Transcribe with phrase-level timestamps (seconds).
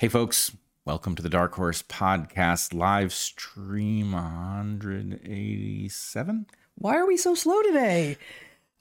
[0.00, 6.46] Hey, folks, welcome to the Dark Horse Podcast live stream 187.
[6.76, 8.16] Why are we so slow today?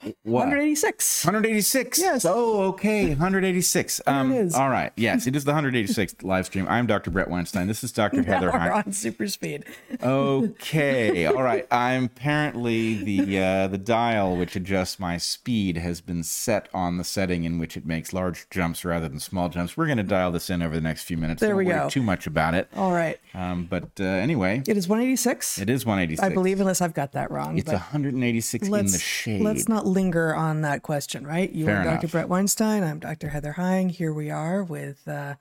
[0.02, 0.48] What?
[0.48, 1.26] 186.
[1.26, 2.00] 186.
[2.00, 2.24] Yes.
[2.26, 3.10] Oh, okay.
[3.10, 4.00] 186.
[4.08, 4.56] Um, it is.
[4.56, 4.94] All right.
[4.96, 6.66] Yes, it is the 186th live stream.
[6.70, 7.12] I'm Dr.
[7.12, 7.68] Bret Weinstein.
[7.68, 8.24] This is Dr.
[8.24, 9.66] Heather Now we're on super speed.
[10.02, 11.26] Okay.
[11.26, 11.68] All right.
[11.70, 17.04] I'm apparently the uh, the dial which adjusts my speed has been set on the
[17.04, 19.76] setting in which it makes large jumps rather than small jumps.
[19.76, 21.42] We're going to dial this in over the next few minutes.
[21.42, 21.90] There Don't we worry go.
[21.90, 22.70] Too much about it.
[22.74, 23.20] All right.
[23.34, 25.60] Um, but uh, anyway, It is 186.
[25.60, 26.24] it is 186.
[26.24, 27.58] I believe, unless I've got that wrong.
[27.58, 29.42] it's 186 in the shade.
[29.42, 31.52] let's not linger on that question, right?
[31.52, 32.08] You Fair are Dr.
[32.08, 32.84] Bret Weinstein.
[32.84, 33.30] I'm Dr.
[33.30, 33.90] Heather Heying.
[33.90, 35.36] Here we are with uh,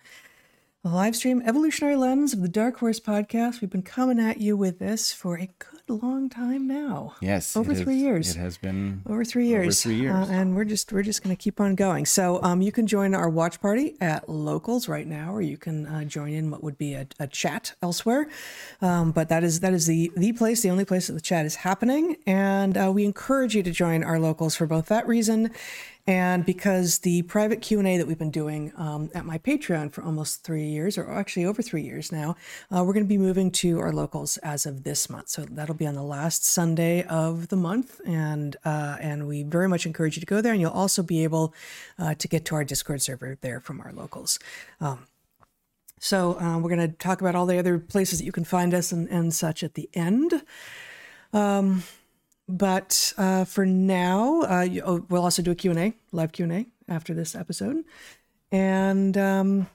[0.84, 3.60] a live stream evolutionary lens of the Dark Horse podcast.
[3.60, 7.16] We've been coming at you with this for a good long time now.
[7.20, 7.56] Yes.
[7.56, 8.36] over three years.
[8.36, 9.82] It has been over three years.
[9.82, 10.14] three years.
[10.14, 12.06] Uh, and we're just we're just going to keep on going.
[12.06, 15.84] So um, you can join our watch party at locals right now, or you can
[15.86, 18.28] uh, join in what would be a, a chat elsewhere.
[18.80, 21.44] Um, but that is that is the the place, the only place that the chat
[21.44, 25.50] is happening, and uh, we encourage you to join our locals for both that reason.
[26.08, 29.92] And because the private Q and A that we've been doing um, at my Patreon
[29.92, 32.34] for almost three years, or actually over three years now,
[32.74, 35.28] uh, we're going to be moving to our locals as of this month.
[35.28, 39.68] So that'll be on the last Sunday of the month, and uh, and we very
[39.68, 40.52] much encourage you to go there.
[40.52, 41.52] And you'll also be able
[41.98, 44.38] uh, to get to our Discord server there from our locals.
[44.80, 45.06] Um,
[46.00, 48.72] so uh, we're going to talk about all the other places that you can find
[48.72, 50.42] us and, and such at the end.
[51.34, 51.82] Um,
[52.48, 57.12] but uh, for now, uh, you, oh, we'll also do a Q&A, live Q&A after
[57.12, 57.84] this episode.
[58.50, 59.68] And um,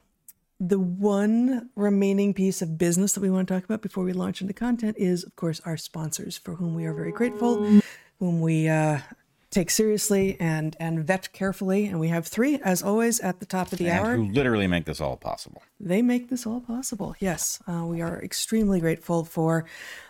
[0.60, 4.42] the one remaining piece of business that we want to talk about before we launch
[4.42, 7.82] into content is, of course, our sponsors, for whom we are very grateful,
[8.20, 9.00] whom we uh,
[9.54, 11.86] take seriously and and vet carefully.
[11.86, 14.16] And we have three, as always, at the top of the hour.
[14.16, 15.64] who literally make this all possible.
[15.80, 17.16] They make this all possible.
[17.20, 19.66] Yes, uh, we are extremely grateful for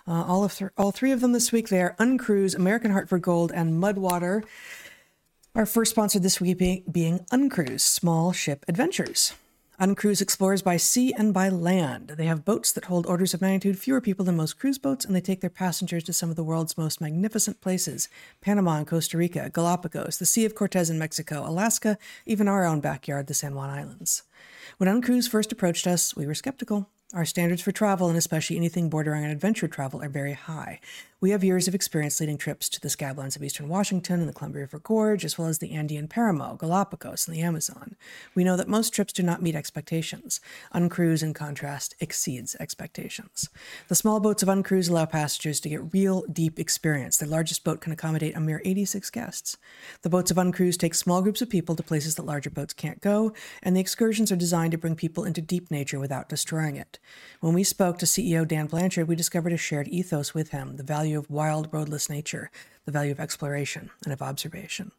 [0.07, 1.69] uh, all of th- all three of them this week.
[1.69, 4.43] They are Uncruise, American Hartford Gold, and Mudwater.
[5.55, 9.33] Our first sponsor this week being, being Uncruise, Small Ship Adventures.
[9.79, 12.09] Uncruise explores by sea and by land.
[12.09, 15.15] They have boats that hold orders of magnitude fewer people than most cruise boats, and
[15.15, 18.07] they take their passengers to some of the world's most magnificent places
[18.39, 21.97] Panama and Costa Rica, Galapagos, the Sea of Cortez in Mexico, Alaska,
[22.27, 24.21] even our own backyard, the San Juan Islands.
[24.77, 26.89] When Uncruise first approached us, we were skeptical.
[27.13, 30.79] Our standards for travel, and especially anything bordering on adventure travel, are very high.
[31.23, 34.33] We have years of experience leading trips to the scablands of eastern Washington and the
[34.33, 37.95] Columbia River Gorge, as well as the Andean Paramo, Galapagos, and the Amazon.
[38.35, 40.41] We know that most trips do not meet expectations.
[40.73, 43.49] Uncruise, in contrast, exceeds expectations.
[43.87, 47.15] The small boats of Uncruise allow passengers to get real, deep experience.
[47.15, 49.55] Their largest boat can accommodate a mere 86 guests.
[50.01, 52.99] The boats of Uncruise take small groups of people to places that larger boats can't
[52.99, 56.99] go, and the excursions are designed to bring people into deep nature without destroying it.
[57.39, 60.83] When we spoke to CEO Dan Blanchard, we discovered a shared ethos with him the
[60.83, 62.51] value of wild, roadless nature,
[62.85, 64.91] the value of exploration and of observation.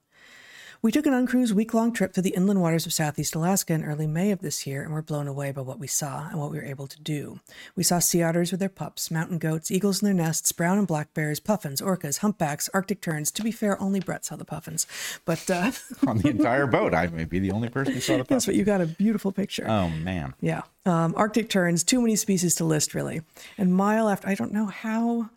[0.84, 3.82] We took an uncruised week long trip through the inland waters of Southeast Alaska in
[3.82, 6.50] early May of this year and were blown away by what we saw and what
[6.50, 7.40] we were able to do.
[7.74, 10.86] We saw sea otters with their pups, mountain goats, eagles in their nests, brown and
[10.86, 13.30] black bears, puffins, orcas, humpbacks, Arctic terns.
[13.30, 14.86] To be fair, only Bret saw the puffins.
[15.24, 15.72] But uh,
[16.06, 18.54] On the entire boat, I may be the only person who saw the that's but
[18.54, 19.64] you got a beautiful picture.
[19.66, 20.34] Oh, man.
[20.42, 20.64] Yeah.
[20.84, 23.22] Um, Arctic terns, too many species to list, really.
[23.56, 25.30] And mile after, I don't know how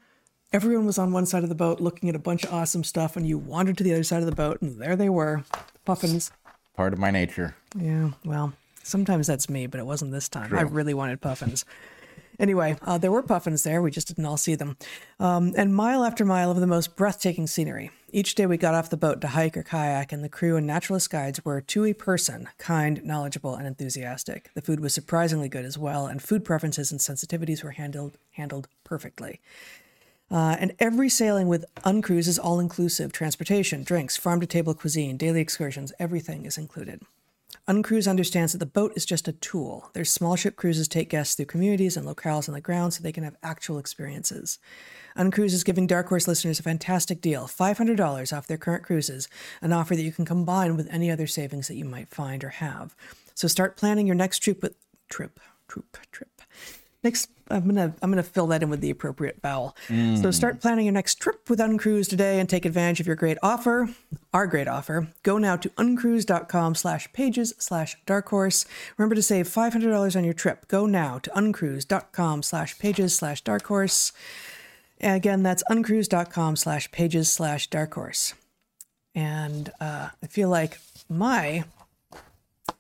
[0.53, 3.15] everyone was on one side of the boat looking at a bunch of awesome stuff,
[3.15, 5.43] and you wandered to the other side of the boat, and there they were
[5.85, 6.31] puffins.
[6.75, 7.55] Part of my nature.
[7.77, 8.53] Yeah, well,
[8.83, 10.53] sometimes that's me, but it wasn't this time.
[10.55, 11.65] I really wanted puffins.
[12.39, 13.81] Anyway, uh, there were puffins there.
[13.81, 14.77] We just didn't all see them.
[15.19, 17.89] Um, and mile after mile of the most breathtaking scenery.
[18.11, 20.67] Each day we got off the boat to hike or kayak, and the crew and
[20.67, 24.51] naturalist guides were, to a person, kind, knowledgeable, and enthusiastic.
[24.53, 28.67] The food was surprisingly good as well, and food preferences and sensitivities were handled handled
[28.83, 29.41] perfectly.
[30.29, 35.17] Uh, and every sailing with Uncruise is all inclusive transportation, drinks, farm to table cuisine,
[35.17, 37.01] daily excursions, everything is included.
[37.69, 39.89] Uncruise understands that the boat is just a tool.
[39.91, 43.11] Their small ship cruises take guests through communities and locales on the ground so they
[43.11, 44.57] can have actual experiences.
[45.17, 49.27] Uncruise is giving Dark Horse listeners a fantastic deal $500 off their current cruises,
[49.61, 52.49] an offer that you can combine with any other savings that you might find or
[52.49, 52.95] have.
[53.33, 54.75] So start planning your next trip with
[55.09, 56.36] trip, troop, trip.
[57.03, 59.75] Next, I'm gonna I'm gonna fill that in with the appropriate vowel.
[60.21, 63.37] So start planning your next trip with Uncruise today and take advantage of your great
[63.43, 63.89] offer,
[64.33, 65.07] our great offer.
[65.23, 68.65] Go now to uncruise.com slash pages slash dark horse.
[68.97, 70.67] Remember to save $500 on your trip.
[70.67, 74.11] Go now to uncruise.com slash pages slash dark horse.
[74.99, 78.33] Again, that's uncruise.com slash pages slash dark horse.
[79.13, 81.63] And uh, I feel like my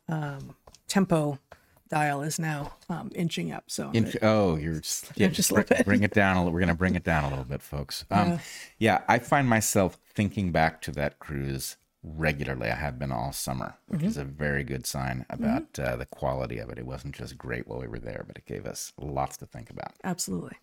[0.09, 0.55] um,
[0.87, 1.39] tempo
[1.89, 3.65] dial is now um, inching up.
[3.67, 6.53] So Inch, oh, you're just, yeah, Just bring, bring it down a little.
[6.53, 8.05] We're gonna bring it down a little bit, folks.
[8.11, 8.39] Um,
[8.79, 12.69] yeah, I find myself thinking back to that cruise regularly.
[12.69, 14.07] I have been all summer, which Mm-hmm.
[14.09, 16.77] is a very good sign about uh, the quality of it.
[16.77, 19.69] It wasn't just great while we were there, but it gave us lots to think
[19.69, 19.93] about.
[20.03, 20.57] Absolutely.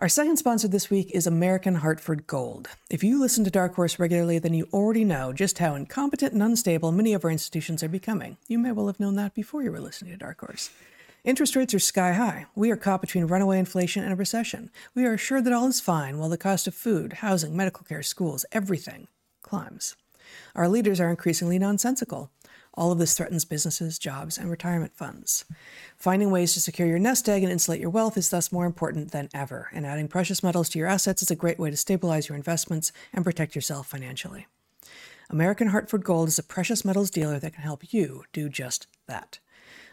[0.00, 2.70] Our second sponsor this week is American Hartford Gold.
[2.88, 6.42] If you listen to Dark Horse regularly, then you already know just how incompetent and
[6.42, 8.38] unstable many of our institutions are becoming.
[8.48, 10.70] You may well have known that before you were listening to Dark Horse.
[11.22, 12.46] Interest rates are sky high.
[12.54, 14.70] We are caught between runaway inflation and a recession.
[14.94, 18.02] We are assured that all is fine while the cost of food, housing, medical care,
[18.02, 19.06] schools, everything
[19.42, 19.96] climbs.
[20.54, 22.30] Our leaders are increasingly nonsensical.
[22.80, 25.44] All of this threatens businesses, jobs, and retirement funds.
[25.98, 29.12] Finding ways to secure your nest egg and insulate your wealth is thus more important
[29.12, 32.30] than ever, and adding precious metals to your assets is a great way to stabilize
[32.30, 34.46] your investments and protect yourself financially.
[35.28, 39.40] American Hartford Gold is a precious metals dealer that can help you do just that.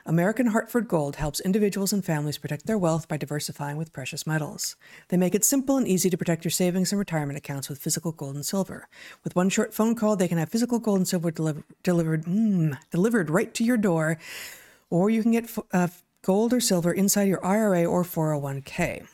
[0.08, 4.78] American Hartford Gold helps individuals and families protect their wealth by diversifying with precious metals.
[5.10, 8.14] They make it simple and easy to protect your savings and retirement accounts with physical
[8.14, 8.88] gold and silver.
[9.26, 12.78] With one short phone call, they can have physical gold and silver deliver, delivered mm,
[12.90, 14.18] delivered right to your door,
[14.90, 15.90] or you can get uh,
[16.22, 19.06] gold or silver inside your IRA or 401k.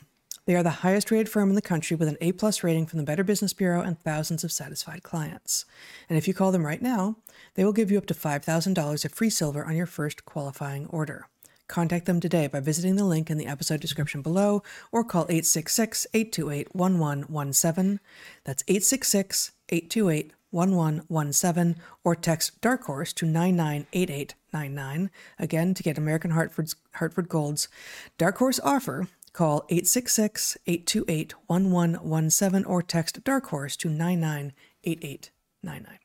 [0.46, 2.98] They are the highest rated firm in the country with an A plus rating from
[2.98, 5.66] the Better Business Bureau and thousands of satisfied clients.
[6.10, 7.16] And if you call them right now,
[7.56, 11.28] they will give you up to $5,000 of free silver on your first qualifying order.
[11.70, 14.62] Contact them today by visiting the link in the episode description below
[14.92, 18.02] or call 866 828 1117.
[18.44, 25.10] That's 866 828 1117 or text Dark Horse to 998899.
[25.40, 27.70] Again, to get American Hartford's Hartford Gold's
[28.18, 36.00] Dark Horse offer, call 866 828 1117 or text Dark Horse to 998899.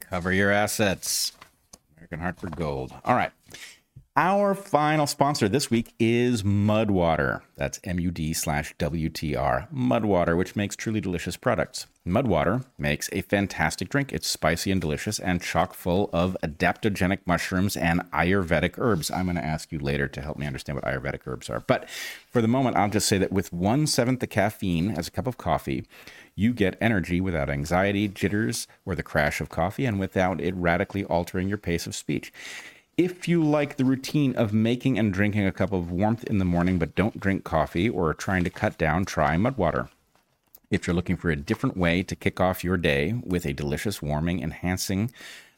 [0.00, 1.32] Cover your assets.
[1.96, 2.92] American Hartford Gold.
[3.04, 3.32] All right.
[4.16, 7.42] Our final sponsor this week is Mudwater.
[7.54, 9.68] That's M-U-D slash W-T-R.
[9.72, 11.86] Mudwater, which makes truly delicious products.
[12.04, 14.12] Mudwater makes a fantastic drink.
[14.12, 19.12] It's spicy and delicious and chock full of adaptogenic mushrooms and Ayurvedic herbs.
[19.12, 21.60] I'm going to ask you later to help me understand what Ayurvedic herbs are.
[21.60, 25.12] But for the moment, I'll just say that with one seventh the caffeine as a
[25.12, 25.86] cup of coffee,
[26.34, 31.04] you get energy without anxiety, jitters, or the crash of coffee, and without it radically
[31.04, 32.32] altering your pace of speech.
[33.00, 36.44] If you like the routine of making and drinking a cup of warmth in the
[36.44, 39.88] morning but don't drink coffee or are trying to cut down, try mud water.
[40.70, 44.02] If you're looking for a different way to kick off your day with a delicious,
[44.02, 45.12] warming, enhancing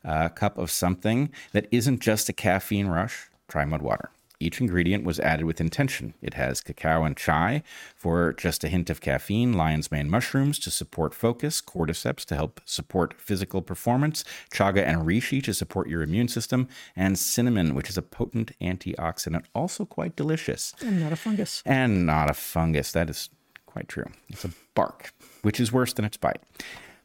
[0.04, 4.10] uh, cup of something that isn't just a caffeine rush, try Mudwater.
[4.42, 6.14] Each ingredient was added with intention.
[6.20, 7.62] It has cacao and chai
[7.94, 12.60] for just a hint of caffeine, lion's mane mushrooms to support focus, cordyceps to help
[12.64, 16.66] support physical performance, chaga and reishi to support your immune system,
[16.96, 20.74] and cinnamon, which is a potent antioxidant, also quite delicious.
[20.82, 21.62] I'm not a fungus.
[21.64, 22.90] And not a fungus.
[22.90, 23.30] That is
[23.66, 24.10] quite true.
[24.28, 26.42] It's a bark, which is worse than its bite.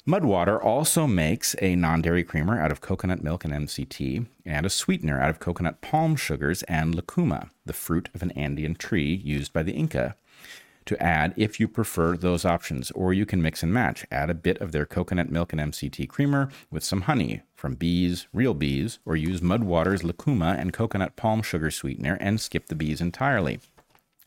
[0.07, 4.69] Mudwater also makes a non dairy creamer out of coconut milk and MCT, and a
[4.69, 9.51] sweetener out of coconut palm sugars and lucuma, the fruit of an Andean tree used
[9.51, 10.15] by the Inca.
[10.85, 14.05] To add, if you prefer those options, or you can mix and match.
[14.09, 18.27] Add a bit of their coconut milk and MCT creamer with some honey from bees,
[18.31, 23.01] real bees, or use Mudwater's lucuma and coconut palm sugar sweetener and skip the bees
[23.01, 23.59] entirely.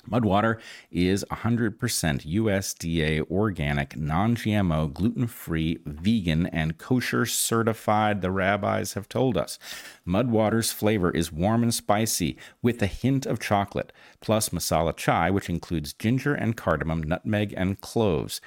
[0.08, 0.58] Mudwater
[0.90, 9.08] is 100% USDA organic, non GMO, gluten free, vegan, and kosher certified, the rabbis have
[9.08, 9.58] told us.
[10.06, 15.48] Mudwater's flavor is warm and spicy with a hint of chocolate, plus masala chai, which
[15.48, 18.40] includes ginger and cardamom, nutmeg, and cloves.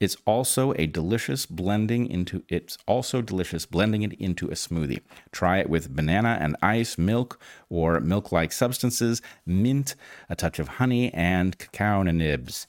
[0.00, 5.00] It's also a delicious blending into it's also delicious blending it into a smoothie.
[5.32, 9.96] Try it with banana and ice, milk or milk-like substances, mint,
[10.30, 12.68] a touch of honey, and cacao nibs.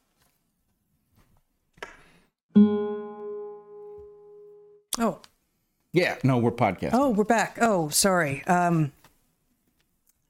[2.56, 4.00] Oh,
[5.94, 6.92] Yeah, no, we're podcasting.
[6.94, 7.58] oh, we're back.
[7.62, 8.44] Oh, sorry.
[8.46, 8.92] Um,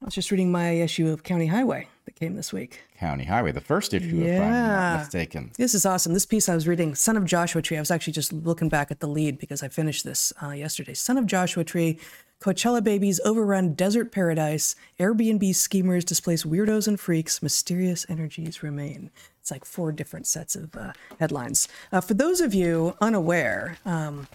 [0.00, 2.82] I was just reading my issue of County Highway that came this week.
[2.98, 4.66] County Highway, the first issue, if I'm Yeah.
[4.68, 5.52] not mistaken.
[5.56, 6.12] This is awesome.
[6.12, 7.76] This piece I was reading, Son of Joshua Tree.
[7.76, 10.94] I was actually just looking back at the lead because I finished this uh, yesterday.
[10.94, 11.98] Son of Joshua Tree,
[12.42, 19.10] Coachella babies overrun desert paradise, Airbnb schemers displace weirdos and freaks, mysterious energies remain.
[19.40, 21.68] It's like four different sets of uh, headlines.
[21.92, 24.26] Uh, for those of you unaware, um,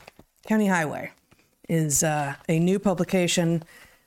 [0.47, 1.11] County Highway
[1.67, 3.63] is uh, a new publication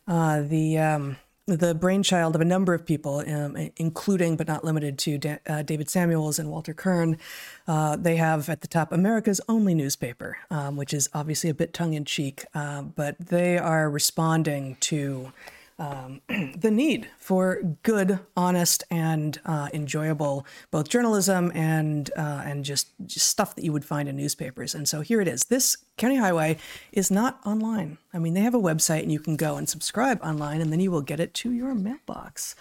[0.09, 1.17] uh, the um,
[1.57, 5.63] the brainchild of a number of people, um, including but not limited to da- uh,
[5.63, 7.19] David Samuels and Walter Kirn.
[7.67, 11.73] Uh, they have at the top America's only newspaper, um, which is obviously a bit
[11.73, 15.33] tongue in cheek, uh, but they are responding to
[15.81, 16.21] um,
[16.57, 23.27] the need for good, honest, and uh, enjoyable both journalism and uh, and just, just
[23.27, 24.75] stuff that you would find in newspapers.
[24.75, 25.45] And so here it is.
[25.45, 26.59] This County Highway
[26.93, 27.99] is not online.
[28.13, 30.81] I mean, they have a website, and you can go and subscribe online, and then
[30.81, 32.55] you will get it to your mailbox.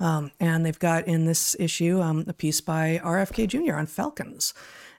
[0.00, 3.76] Um, and they've got in this issue um, a piece by RFK Jr.
[3.76, 4.52] on falcons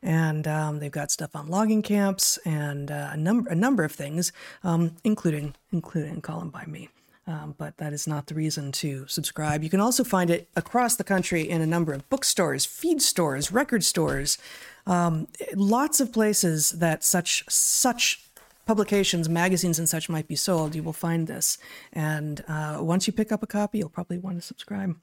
[0.04, 3.92] and um, they've got stuff on logging camps and uh, a number a number of
[3.92, 4.32] things,
[4.64, 6.90] um, including including a column by me
[7.28, 9.64] um, but that is not the reason to subscribe.
[9.64, 13.52] You can also find it across the country in a number of bookstores, feed stores,
[13.52, 14.38] record stores,
[14.86, 18.22] um, lots of places that such such
[18.66, 20.76] publications, magazines, and such might be sold.
[20.76, 21.58] You will find this,
[21.94, 24.96] and uh, once you pick up a copy, you'll probably want to subscribe.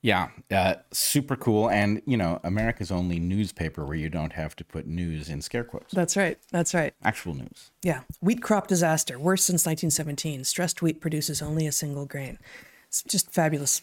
[0.00, 1.68] Yeah, uh, super cool.
[1.68, 5.64] And, you know, America's only newspaper where you don't have to put news in scare
[5.64, 5.92] quotes.
[5.92, 6.38] That's right.
[6.52, 6.94] That's right.
[7.02, 7.70] Actual news.
[7.82, 8.02] Yeah.
[8.20, 10.44] Wheat crop disaster, worst since 1917.
[10.44, 12.38] Stressed wheat produces only a single grain.
[12.86, 13.82] It's just fabulous,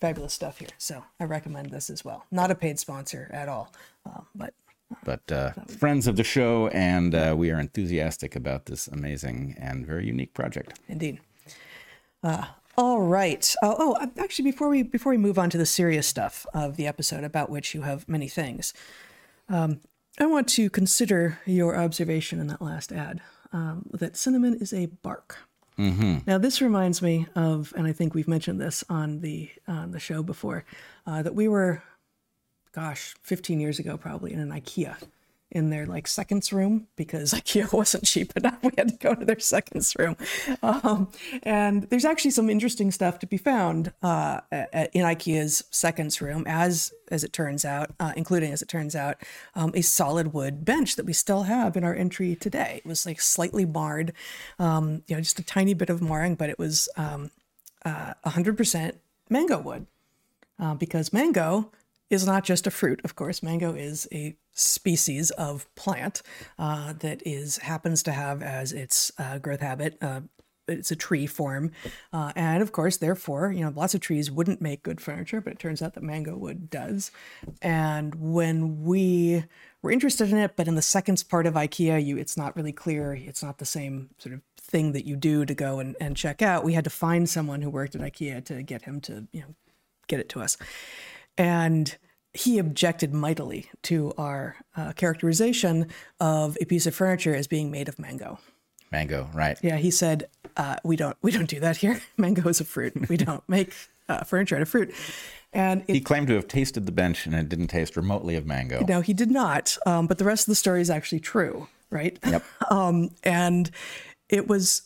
[0.00, 0.68] fabulous stuff here.
[0.76, 2.26] So I recommend this as well.
[2.32, 3.72] Not a paid sponsor at all,
[4.06, 4.54] uh, but.
[5.02, 9.84] But uh, friends of the show, and uh, we are enthusiastic about this amazing and
[9.84, 10.78] very unique project.
[10.88, 11.20] Indeed.
[12.22, 12.44] Uh,
[12.76, 13.54] all right.
[13.62, 16.76] Uh, oh, uh, actually, before we before we move on to the serious stuff of
[16.76, 18.74] the episode, about which you have many things,
[19.48, 19.80] um,
[20.18, 23.20] I want to consider your observation in that last ad
[23.52, 25.38] um, that cinnamon is a bark.
[25.78, 26.18] Mm-hmm.
[26.26, 30.00] Now, this reminds me of, and I think we've mentioned this on the on the
[30.00, 30.64] show before,
[31.06, 31.82] uh, that we were,
[32.72, 34.96] gosh, 15 years ago, probably in an IKEA
[35.54, 38.58] in their like seconds room because IKEA wasn't cheap enough.
[38.62, 40.16] We had to go to their seconds room.
[40.62, 41.10] Um,
[41.42, 44.40] and there's actually some interesting stuff to be found uh,
[44.92, 49.16] in IKEA's seconds room, as as it turns out, uh, including as it turns out,
[49.54, 52.80] um, a solid wood bench that we still have in our entry today.
[52.84, 54.12] It was like slightly marred,
[54.58, 57.30] um, you know, just a tiny bit of marring, but it was um,
[57.84, 58.94] uh, 100%
[59.28, 59.86] mango wood
[60.58, 61.70] uh, because mango
[62.14, 63.00] is not just a fruit.
[63.04, 66.22] Of course, mango is a species of plant
[66.58, 69.98] uh, that is happens to have as its uh, growth habit.
[70.00, 70.22] Uh,
[70.66, 71.72] it's a tree form,
[72.12, 75.52] uh, and of course, therefore, you know, lots of trees wouldn't make good furniture, but
[75.52, 77.10] it turns out that mango wood does.
[77.60, 79.44] And when we
[79.82, 82.72] were interested in it, but in the seconds part of IKEA, you it's not really
[82.72, 83.14] clear.
[83.14, 86.40] It's not the same sort of thing that you do to go and, and check
[86.40, 86.64] out.
[86.64, 89.54] We had to find someone who worked at IKEA to get him to you know
[90.06, 90.56] get it to us,
[91.36, 91.96] and
[92.34, 95.88] he objected mightily to our uh, characterization
[96.20, 98.38] of a piece of furniture as being made of mango.
[98.90, 99.56] Mango, right?
[99.62, 102.00] Yeah, he said uh, we don't we don't do that here.
[102.16, 103.08] Mango is a fruit.
[103.08, 103.72] We don't make
[104.08, 104.94] uh, furniture out of fruit.
[105.52, 108.44] And it, he claimed to have tasted the bench and it didn't taste remotely of
[108.44, 108.84] mango.
[108.86, 109.78] No, he did not.
[109.86, 112.18] Um, but the rest of the story is actually true, right?
[112.26, 112.44] Yep.
[112.70, 113.70] um, and
[114.28, 114.82] it was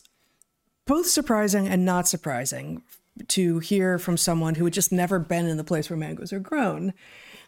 [0.87, 2.83] both surprising and not surprising
[3.29, 6.39] to hear from someone who had just never been in the place where mangoes are
[6.39, 6.95] grown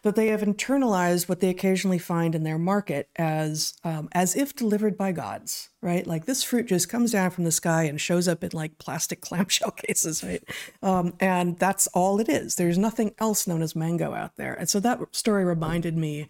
[0.03, 4.55] that they have internalized what they occasionally find in their market as um, as if
[4.55, 6.07] delivered by gods, right?
[6.07, 9.21] Like this fruit just comes down from the sky and shows up in like plastic
[9.21, 10.43] clamshell cases, right?
[10.81, 12.55] Um, and that's all it is.
[12.55, 14.53] There's nothing else known as mango out there.
[14.53, 16.27] And so that story reminded me.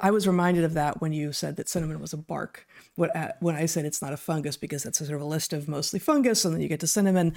[0.00, 2.66] I was reminded of that when you said that cinnamon was a bark.
[3.00, 5.52] Uh, when I said it's not a fungus because that's a sort of a list
[5.52, 7.36] of mostly fungus, and then you get to cinnamon.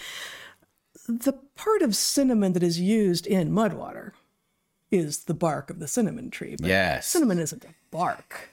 [1.20, 4.14] The part of cinnamon that is used in mud water,
[4.92, 6.56] is the bark of the cinnamon tree.
[6.60, 7.08] But yes.
[7.08, 8.50] Cinnamon isn't a bark.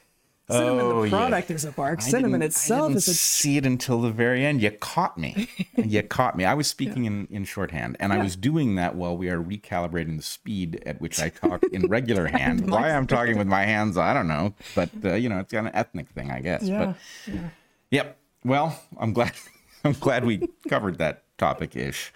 [0.50, 1.56] Cinnamon, oh, the product, yeah.
[1.56, 2.00] is a bark.
[2.00, 3.12] Cinnamon itself is a.
[3.12, 4.62] See it until the very end.
[4.62, 5.46] You caught me.
[5.76, 6.46] you caught me.
[6.46, 7.10] I was speaking yeah.
[7.10, 8.18] in, in shorthand, and yeah.
[8.18, 11.86] I was doing that while we are recalibrating the speed at which I talk in
[11.88, 12.70] regular hand.
[12.70, 15.66] Why I'm talking with my hands, I don't know, but uh, you know, it's kind
[15.66, 16.62] of ethnic thing, I guess.
[16.62, 16.94] Yeah.
[17.26, 17.48] But, yeah.
[17.90, 18.18] Yep.
[18.44, 19.32] Well, I'm glad.
[19.84, 22.10] I'm glad we covered that topic ish.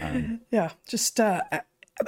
[0.00, 0.70] Um, yeah.
[0.86, 1.42] Just uh,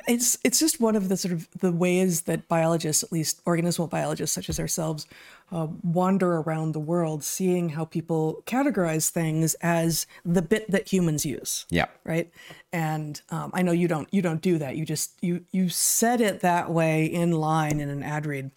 [0.07, 3.89] it's it's just one of the sort of the ways that biologists, at least organismal
[3.91, 5.07] biologists such as ourselves,
[5.53, 11.27] uh, wander around the world, seeing how people categorize things as the bit that humans
[11.27, 11.67] use.
[11.71, 11.87] Yeah.
[12.05, 12.31] Right.
[12.73, 14.77] And um, I know you don't you don't do that.
[14.77, 18.51] You just you you said it that way in line in an ad read.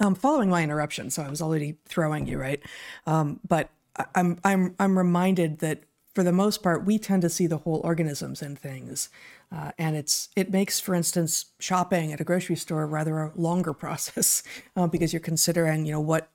[0.00, 2.62] Um, following my interruption, so I was already throwing you right,
[3.04, 3.70] um, but
[4.14, 5.82] I'm I'm I'm reminded that
[6.18, 9.08] for the most part we tend to see the whole organisms in things
[9.50, 13.72] uh, and it's it makes, for instance, shopping at a grocery store rather a longer
[13.84, 14.42] process
[14.76, 16.28] uh, because you're considering, you know, what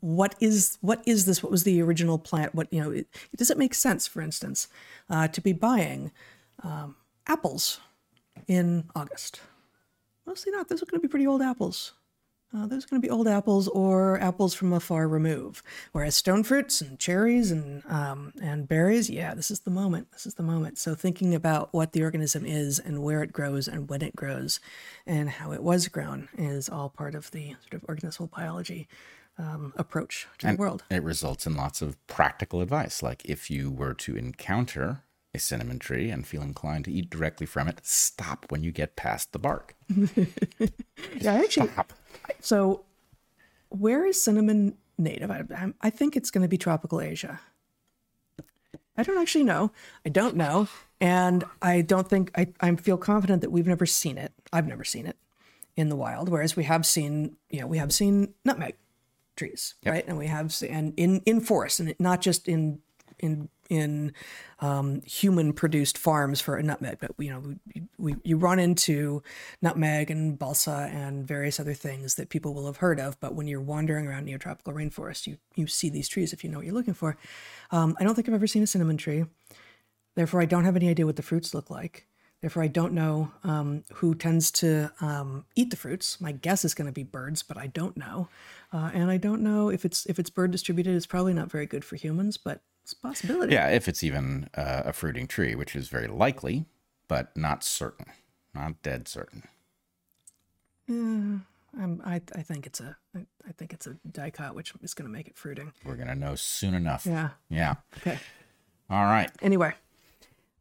[0.00, 1.42] what is what is this?
[1.42, 2.54] What was the original plant?
[2.54, 2.90] What you know?
[2.90, 4.68] It, does it make sense, for instance,
[5.08, 6.10] uh, to be buying
[6.62, 6.96] um,
[7.26, 7.80] apples
[8.48, 9.42] in August?
[10.26, 10.68] Mostly not.
[10.68, 11.92] Those are going to be pretty old apples.
[12.52, 15.62] Uh, those are going to be old apples or apples from a far remove.
[15.92, 20.10] Whereas stone fruits and cherries and um, and berries, yeah, this is the moment.
[20.10, 20.76] This is the moment.
[20.76, 24.58] So thinking about what the organism is and where it grows and when it grows,
[25.06, 28.88] and how it was grown is all part of the sort of organismal biology
[29.38, 30.82] um, approach to and the world.
[30.90, 35.78] It results in lots of practical advice, like if you were to encounter a cinnamon
[35.78, 39.38] tree and feel inclined to eat directly from it, stop when you get past the
[39.38, 39.76] bark.
[41.20, 41.68] yeah, actually.
[41.68, 41.92] Stop.
[42.40, 42.84] So,
[43.68, 45.30] where is cinnamon native?
[45.30, 47.40] I, I think it's going to be tropical Asia.
[48.96, 49.72] I don't actually know.
[50.04, 50.68] I don't know.
[51.00, 54.32] And I don't think I, I feel confident that we've never seen it.
[54.52, 55.16] I've never seen it
[55.76, 58.76] in the wild, whereas we have seen, you know, we have seen nutmeg
[59.36, 59.94] trees, yep.
[59.94, 60.04] right?
[60.06, 62.80] And we have and in in forests, and not just in
[63.20, 64.12] in in
[64.58, 69.22] um, human produced farms for a nutmeg, but you know we, we, you run into
[69.62, 73.18] nutmeg and balsa and various other things that people will have heard of.
[73.20, 76.58] But when you're wandering around neotropical rainforest, you you see these trees if you know
[76.58, 77.16] what you're looking for.
[77.70, 79.24] Um, I don't think I've ever seen a cinnamon tree.
[80.16, 82.06] Therefore, I don't have any idea what the fruits look like.
[82.40, 86.20] Therefore, I don't know um, who tends to um, eat the fruits.
[86.20, 88.28] My guess is going to be birds, but I don't know,
[88.72, 90.96] uh, and I don't know if it's if it's bird distributed.
[90.96, 93.54] It's probably not very good for humans, but it's a possibility.
[93.54, 96.66] Yeah, if it's even uh, a fruiting tree, which is very likely,
[97.08, 98.06] but not certain,
[98.54, 99.44] not dead certain.
[100.86, 101.38] Yeah,
[101.78, 105.12] I'm, I I think it's a I think it's a dicot, which is going to
[105.12, 105.72] make it fruiting.
[105.84, 107.06] We're going to know soon enough.
[107.06, 107.30] Yeah.
[107.48, 107.74] Yeah.
[107.98, 108.18] Okay.
[108.88, 109.30] All right.
[109.40, 109.74] Anyway,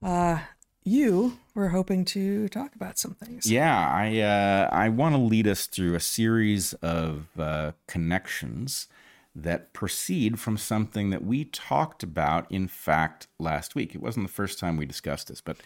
[0.03, 0.39] uh,
[0.83, 3.51] you were hoping to talk about some things.
[3.51, 8.87] Yeah, I uh, I want to lead us through a series of uh, connections
[9.35, 13.95] that proceed from something that we talked about, in fact, last week.
[13.95, 15.57] It wasn't the first time we discussed this, but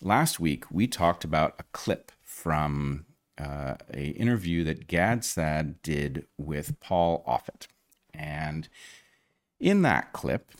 [0.00, 3.06] last week we talked about a clip from
[3.38, 7.66] uh, a interview that Gad Saad did with Paul Offit,
[8.12, 8.68] and
[9.60, 10.52] in that clip,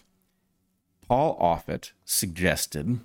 [1.06, 3.00] Paul Offit suggested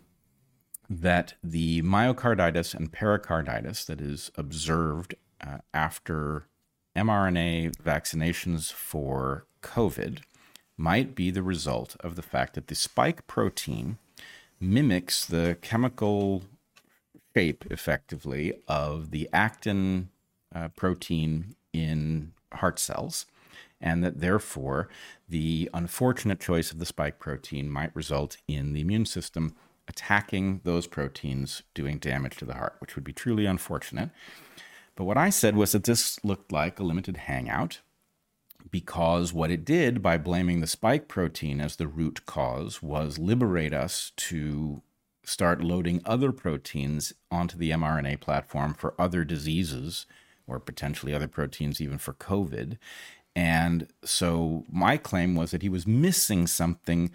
[0.89, 6.47] that the myocarditis and pericarditis that is observed uh, after
[6.95, 10.19] mRNA vaccinations for COVID
[10.77, 13.97] might be the result of the fact that the spike protein
[14.59, 16.43] mimics the chemical
[17.35, 20.09] shape effectively of the actin
[20.53, 23.25] uh, protein in heart cells,
[23.81, 24.87] and that therefore
[25.27, 29.55] the unfortunate choice of the spike protein might result in the immune system
[29.87, 34.09] attacking those proteins, doing damage to the heart, which would be truly unfortunate.
[34.95, 37.81] But what I said was that this looked like a limited hangout
[38.69, 43.73] because what it did by blaming the spike protein as the root cause was liberate
[43.73, 44.81] us to
[45.23, 50.05] start loading other proteins onto the mRNA platform for other diseases
[50.47, 52.77] or potentially other proteins even for COVID.
[53.35, 57.11] And so my claim was that he was missing something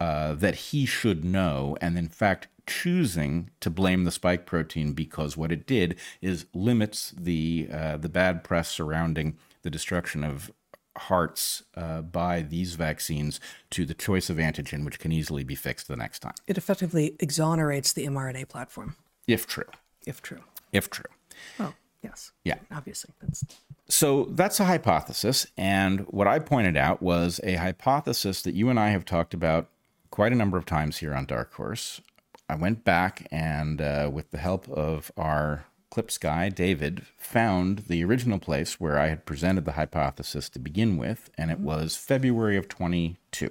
[0.00, 5.36] uh, that he should know, and in fact, choosing to blame the spike protein because
[5.36, 10.50] what it did is limits the uh, the bad press surrounding the destruction of
[10.96, 15.88] hearts uh, by these vaccines to the choice of antigen, which can easily be fixed
[15.88, 16.34] the next time.
[16.46, 18.96] It effectively exonerates the mRNA platform.
[19.26, 19.64] If true.
[20.06, 20.40] If true.
[20.72, 21.10] If true.
[21.58, 22.32] Oh, yes.
[22.44, 22.58] Yeah.
[22.70, 23.12] Obviously.
[23.20, 23.44] That's...
[23.88, 25.46] So that's a hypothesis.
[25.56, 29.68] And what I pointed out was a hypothesis that you and I have talked about
[30.10, 32.00] quite a number of times here on Dark Horse.
[32.48, 38.02] I went back and, uh, with the help of our Clips guy, David, found the
[38.04, 42.56] original place where I had presented the hypothesis to begin with, and it was February
[42.56, 43.50] of 22.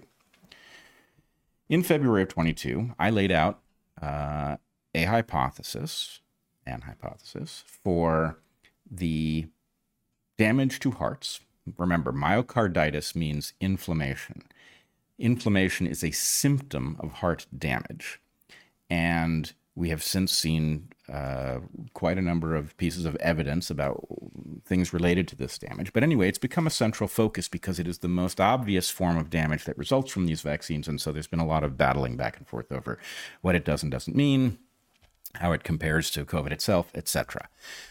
[1.70, 3.62] In February of 22, I laid out
[4.02, 4.58] uh,
[4.94, 6.20] a hypothesis,
[6.66, 8.40] an hypothesis, for
[8.92, 9.48] the
[10.38, 11.40] damage to hearts.
[11.78, 14.44] Remember, myocarditis means inflammation
[15.20, 18.20] inflammation is a symptom of heart damage.
[18.94, 21.62] And we have since seen uh,
[21.96, 24.06] quite a number of pieces of evidence about
[24.66, 25.92] things related to this damage.
[25.94, 29.32] But anyway, it's become a central focus because it is the most obvious form of
[29.32, 30.88] damage that results from these vaccines.
[30.88, 33.00] And so there's been a lot of battling back and forth over
[33.42, 34.60] what it does and doesn't mean,
[35.34, 37.50] how it compares to COVID itself, etc.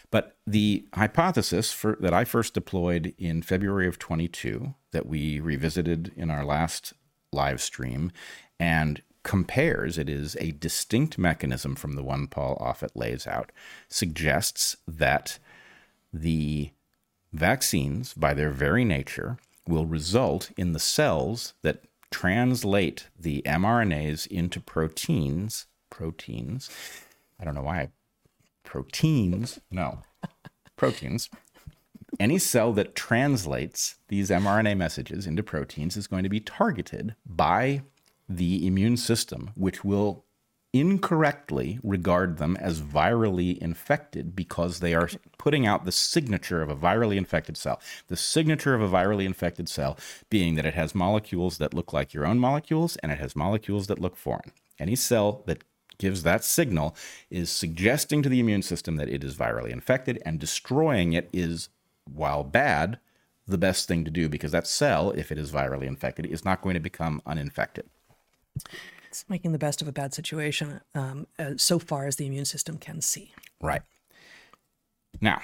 [0.09, 6.13] But the hypothesis for, that I first deployed in February of 22, that we revisited
[6.15, 6.93] in our last
[7.33, 8.13] live stream
[8.57, 13.51] and compares, it is a distinct mechanism from the one Paul Offit lays out,
[13.87, 15.39] suggests that
[16.13, 16.71] the
[17.31, 24.59] vaccines, by their very nature, will result in the cells that translate the mRNAs into
[24.59, 25.65] proteins.
[25.89, 26.69] Proteins.
[27.39, 27.89] I don't know why.
[28.63, 29.59] Proteins.
[29.71, 29.99] No.
[30.75, 31.29] proteins.
[32.19, 37.81] Any cell that translates these mRNA messages into proteins is going to be targeted by
[38.27, 40.25] the immune system, which will
[40.73, 45.07] incorrectly regard them as virally infected because they are
[45.37, 47.79] putting out the signature of a virally infected cell.
[48.07, 49.97] The signature of a virally infected cell
[50.31, 53.85] being that it has molecules that look like your own molecules and it has molecules
[53.85, 54.51] that look foreign.
[54.79, 55.63] Any cell that
[55.99, 56.95] gives that signal
[57.29, 61.69] is suggesting to the immune system that it is virally infected, and destroying it is,
[62.11, 62.99] while bad,
[63.47, 66.61] the best thing to do because that cell, if it is virally infected, is not
[66.61, 67.89] going to become uninfected.
[69.07, 72.45] It's making the best of a bad situation um, uh, so far as the immune
[72.45, 73.33] system can see.
[73.61, 73.83] Right.
[75.21, 75.41] Now,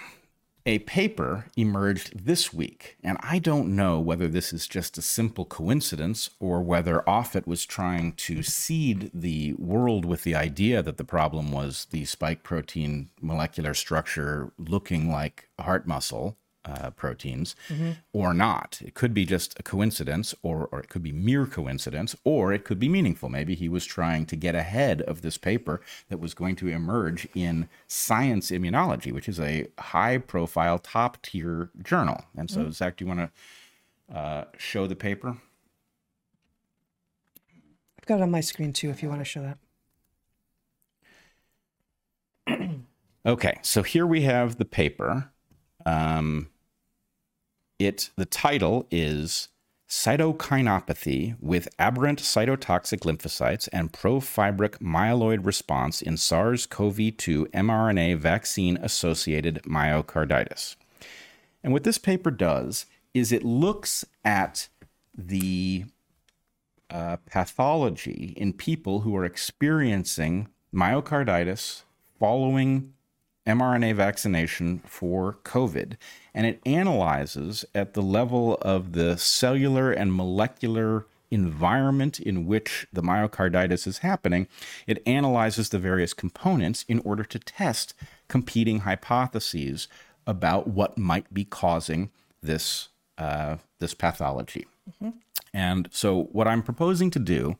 [0.66, 5.46] a paper emerged this week, and I don't know whether this is just a simple
[5.46, 11.04] coincidence or whether Offit was trying to seed the world with the idea that the
[11.04, 16.38] problem was the spike protein molecular structure looking like heart muscle
[16.70, 17.92] uh, proteins mm-hmm.
[18.14, 18.82] or not.
[18.84, 22.64] It could be just a coincidence, or, or it could be mere coincidence, or it
[22.64, 23.30] could be meaningful.
[23.30, 27.28] Maybe he was trying to get ahead of this paper that was going to emerge
[27.34, 32.26] in Science Immunology, which is a high profile, top tier journal.
[32.38, 32.72] And so, mm-hmm.
[32.72, 33.32] Zach, do you want
[34.10, 35.38] to uh, show the paper?
[37.98, 39.56] I've got it on my screen too, if you want to show
[42.48, 42.70] that.
[43.26, 45.32] okay, so here we have the paper.
[45.86, 46.50] Um,
[47.80, 49.48] it the title is
[49.90, 60.76] cytokinopathy with aberrant cytotoxic lymphocytes and profibric myeloid response in SARS-CoV-2 mRNA vaccine associated myocarditis.
[61.64, 64.68] And what this paper does is it looks at
[65.18, 65.86] the
[66.92, 71.84] uh, pathology in people who are experiencing myocarditis
[72.20, 72.94] following
[73.50, 75.96] mRNA vaccination for COVID,
[76.36, 83.02] and it analyzes at the level of the cellular and molecular environment in which the
[83.02, 84.48] myocarditis is happening.
[84.86, 87.96] It analyzes the various components in order to test
[88.28, 89.88] competing hypotheses
[90.28, 94.68] about what might be causing this uh, this pathology.
[94.90, 95.18] Mm-hmm.
[95.54, 97.58] And so, what I'm proposing to do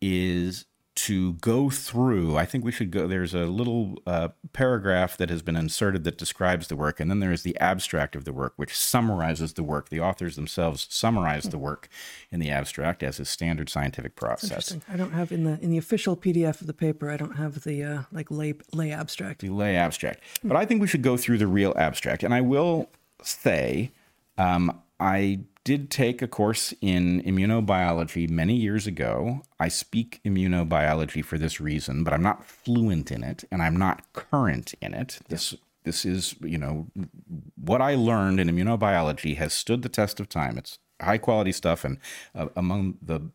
[0.00, 2.36] is to go through.
[2.36, 3.06] I think we should go.
[3.06, 7.20] There's a little uh, paragraph that has been inserted that describes the work, and then
[7.20, 9.88] there is the abstract of the work, which summarizes the work.
[9.88, 11.88] The authors themselves summarize the work
[12.30, 14.76] in the abstract as a standard scientific process.
[14.88, 17.10] I don't have in the in the official PDF of the paper.
[17.10, 19.40] I don't have the uh, like lay lay abstract.
[19.40, 22.40] The lay abstract, but I think we should go through the real abstract, and I
[22.40, 22.90] will
[23.22, 23.92] say.
[24.38, 29.42] Um, I did take a course in immunobiology many years ago.
[29.58, 34.12] I speak immunobiology for this reason, but I'm not fluent in it and I'm not
[34.12, 35.20] current in it.
[35.28, 36.88] This this is, you know,
[37.56, 40.58] what I learned in immunobiology has stood the test of time.
[40.58, 41.98] It's high quality stuff and
[42.34, 43.30] uh, among the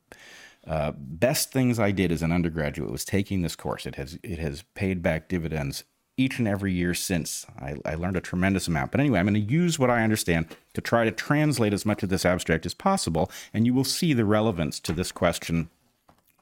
[0.68, 3.86] uh, best things I did as an undergraduate was taking this course.
[3.86, 5.84] It has it has paid back dividends
[6.18, 7.46] each and every year since.
[7.60, 8.92] I, I learned a tremendous amount.
[8.92, 12.04] But anyway, I'm going to use what I understand to try to translate as much
[12.04, 15.70] of this abstract as possible, and you will see the relevance to this question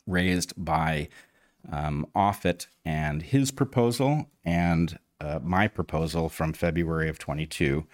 [0.06, 1.08] raised by
[1.72, 7.86] um, Offit and his proposal and uh, my proposal from February of 22,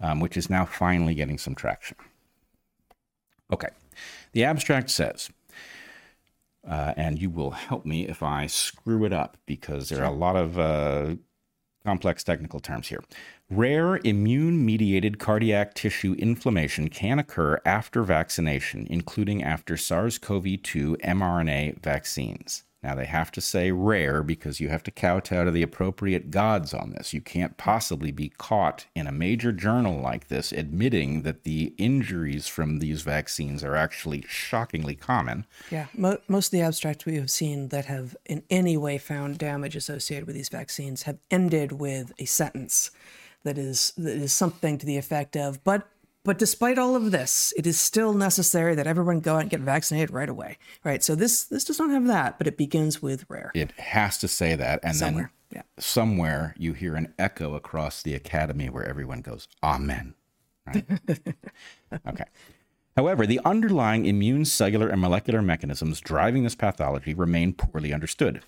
[0.00, 1.96] um, which is now finally getting some traction.
[3.52, 3.68] Okay,
[4.32, 5.30] the abstract says,
[6.68, 10.16] uh, and you will help me if I screw it up because there are a
[10.16, 11.16] lot of uh,
[11.84, 13.02] complex technical terms here.
[13.50, 20.96] Rare immune mediated cardiac tissue inflammation can occur after vaccination, including after SARS CoV 2
[21.04, 22.64] mRNA vaccines.
[22.82, 26.74] Now, they have to say rare because you have to kowtow to the appropriate gods
[26.74, 27.12] on this.
[27.12, 32.48] You can't possibly be caught in a major journal like this admitting that the injuries
[32.48, 35.46] from these vaccines are actually shockingly common.
[35.70, 39.38] Yeah, mo- most of the abstracts we have seen that have in any way found
[39.38, 42.90] damage associated with these vaccines have ended with a sentence
[43.44, 45.88] that is that is something to the effect of, but
[46.24, 49.60] but despite all of this, it is still necessary that everyone go out and get
[49.60, 50.58] vaccinated right away.
[50.84, 51.02] Right.
[51.02, 53.50] So this this does not have that, but it begins with rare.
[53.54, 55.32] It has to say that, and somewhere.
[55.50, 55.82] then yeah.
[55.82, 60.14] somewhere you hear an echo across the academy where everyone goes, "Amen."
[60.66, 60.84] Right?
[62.08, 62.24] okay.
[62.96, 68.42] However, the underlying immune cellular and molecular mechanisms driving this pathology remain poorly understood.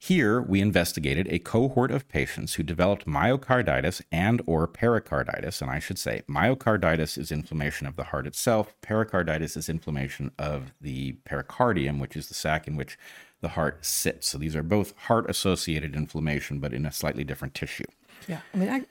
[0.00, 5.80] Here, we investigated a cohort of patients who developed myocarditis and or pericarditis, and I
[5.80, 11.98] should say myocarditis is inflammation of the heart itself, pericarditis is inflammation of the pericardium,
[11.98, 12.96] which is the sac in which
[13.40, 14.28] the heart sits.
[14.28, 17.84] So these are both heart associated inflammation but in a slightly different tissue.
[18.28, 18.40] Yeah.
[18.54, 18.84] I mean, I,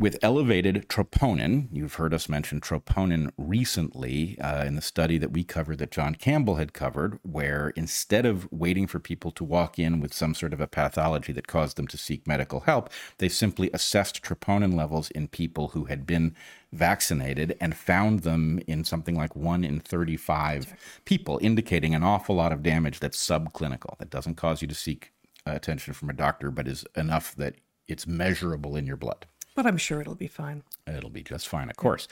[0.00, 1.68] with elevated troponin.
[1.70, 6.14] You've heard us mention troponin recently uh, in the study that we covered that John
[6.14, 10.54] Campbell had covered, where instead of waiting for people to walk in with some sort
[10.54, 15.10] of a pathology that caused them to seek medical help, they simply assessed troponin levels
[15.10, 16.34] in people who had been
[16.72, 20.72] vaccinated and found them in something like 1 in 35
[21.04, 25.12] people, indicating an awful lot of damage that's subclinical, that doesn't cause you to seek
[25.46, 29.26] uh, attention from a doctor, but is enough that it's measurable in your blood.
[29.60, 30.62] But I'm sure it'll be fine.
[30.86, 32.08] It'll be just fine, of course.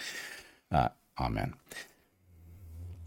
[0.70, 1.54] Uh, amen.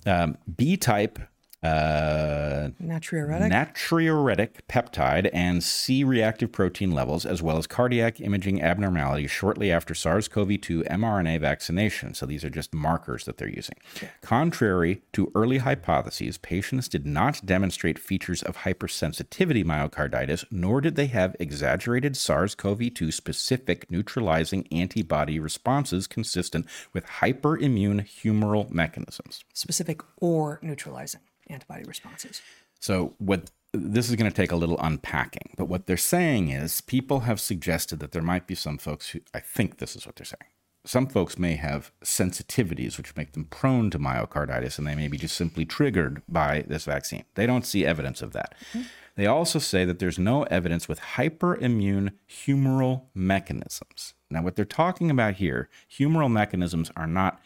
[0.08, 1.19] Um, B type
[1.63, 3.52] uh, natriuretic.
[3.52, 9.93] natriuretic peptide and C reactive protein levels, as well as cardiac imaging abnormalities shortly after
[9.93, 12.13] SARS CoV 2 mRNA vaccination.
[12.15, 13.76] So these are just markers that they're using.
[14.21, 21.08] Contrary to early hypotheses, patients did not demonstrate features of hypersensitivity myocarditis, nor did they
[21.08, 29.43] have exaggerated SARS CoV 2 specific neutralizing antibody responses consistent with hyperimmune humoral mechanisms.
[29.54, 32.41] Specific or neutralizing antibody responses.
[32.79, 36.81] So what this is going to take a little unpacking, but what they're saying is
[36.81, 40.15] people have suggested that there might be some folks who I think this is what
[40.15, 40.49] they're saying.
[40.83, 45.17] Some folks may have sensitivities which make them prone to myocarditis and they may be
[45.17, 47.23] just simply triggered by this vaccine.
[47.35, 48.55] They don't see evidence of that.
[48.73, 48.87] Mm-hmm.
[49.15, 54.13] They also say that there's no evidence with hyperimmune humoral mechanisms.
[54.29, 57.39] Now, what they're talking about here, humoral mechanisms are not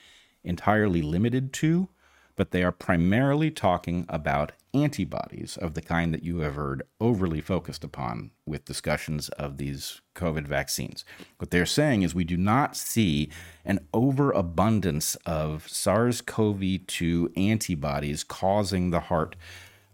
[0.43, 1.89] entirely limited to
[2.35, 7.41] but they are primarily talking about antibodies of the kind that you have heard overly
[7.41, 11.05] focused upon with discussions of these COVID vaccines.
[11.37, 13.29] What they're saying is we do not see
[13.63, 19.35] an overabundance of SARS CoV 2 antibodies causing the heart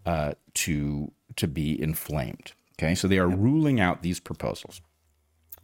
[0.05, 2.53] uh, to, to be inflamed.
[2.79, 4.81] Okay, so they are ruling out these proposals.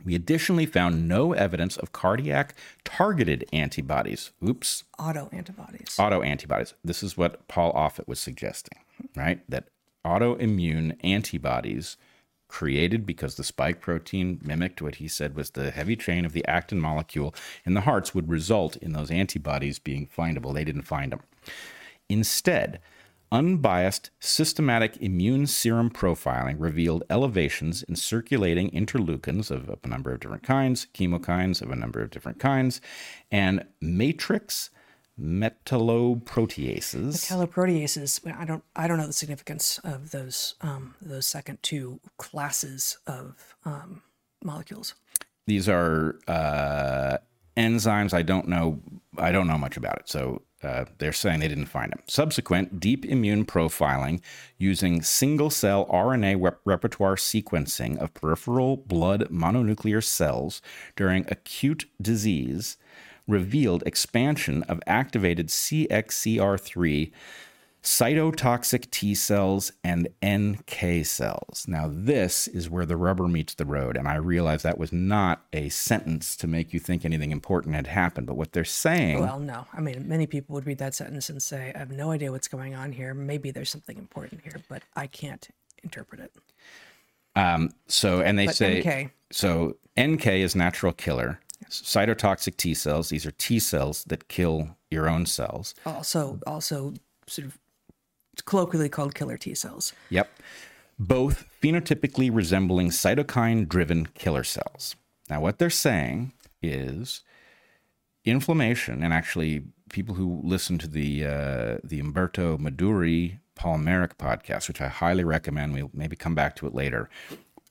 [0.08, 4.32] We additionally found no evidence of cardiac targeted antibodies.
[4.42, 4.86] Oops.
[4.98, 6.00] Auto antibodies.
[6.00, 6.74] Auto antibodies.
[6.82, 8.80] This is what Paul Offit was suggesting,
[9.18, 9.42] right?
[9.50, 9.66] That
[10.06, 11.98] autoimmune antibodies
[12.48, 16.48] created because the spike protein mimicked what he said was the heavy chain of the
[16.48, 20.54] actin molecule in the hearts would result in those antibodies being findable.
[20.54, 21.24] They didn't find them.
[22.08, 22.80] Instead,
[23.30, 30.44] Unbiased systematic immune serum profiling revealed elevations in circulating interleukins of a number of different
[30.44, 32.80] kinds, chemokines of a number of different kinds,
[33.30, 34.70] and matrix
[35.20, 37.16] metalloproteases.
[37.16, 38.34] Metalloproteases.
[38.40, 38.64] I don't.
[38.76, 40.56] I don't know the significance of those.
[40.62, 44.04] Um, those second two classes of um,
[44.42, 44.94] molecules.
[45.48, 47.18] These are uh,
[47.58, 48.14] enzymes.
[48.14, 48.82] I don't know.
[49.18, 50.08] I don't know much about it.
[50.08, 52.02] So uh, they're saying they didn't find them.
[52.08, 54.22] Subsequent deep immune profiling
[54.58, 60.62] using single cell RNA rep- repertoire sequencing of peripheral blood mononuclear cells
[60.96, 62.78] during acute disease
[63.28, 67.12] revealed expansion of activated CXCR3
[67.88, 71.66] cytotoxic T cells and NK cells.
[71.70, 73.96] Now, this is where the rubber meets the road.
[73.96, 77.88] And I realize that was not a sentence to make you think anything important had
[77.88, 78.28] happened.
[78.28, 79.22] But what they're saying.
[79.22, 79.66] Well, no.
[79.74, 82.50] I mean, many people would read that sentence and say, I have no idea what's
[82.50, 83.14] going on here.
[83.14, 85.48] Maybe there's something important here, but I can't
[85.82, 86.34] interpret it.
[87.38, 88.82] Um, so, and they but say.
[88.82, 89.12] NK.
[89.32, 91.40] So, NK is natural killer.
[91.70, 95.74] Cytotoxic T cells, these are T cells that kill your own cells.
[95.86, 96.94] Also, also
[97.28, 97.58] sort of
[98.46, 99.94] colloquially called killer T cells.
[100.10, 100.30] Yep.
[101.00, 104.96] Both phenotypically resembling cytokine driven killer cells.
[105.30, 107.22] Now, what they're saying is
[108.26, 114.68] inflammation, and actually, people who listen to the uh, the Umberto Meduri Paul Marik podcast,
[114.68, 117.10] which I highly recommend, we'll maybe come back to it later,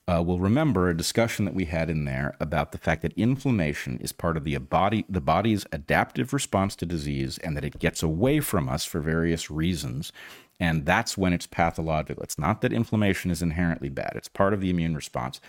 [0.07, 3.97] uh, will remember a discussion that we had in there about the fact that inflammation
[3.99, 8.01] is part of the body the body's adaptive response to disease and that it gets
[8.01, 10.13] away from us for various reasons
[10.59, 12.23] and that's when it's pathological.
[12.23, 15.39] It's not that inflammation is inherently bad, it's part of the immune response.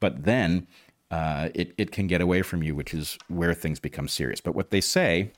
[0.00, 0.66] But then
[1.10, 4.40] uh, it, it can get away from you, which is where things become serious.
[4.40, 5.32] But what they say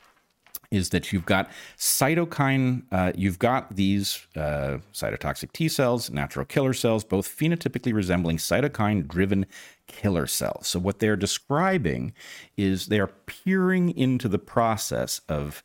[0.70, 6.72] is that you've got cytokine, uh, you've got these uh, cytotoxic T cells, natural killer
[6.72, 9.46] cells, both phenotypically resembling cytokine driven
[9.88, 10.68] killer cells.
[10.68, 12.12] So, what they're describing
[12.56, 15.62] is they are peering into the process of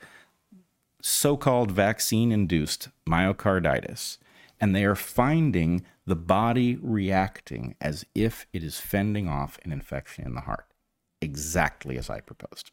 [1.05, 4.17] so called vaccine induced myocarditis
[4.59, 10.25] and they are finding the body reacting as if it is fending off an infection
[10.25, 10.65] in the heart,
[11.21, 12.71] exactly as I proposed.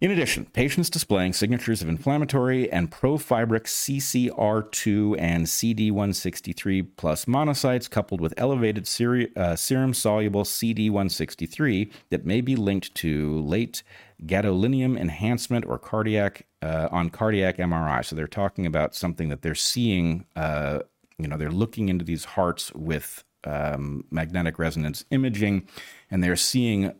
[0.00, 8.20] In addition, patients displaying signatures of inflammatory and profibric CCR2 and CD163 plus monocytes coupled
[8.20, 13.84] with elevated seri- uh, serum soluble CD163 that may be linked to late
[14.26, 18.04] gadolinium enhancement or cardiac uh, on cardiac MRI.
[18.04, 20.26] So they're talking about something that they're seeing.
[20.36, 20.80] Uh,
[21.18, 25.66] you know, they're looking into these hearts with um, magnetic resonance imaging,
[26.10, 26.92] and they're seeing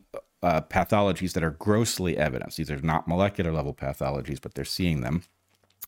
[0.42, 2.56] uh, pathologies that are grossly evidenced.
[2.56, 5.22] These are not molecular level pathologies, but they're seeing them,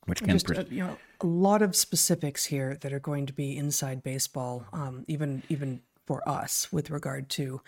[0.07, 3.27] which can Just pres- uh, you know a lot of specifics here that are going
[3.27, 7.61] to be inside baseball, um, even even for us with regard to.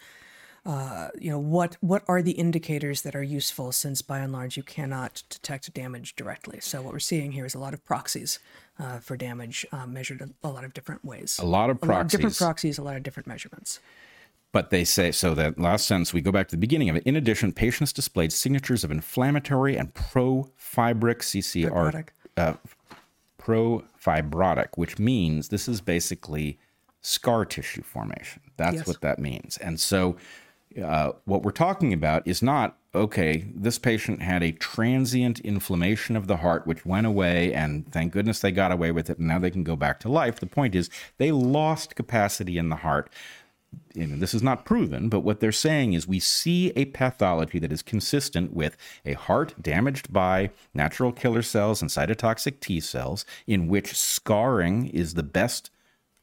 [0.66, 1.76] Uh, you know what?
[1.80, 3.70] What are the indicators that are useful?
[3.72, 7.54] Since by and large you cannot detect damage directly, so what we're seeing here is
[7.54, 8.40] a lot of proxies
[8.80, 11.38] uh, for damage uh, measured in a lot of different ways.
[11.40, 12.38] a lot of A lot of different proxies.
[12.38, 13.78] proxies, a lot of different measurements.
[14.52, 17.02] But they say so that last sentence, we go back to the beginning of it.
[17.04, 22.06] In addition, patients displayed signatures of inflammatory and pro-fibric CCR,
[22.38, 22.54] uh,
[23.38, 26.58] profibrotic, which means this is basically
[27.02, 28.42] scar tissue formation.
[28.56, 28.86] That's Yes.
[28.86, 29.56] what that means.
[29.58, 30.16] And so,
[30.82, 33.46] uh, what we're talking about is not okay.
[33.54, 38.40] This patient had a transient inflammation of the heart, which went away, and thank goodness
[38.40, 40.40] they got away with it, and now they can go back to life.
[40.40, 43.10] The point is, they lost capacity in the heart
[43.94, 47.72] and this is not proven, but what they're saying is we see a pathology that
[47.72, 53.68] is consistent with a heart damaged by natural killer cells and cytotoxic T cells, in
[53.68, 55.70] which scarring is the best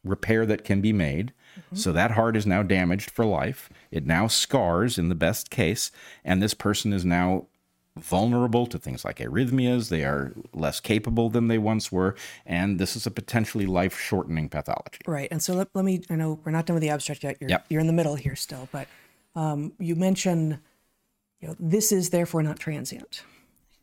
[0.03, 1.33] repair that can be made.
[1.73, 3.69] So that heart is now damaged for life.
[3.91, 5.91] It now scars in the best case,
[6.23, 7.47] and this person is now
[7.95, 9.89] vulnerable to things like arrhythmias.
[9.89, 14.49] They are less capable than they once were, and this is a potentially life shortening
[14.49, 14.99] pathology.
[15.05, 15.27] Right.
[15.31, 17.37] And so let, let me, I know we're not done with the abstract yet.
[17.39, 17.65] You're, Yep.
[17.69, 18.87] you're in the middle here still, but
[19.35, 20.59] um, you mentioned,
[21.39, 23.23] you know, this is therefore not transient.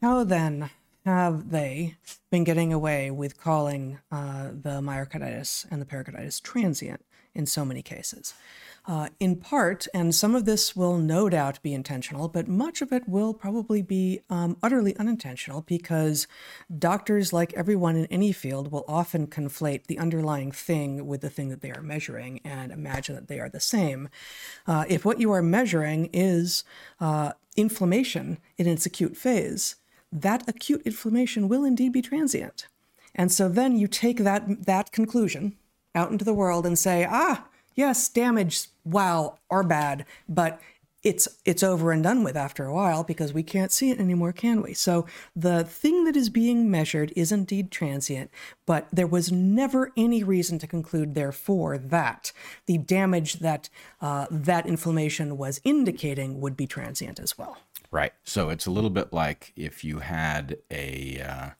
[0.02, 0.70] How then
[1.04, 1.96] have they
[2.30, 7.04] been getting away with calling uh, the myocarditis and the pericarditis transient
[7.34, 8.34] in so many cases?
[8.86, 12.92] Uh, in part, and some of this will no doubt be intentional, but much of
[12.92, 16.26] it will probably be um, utterly unintentional because
[16.78, 21.50] doctors, like everyone in any field, will often conflate the underlying thing with the thing
[21.50, 24.08] that they are measuring and imagine that they are the same.
[24.66, 26.64] Uh, if what you are measuring is
[27.00, 29.76] uh, inflammation in its acute phase,
[30.10, 32.66] that acute inflammation will indeed be transient.
[33.14, 35.56] And so then you take that that conclusion
[35.94, 40.60] out into the world and say, ah, yes, damage, wow, are bad, but
[41.02, 44.32] it's it's over and done with after a while because we can't see it anymore,
[44.32, 44.74] can we?
[44.74, 48.30] So the thing that is being measured is indeed transient,
[48.66, 52.32] but there was never any reason to conclude, therefore, that
[52.66, 57.56] the damage that uh, that inflammation was indicating would be transient as well.
[57.90, 58.12] Right.
[58.22, 61.50] So it's a little bit like if you had a uh,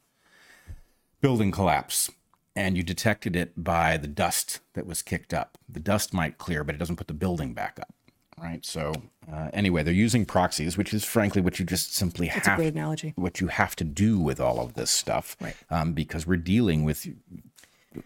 [1.21, 2.11] building collapse
[2.57, 5.59] and you detected it by the dust that was kicked up.
[5.69, 7.95] The dust might clear, but it doesn't put the building back up.
[8.41, 8.65] Right.
[8.65, 8.93] So
[9.31, 12.73] uh, anyway, they're using proxies, which is frankly what you just simply a have great
[12.75, 13.13] analogy.
[13.17, 15.55] what you have to do with all of this stuff, Right.
[15.71, 17.07] Um, because we're dealing with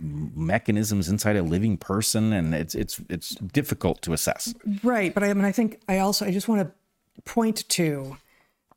[0.00, 4.54] mechanisms inside a living person, and it's it's it's difficult to assess.
[4.82, 8.16] Right, but I mean, I think I also I just want to point to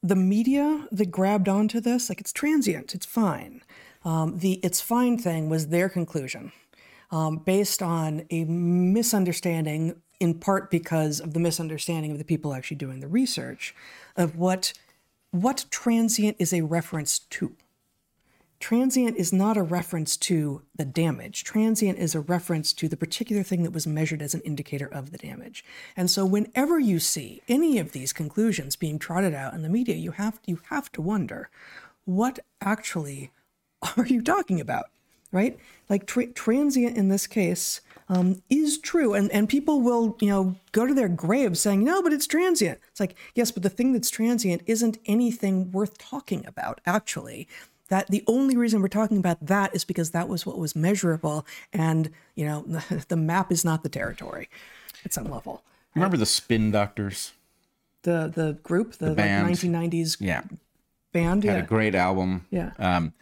[0.03, 2.09] the media that grabbed onto this.
[2.09, 3.61] Like it's transient, it's fine.
[4.03, 6.51] Um, the it's fine thing was their conclusion,
[7.11, 12.77] um, based on a misunderstanding, in part because of the misunderstanding of the people actually
[12.77, 13.75] doing the research,
[14.15, 14.73] of what
[15.31, 17.55] what transient is a reference to.
[18.59, 21.43] Transient is not a reference to the damage.
[21.43, 25.11] Transient is a reference to the particular thing that was measured as an indicator of
[25.11, 25.63] the damage.
[25.95, 29.95] And so whenever you see any of these conclusions being trotted out in the media,
[29.95, 31.49] you have you have to wonder
[32.05, 33.31] what actually
[33.97, 34.85] are you talking about?
[35.31, 35.57] Right?
[35.89, 40.55] Like tra- transient in this case um, is true, and and people will you know
[40.71, 42.79] go to their graves saying no, but it's transient.
[42.89, 47.47] It's like yes, but the thing that's transient isn't anything worth talking about actually.
[47.89, 51.45] That the only reason we're talking about that is because that was what was measurable,
[51.71, 52.61] and you know
[53.07, 54.49] the map is not the territory
[55.05, 55.63] at some level.
[55.95, 57.31] Remember the spin doctors?
[58.03, 59.47] The the group, the, band.
[59.47, 60.43] like 1990s Yeah,
[61.11, 62.45] band, had yeah, a great album.
[62.49, 62.71] yeah.
[62.79, 63.13] Um,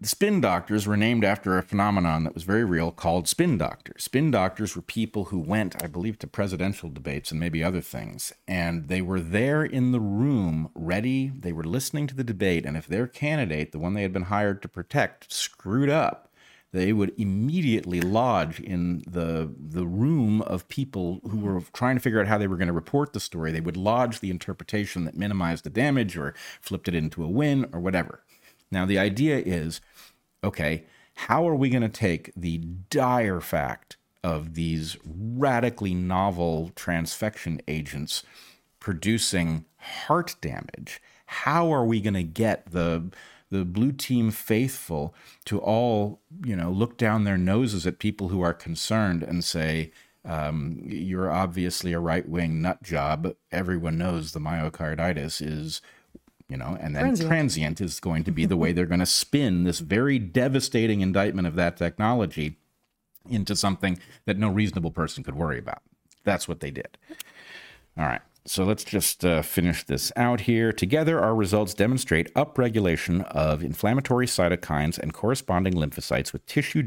[0.00, 4.04] the spin doctors were named after a phenomenon that was very real called spin doctors.
[4.04, 8.32] Spin doctors were people who went, I believe, to presidential debates and maybe other things,
[8.46, 11.32] and they were there in the room, ready.
[11.36, 14.24] They were listening to the debate, and if their candidate, the one they had been
[14.24, 16.30] hired to protect, screwed up,
[16.70, 22.20] they would immediately lodge in the the room of people who were trying to figure
[22.20, 23.50] out how they were going to report the story.
[23.50, 27.68] They would lodge the interpretation that minimized the damage or flipped it into a win
[27.72, 28.22] or whatever.
[28.70, 29.80] Now the idea is,
[30.42, 30.84] okay,
[31.14, 38.22] how are we going to take the dire fact of these radically novel transfection agents
[38.80, 41.00] producing heart damage?
[41.26, 43.10] How are we going to get the
[43.50, 45.14] the blue team faithful
[45.46, 49.90] to all, you know, look down their noses at people who are concerned and say,
[50.24, 53.34] um, you're obviously a right wing nut job.
[53.50, 55.80] Everyone knows the myocarditis is,
[56.48, 59.06] you know, and then transient, transient is going to be the way they're going to
[59.06, 62.56] spin this very devastating indictment of that technology
[63.28, 65.82] into something that no reasonable person could worry about.
[66.24, 66.96] That's what they did.
[67.98, 68.22] All right.
[68.44, 70.72] So let's just uh, finish this out here.
[70.72, 76.82] Together, our results demonstrate upregulation of inflammatory cytokines and corresponding lymphocytes with tissue,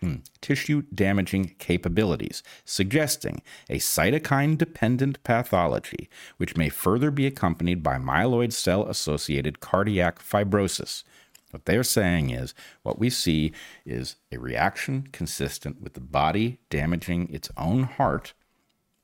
[0.00, 7.96] hmm, tissue damaging capabilities, suggesting a cytokine dependent pathology, which may further be accompanied by
[7.96, 11.02] myeloid cell associated cardiac fibrosis.
[11.50, 12.54] What they're saying is
[12.84, 13.52] what we see
[13.84, 18.34] is a reaction consistent with the body damaging its own heart.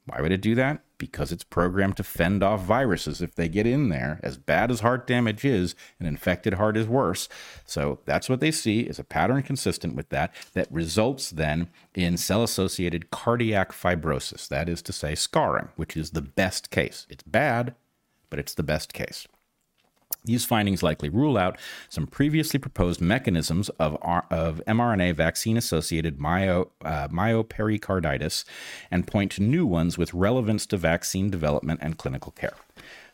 [0.05, 0.86] Why would it do that?
[0.99, 4.21] Because it's programmed to fend off viruses if they get in there.
[4.23, 7.29] As bad as heart damage is, an infected heart is worse.
[7.65, 12.17] So that's what they see is a pattern consistent with that that results then in
[12.17, 14.49] cell associated cardiac fibrosis.
[14.49, 17.07] That is to say, scarring, which is the best case.
[17.09, 17.75] It's bad,
[18.31, 19.27] but it's the best case.
[20.27, 21.59] These findings likely rule out
[21.89, 28.45] some previously proposed mechanisms of, of mRNA vaccine associated myo, uh, myopericarditis
[28.91, 32.55] and point to new ones with relevance to vaccine development and clinical care.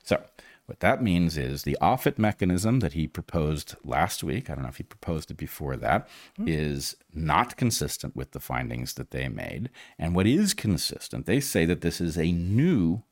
[0.02, 0.22] So,
[0.66, 4.70] what that means is the Offit mechanism that he proposed last week, I don't know
[4.70, 6.08] if he proposed it before that,
[6.38, 6.48] mm-hmm.
[6.48, 9.70] is not consistent with the findings that they made.
[9.98, 13.02] And what is consistent, they say that this is a new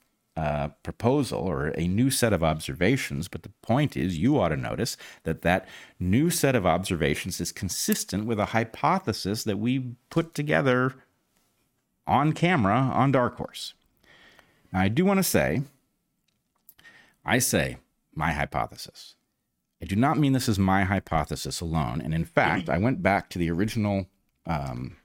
[0.41, 3.28] uh, proposal or a new set of observations.
[3.28, 5.68] But the point is, you ought to notice that that
[5.99, 10.95] new set of observations is consistent with a hypothesis that we put together
[12.07, 13.74] on camera on Dark Horse.
[14.72, 15.62] Now, I do want to say,
[17.22, 17.76] I say
[18.14, 19.16] my hypothesis.
[19.82, 22.01] I do not mean this is my hypothesis alone.
[22.01, 24.07] And in fact, I went back to the original
[24.47, 24.97] um,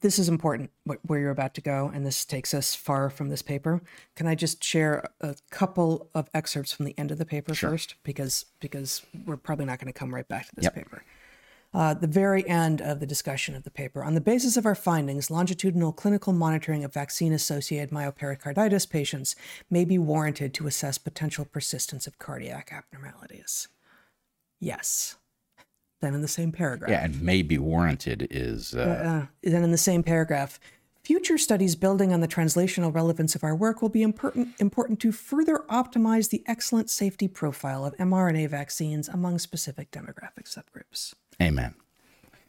[0.00, 0.70] this is important
[1.02, 3.80] where you're about to go, and this takes us far from this paper.
[4.16, 7.70] Can I just share a couple of excerpts from the end of the paper sure.
[7.70, 10.74] first, because because we're probably not going to come right back to this yep.
[10.74, 11.02] paper.
[11.74, 14.02] Uh, the very end of the discussion of the paper.
[14.02, 19.36] On the basis of our findings, longitudinal clinical monitoring of vaccine associated myopericarditis patients
[19.68, 23.68] may be warranted to assess potential persistence of cardiac abnormalities.
[24.58, 25.17] Yes.
[26.00, 26.90] Then in the same paragraph.
[26.90, 28.74] Yeah, and may be warranted is.
[28.74, 28.80] Uh...
[28.80, 30.60] Uh, uh, then in the same paragraph,
[31.02, 35.10] future studies building on the translational relevance of our work will be important, important to
[35.10, 41.14] further optimize the excellent safety profile of mRNA vaccines among specific demographic subgroups.
[41.42, 41.74] Amen.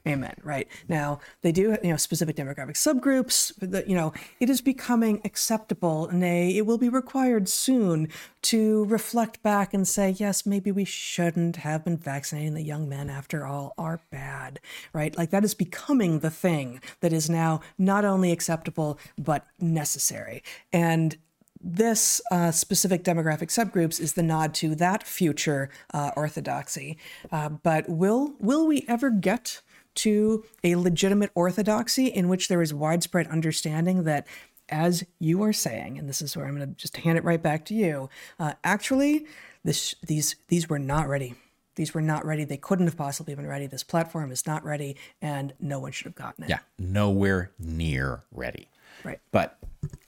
[0.08, 0.36] Amen.
[0.44, 3.54] Right now, they do you know specific demographic subgroups.
[3.58, 8.08] That you know it is becoming acceptable, nay, it will be required soon
[8.44, 13.10] to reflect back and say, yes, maybe we shouldn't have been vaccinating the young men
[13.10, 13.74] after all.
[13.78, 14.60] Are bad,
[14.94, 15.18] right?
[15.18, 20.44] Like that is becoming the thing that is now not only acceptable but necessary.
[20.72, 21.18] And
[21.62, 26.98] this uh, specific demographic subgroups is the nod to that future uh, orthodoxy.
[27.32, 29.62] Uh, but will will we ever get
[30.02, 34.28] to a legitimate orthodoxy in which there is widespread understanding that
[34.70, 37.42] as you are saying, and this is where I'm going to just hand it right
[37.42, 38.10] back to you.
[38.40, 39.26] Uh, actually,
[39.64, 41.36] this these these were not ready.
[41.76, 42.44] These were not ready.
[42.44, 43.66] They couldn't have possibly been ready.
[43.66, 46.50] This platform is not ready, and no one should have gotten it.
[46.50, 48.68] Yeah, nowhere near ready.
[49.04, 49.20] Right.
[49.32, 49.58] But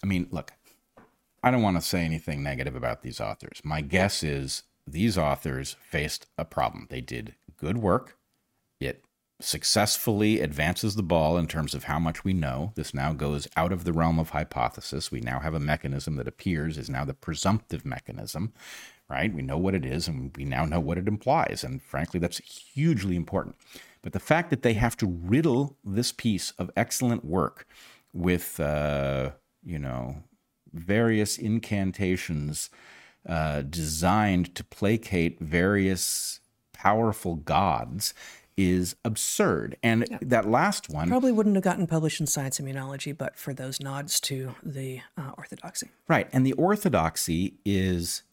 [0.03, 0.53] I mean, look,
[1.43, 3.61] I don't want to say anything negative about these authors.
[3.63, 6.87] My guess is these authors faced a problem.
[6.89, 8.17] They did good work.
[8.79, 9.03] It
[9.43, 12.71] successfully advances the ball in terms of how much we know.
[12.75, 15.11] This now goes out of the realm of hypothesis.
[15.11, 18.53] We now have a mechanism that appears is now the presumptive mechanism,
[19.09, 19.33] right?
[19.33, 21.63] We know what it is and we now know what it implies.
[21.63, 23.55] And frankly, that's hugely important.
[24.01, 27.67] But the fact that they have to riddle this piece of excellent work
[28.13, 29.31] with, uh,
[29.63, 30.23] you know,
[30.73, 32.69] various incantations
[33.27, 36.39] uh, designed to placate various
[36.73, 38.13] powerful gods
[38.57, 39.77] is absurd.
[39.81, 40.17] And yeah.
[40.21, 44.19] that last one probably wouldn't have gotten published in Science Immunology, but for those nods
[44.21, 45.89] to the uh, orthodoxy.
[46.07, 46.29] Right.
[46.31, 48.23] And the orthodoxy is,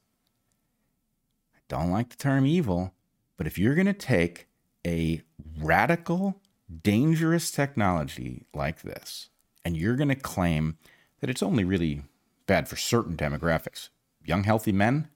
[1.55, 2.95] I don't like the term evil,
[3.37, 4.49] but if you're going to take
[4.87, 5.23] a
[5.61, 6.41] radical
[6.83, 9.31] dangerous technology like this,
[9.65, 10.79] and you're going to claim
[11.21, 12.03] that it's only really
[12.47, 13.89] bad for certain demographics,
[14.25, 15.09] young, healthy men,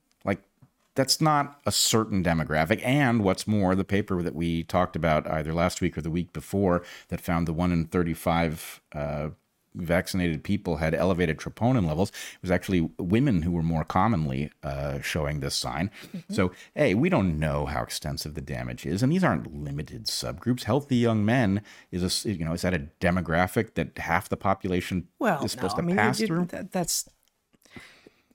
[0.94, 2.80] that's not a certain demographic.
[2.84, 6.32] And what's more, the paper that we talked about either last week or the week
[6.32, 9.28] before that found the one in 35 uh,
[9.74, 12.10] vaccinated people had elevated troponin levels.
[12.10, 15.90] It was actually women who were more commonly uh, showing this sign.
[16.06, 16.32] Mm-hmm.
[16.32, 20.64] So, hey, we don't know how extensive the damage is, and these aren't limited subgroups.
[20.64, 25.08] Healthy young men is a you know is that a demographic that half the population
[25.18, 26.44] well, is supposed no, to I mean, pass you, through?
[26.46, 27.08] That, that's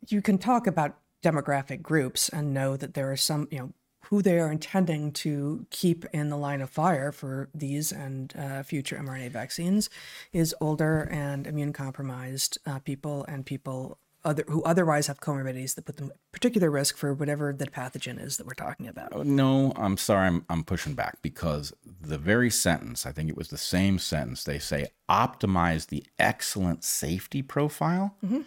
[0.08, 3.74] you can talk about demographic groups and know that there are some you know
[4.06, 8.64] who they are intending to keep in the line of fire for these and uh,
[8.64, 9.90] future mRNA vaccines
[10.32, 15.86] is older and immune compromised uh, people and people other, who otherwise have comorbidities that
[15.86, 19.10] put them at particular risk for whatever the pathogen is that we're talking about.
[19.14, 23.38] Oh, no, I'm sorry, I'm, I'm pushing back because the very sentence, I think it
[23.38, 28.16] was the same sentence, they say optimize the excellent safety profile.
[28.24, 28.42] Mm-hmm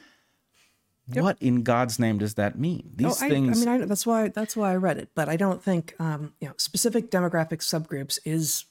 [1.13, 1.25] Yep.
[1.25, 2.91] What in God's name does that mean?
[2.95, 3.67] These things.
[3.67, 5.95] I, I mean, I, that's why that's why I read it, but I don't think
[5.99, 8.67] um, you know specific demographic subgroups is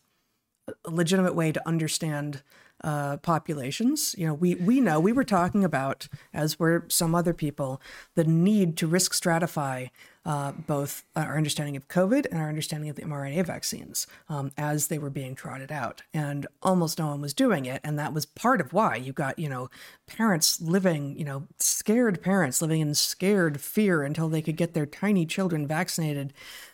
[0.86, 2.44] a legitimate way to understand
[2.84, 4.16] uh, populations.
[4.18, 7.82] You know, we we know we were talking about, as were some other people,
[8.16, 9.90] the need to risk stratify
[10.26, 14.88] uh, both our understanding of COVID and our understanding of the mRNA vaccines um, as
[14.88, 16.04] they were being trotted out.
[16.14, 17.82] And almost no one was doing it.
[17.84, 19.70] And that was part of why you got, you know,
[20.08, 24.86] parents living, you know, scared parents living in scared fear until they could get their
[24.86, 26.34] tiny children vaccinated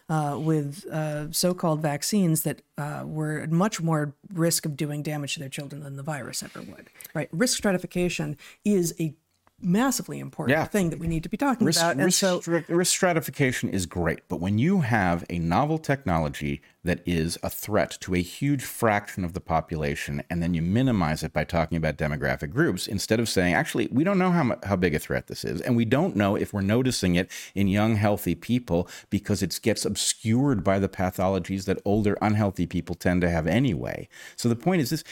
[0.09, 5.33] uh, with uh, so-called vaccines that uh, were at much more risk of doing damage
[5.33, 6.89] to their children than the virus ever would.
[7.13, 7.29] Right?
[7.31, 9.15] Risk stratification is a
[9.61, 10.65] massively important yeah.
[10.65, 11.95] thing that we need to be talking risk, about.
[11.95, 17.01] And risk, so, risk stratification is great, but when you have a novel technology that
[17.05, 21.33] is a threat to a huge fraction of the population, and then you minimize it
[21.33, 24.93] by talking about demographic groups instead of saying, actually, we don't know how how big
[24.93, 28.35] a threat this is, and we don't know if we're noticing it in young, healthy
[28.35, 33.47] people because it gets obscured by the pathologies that older, unhealthy people tend to have
[33.47, 34.07] anyway.
[34.35, 35.03] So the point is this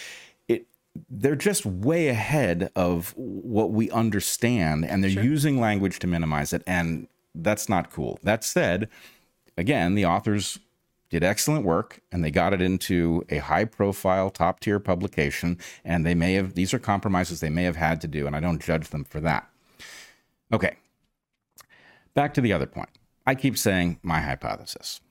[1.10, 5.24] they're just way ahead of what we understand and they're sure.
[5.24, 8.20] using language to minimize it and that's not cool.
[8.24, 8.89] That said
[9.58, 10.60] again the authors
[11.10, 16.06] did excellent work and they got it into a high profile top tier publication and
[16.06, 18.62] they may have these are compromises they may have had to do and i don't
[18.62, 19.50] judge them for that.
[20.52, 20.78] Okay.
[22.14, 22.89] Back to the other point.
[23.26, 25.02] I keep saying my hypothesis.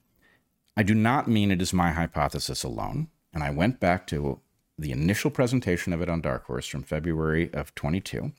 [0.77, 4.39] I do not mean it is my hypothesis alone and i went back to
[4.77, 8.31] the initial presentation of it on Dark Horse from February of 22.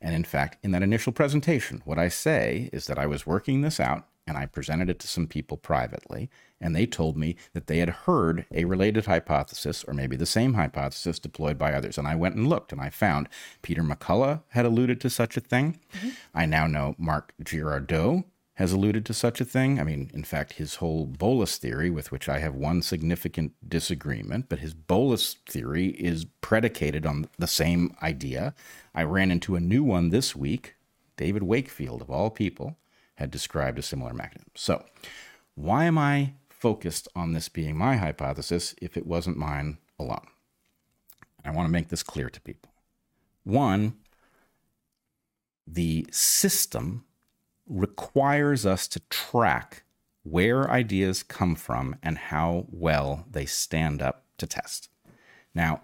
[0.00, 3.62] And in fact, in that initial presentation, what I say is that I was working
[3.62, 6.28] this out and I presented it to some people privately,
[6.60, 10.52] and they told me that they had heard a related hypothesis, or maybe the same
[10.52, 11.96] hypothesis, deployed by others.
[11.96, 13.30] And I went and looked, and I found
[13.62, 15.80] Peter McCullough had alluded to such a thing.
[15.94, 16.08] Mm-hmm.
[16.34, 18.24] I now know Marc Girardot
[18.58, 19.78] has alluded to such a thing.
[19.78, 24.46] I mean, in fact, his whole bolus theory, with which I have one significant disagreement,
[24.48, 28.54] but his bolus theory is predicated on the same idea.
[28.96, 30.74] I ran into a new one this week.
[31.16, 32.76] David Wakefield, of all people,
[33.14, 34.50] had described a similar mechanism.
[34.56, 34.84] So,
[35.54, 40.26] why am I focused on this being my hypothesis if it wasn't mine alone?
[41.44, 42.72] I want to make this clear to people.
[43.44, 43.98] One,
[45.64, 47.04] the system
[47.68, 49.84] requires us to track
[50.22, 54.88] where ideas come from and how well they stand up to test.
[55.54, 55.82] Now,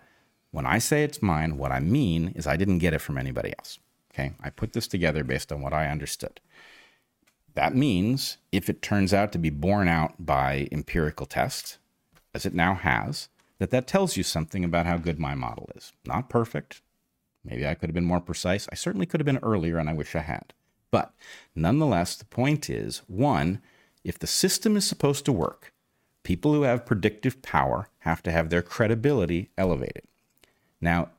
[0.50, 3.52] when I say it's mine, what I mean is I didn't get it from anybody
[3.58, 3.78] else.
[4.12, 4.32] Okay.
[4.40, 6.40] I put this together based on what I understood.
[7.54, 11.78] That means if it turns out to be borne out by empirical tests,
[12.32, 13.28] as it now has,
[13.58, 15.92] that that tells you something about how good my model is.
[16.04, 16.82] Not perfect.
[17.44, 18.68] Maybe I could have been more precise.
[18.72, 20.52] I certainly could have been earlier, and I wish I had.
[20.94, 21.12] But
[21.56, 23.60] nonetheless, the point is one,
[24.04, 25.72] if the system is supposed to work,
[26.22, 30.04] people who have predictive power have to have their credibility elevated.
[30.80, 31.10] Now,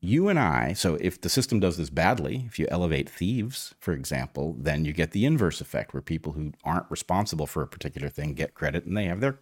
[0.00, 3.94] you and I, so if the system does this badly, if you elevate thieves, for
[3.94, 8.10] example, then you get the inverse effect where people who aren't responsible for a particular
[8.10, 9.38] thing get credit and they have their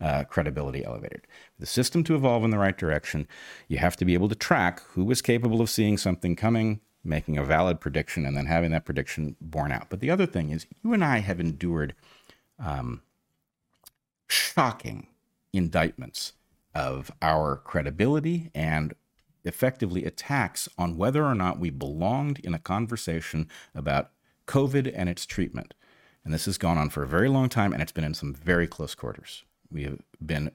[0.00, 1.26] uh, credibility elevated.
[1.56, 3.26] For the system to evolve in the right direction,
[3.66, 7.36] you have to be able to track who is capable of seeing something coming, making
[7.36, 9.86] a valid prediction and then having that prediction borne out.
[9.90, 11.94] But the other thing is, you and I have endured
[12.58, 13.02] um,
[14.26, 15.08] shocking
[15.52, 16.32] indictments
[16.74, 18.94] of our credibility and
[19.44, 24.10] effectively attacks on whether or not we belonged in a conversation about
[24.46, 25.74] COVID and its treatment.
[26.24, 28.34] And this has gone on for a very long time and it's been in some
[28.34, 29.44] very close quarters.
[29.70, 30.50] We have been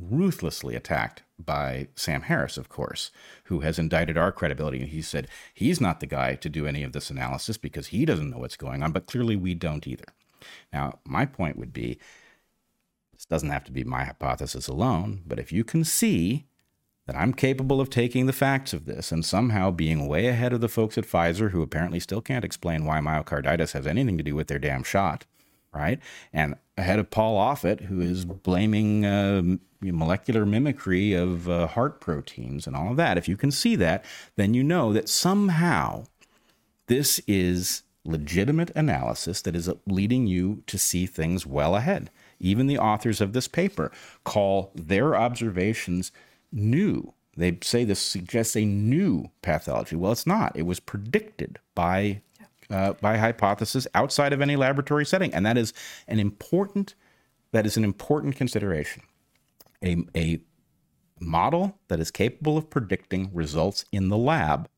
[0.00, 3.10] ruthlessly attacked by Sam Harris, of course,
[3.44, 4.80] who has indicted our credibility.
[4.80, 8.04] And he said he's not the guy to do any of this analysis because he
[8.04, 10.04] doesn't know what's going on, but clearly we don't either.
[10.72, 11.98] Now, my point would be
[13.12, 16.46] this doesn't have to be my hypothesis alone, but if you can see
[17.06, 20.60] that I'm capable of taking the facts of this and somehow being way ahead of
[20.60, 24.34] the folks at Pfizer who apparently still can't explain why myocarditis has anything to do
[24.34, 25.26] with their damn shot,
[25.72, 26.00] right?
[26.32, 29.42] And ahead of Paul Offit, who is blaming uh,
[29.80, 33.16] molecular mimicry of uh, heart proteins and all of that.
[33.16, 34.04] If you can see that,
[34.36, 36.04] then you know that somehow
[36.86, 42.10] this is legitimate analysis that is leading you to see things well ahead.
[42.38, 43.92] Even the authors of this paper
[44.24, 46.10] call their observations
[46.50, 47.12] new.
[47.36, 49.96] They say this suggests a new pathology.
[49.96, 50.56] Well, it's not.
[50.56, 52.22] It was predicted by
[52.70, 55.72] uh, by hypothesis outside of any laboratory setting, and that is
[56.08, 56.94] an important
[57.52, 59.02] that is an important consideration.
[59.84, 60.40] A a
[61.20, 64.68] model that is capable of predicting results in the lab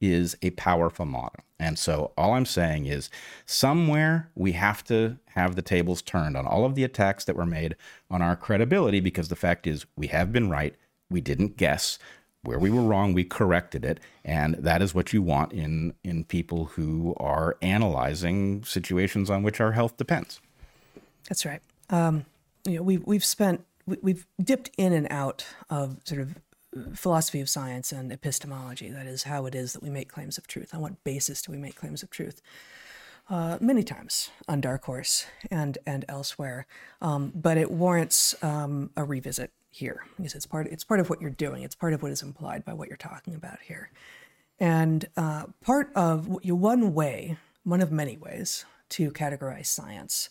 [0.00, 1.44] is a powerful model.
[1.58, 3.10] And so all I'm saying is
[3.44, 7.46] somewhere we have to have the tables turned on all of the attacks that were
[7.46, 7.76] made
[8.10, 10.74] on our credibility because the fact is we have been right,
[11.10, 11.98] we didn't guess.
[12.42, 16.24] Where we were wrong, we corrected it, and that is what you want in in
[16.24, 20.40] people who are analyzing situations on which our health depends.
[21.28, 21.60] That's right.
[21.90, 22.24] Um,
[22.64, 26.36] you know, we've we've spent we've dipped in and out of sort of
[26.94, 28.90] philosophy of science and epistemology.
[28.90, 30.74] That is how it is that we make claims of truth.
[30.74, 32.40] On what basis do we make claims of truth?
[33.28, 36.66] Uh, many times on Dark Horse and and elsewhere,
[37.00, 41.20] um, but it warrants um, a revisit here because it's part it's part of what
[41.20, 41.62] you're doing.
[41.62, 43.90] It's part of what is implied by what you're talking about here,
[44.58, 50.28] and uh, part of one way, one of many ways to categorize science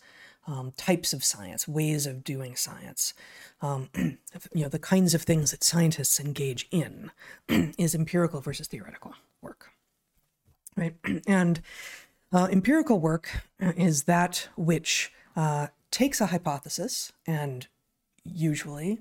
[0.49, 3.13] um, types of science, ways of doing science,
[3.61, 4.17] um, you
[4.53, 7.11] know, the kinds of things that scientists engage in
[7.77, 9.69] is empirical versus theoretical work,
[10.75, 10.95] right?
[11.27, 11.61] And
[12.31, 13.29] uh, empirical work
[13.59, 17.67] is that which uh, takes a hypothesis and
[18.23, 18.99] usually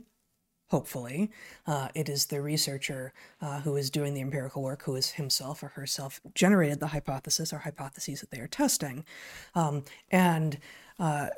[0.69, 1.31] hopefully.
[1.67, 5.63] Uh, it is the researcher uh, who is doing the empirical work who has himself
[5.63, 9.05] or herself generated the hypothesis or hypotheses that they are testing.
[9.55, 10.59] Um, and
[10.99, 11.29] uh,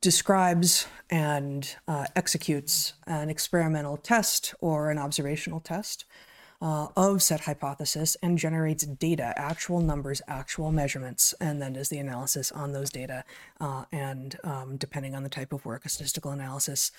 [0.00, 6.04] describes and uh, executes an experimental test or an observational test
[6.60, 11.98] uh, of said hypothesis and generates data, actual numbers, actual measurements, and then does the
[11.98, 13.24] analysis on those data.
[13.60, 16.90] Uh, and um, depending on the type of work, a statistical analysis,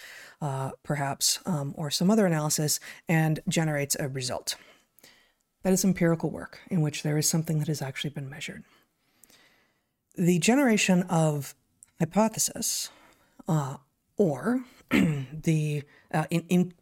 [0.42, 4.56] uh, perhaps, um, or some other analysis, and generates a result.
[5.64, 8.64] That is empirical work in which there is something that has actually been measured.
[10.18, 11.54] The generation of
[12.00, 12.92] hypothesis,
[13.48, 13.78] uh,
[14.16, 15.84] or the
[16.14, 16.74] uh, in, in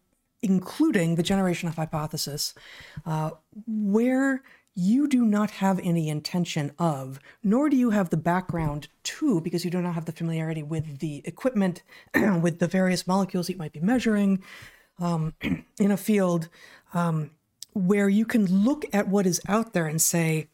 [0.42, 2.54] including the generation of hypothesis,
[3.06, 3.32] uh,
[3.66, 4.44] where
[4.80, 9.66] you do not have any intention of, nor do you have the background to, because
[9.66, 11.82] you do not have the familiarity with the equipment,
[12.42, 14.44] with the various molecules you might be measuring
[15.00, 15.34] um,
[15.80, 16.48] in a field,
[16.94, 17.32] um,
[17.74, 20.48] where you can look at what is out there and say,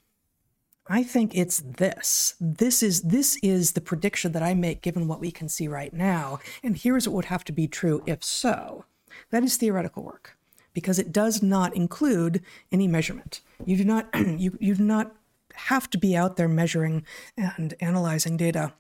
[0.88, 2.36] I think it's this.
[2.40, 5.94] This is this is the prediction that I make given what we can see right
[5.94, 8.86] now, and here's what would have to be true if so.
[9.32, 10.38] That is theoretical work
[10.74, 12.42] because it does not include
[12.72, 13.42] any measurement.
[13.66, 15.16] You do not you, you do not
[15.54, 17.06] have to be out there measuring
[17.38, 18.74] and analyzing data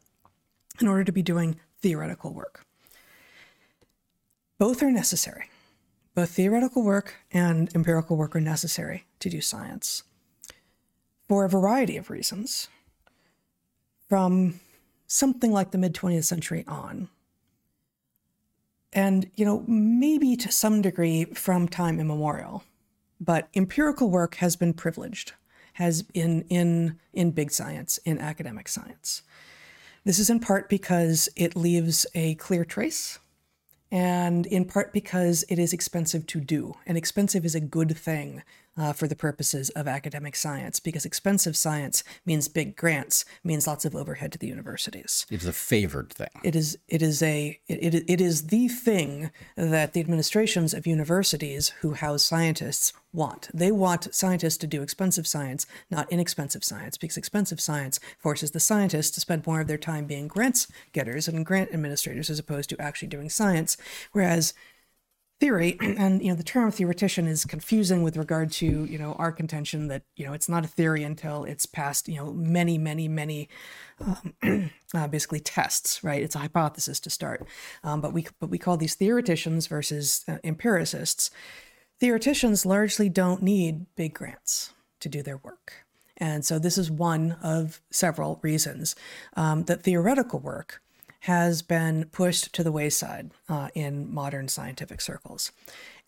[0.81, 2.65] in order to be doing theoretical work.
[4.57, 5.49] Both are necessary.
[6.15, 10.03] Both theoretical work and empirical work are necessary to do science
[11.27, 12.67] for a variety of reasons.
[14.09, 14.59] From
[15.07, 17.09] something like the mid 20th century on,
[18.94, 22.64] and you know maybe to some degree from time immemorial
[23.20, 25.34] but empirical work has been privileged
[25.74, 29.24] has in in in big science in academic science
[30.06, 33.20] this is in part because it leaves a clear trace
[33.94, 36.74] and in part because it is expensive to do.
[36.88, 38.41] And expensive is a good thing
[38.78, 43.86] uh, for the purposes of academic science because expensive science means big grants, means lots
[43.86, 45.26] of overhead to the universities.
[45.30, 46.30] It's a favored thing.
[46.43, 46.78] It is.
[46.88, 47.59] It is a.
[47.67, 53.49] It, it, it is the thing that the administrations of universities who house scientists want.
[53.53, 58.59] They want scientists to do expensive science, not inexpensive science, because expensive science forces the
[58.59, 62.69] scientists to spend more of their time being grants getters and grant administrators as opposed
[62.69, 63.78] to actually doing science.
[64.11, 64.53] Whereas
[65.44, 69.32] theory and you know the term theoretician is confusing with regard to you know our
[69.32, 73.08] contention that you know it's not a theory until it's passed you know many many
[73.08, 73.50] many
[74.00, 76.22] um, uh, basically tests right?
[76.22, 77.48] It's a hypothesis to start.
[77.84, 81.32] Um, but we but we call these theoreticians versus uh, empiricists.
[82.00, 85.86] Theoreticians largely don't need big grants to do their work.
[86.18, 88.96] And so this is one of several reasons
[89.36, 90.82] um, that theoretical work
[91.24, 95.53] has been pushed to the wayside uh, in modern scientific circles.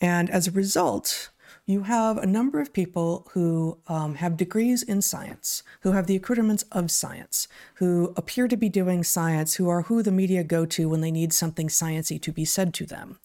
[0.01, 1.29] And as a result,
[1.65, 6.17] you have a number of people who um, have degrees in science, who have the
[6.17, 10.65] accoutrements of science, who appear to be doing science, who are who the media go
[10.65, 13.17] to when they need something sciency to be said to them,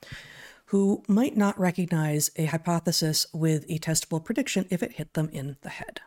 [0.67, 5.57] who might not recognize a hypothesis with a testable prediction if it hit them in
[5.63, 6.01] the head.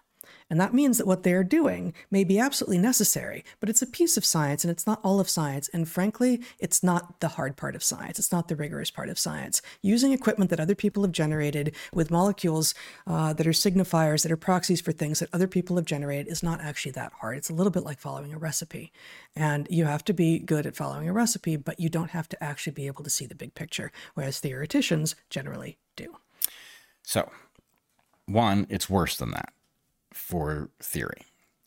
[0.54, 4.18] And that means that what they're doing may be absolutely necessary, but it's a piece
[4.18, 5.68] of science and it's not all of science.
[5.70, 8.20] And frankly, it's not the hard part of science.
[8.20, 9.64] It's not the rigorous part of science.
[9.82, 12.76] Using equipment that other people have generated with molecules
[13.08, 16.44] uh, that are signifiers, that are proxies for things that other people have generated is
[16.44, 17.36] not actually that hard.
[17.36, 18.92] It's a little bit like following a recipe.
[19.36, 22.44] And you have to be good at following a recipe, but you don't have to
[22.44, 26.18] actually be able to see the big picture, whereas theoreticians generally do.
[27.02, 27.32] So,
[28.28, 29.52] one, it's worse than that
[30.16, 31.24] for theory.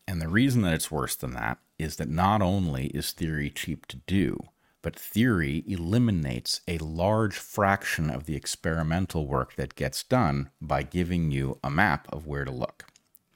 [0.08, 3.86] And the reason that it's worse than that is that not only is theory cheap
[3.86, 4.38] to do,
[4.82, 11.32] but theory eliminates a large fraction of the experimental work that gets done by giving
[11.32, 12.86] you a map of where to look.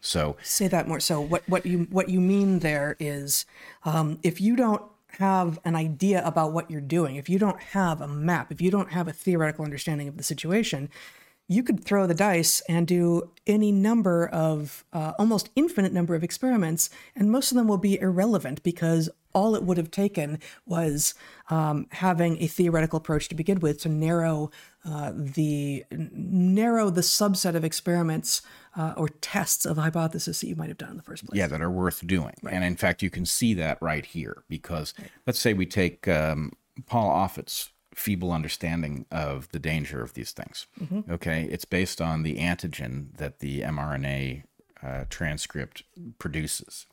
[0.00, 1.00] So say that more.
[1.00, 3.44] So what what you what you mean there is
[3.84, 4.82] um, if you don't
[5.18, 8.70] have an idea about what you're doing, if you don't have a map, if you
[8.70, 10.88] don't have a theoretical understanding of the situation,
[11.50, 16.22] you could throw the dice and do any number of uh, almost infinite number of
[16.22, 21.14] experiments and most of them will be irrelevant because all it would have taken was
[21.50, 24.50] um, having a theoretical approach to begin with to narrow
[24.84, 28.42] uh, the narrow the subset of experiments
[28.76, 31.36] uh, or tests of hypothesis that you might have done in the first place.
[31.36, 32.34] Yeah, that are worth doing.
[32.42, 32.54] Right.
[32.54, 35.10] And in fact, you can see that right here because right.
[35.26, 36.52] let's say we take um,
[36.86, 37.70] Paul Offit's
[38.00, 40.66] feeble understanding of the danger of these things.
[40.80, 41.12] Mm-hmm.
[41.12, 44.44] Okay, it's based on the antigen that the mRNA
[44.82, 45.82] uh, transcript
[46.18, 46.86] produces.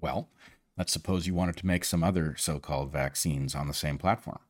[0.00, 0.28] Well,
[0.76, 4.40] let's suppose you wanted to make some other so called vaccines on the same platform.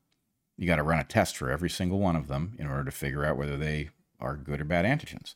[0.57, 2.91] You got to run a test for every single one of them in order to
[2.91, 5.34] figure out whether they are good or bad antigens.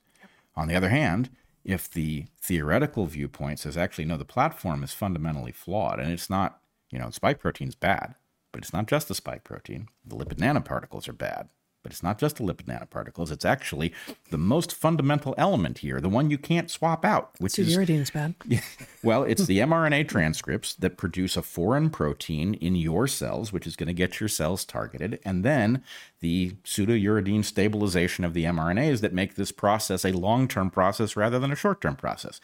[0.57, 1.29] On the other hand,
[1.63, 6.61] if the theoretical viewpoint says actually no, the platform is fundamentally flawed and it's not,
[6.91, 8.15] you know, spike protein's bad,
[8.53, 9.89] but it's not just the spike protein.
[10.05, 11.49] The lipid nanoparticles are bad.
[11.83, 13.31] But it's not just the lipid nanoparticles.
[13.31, 13.95] It's actually
[14.31, 18.11] the most fundamental element here, the one you can't swap out, which so is uridine's
[18.11, 18.35] bad.
[19.03, 23.77] well, it's the mRNA transcripts that produce a foreign protein in your cells, which is
[23.77, 25.83] going to get your cells targeted, and then
[26.21, 31.51] the pseudouridine stabilization of the mRNAs that make this process a long-term process rather than
[31.51, 32.43] a short-term process.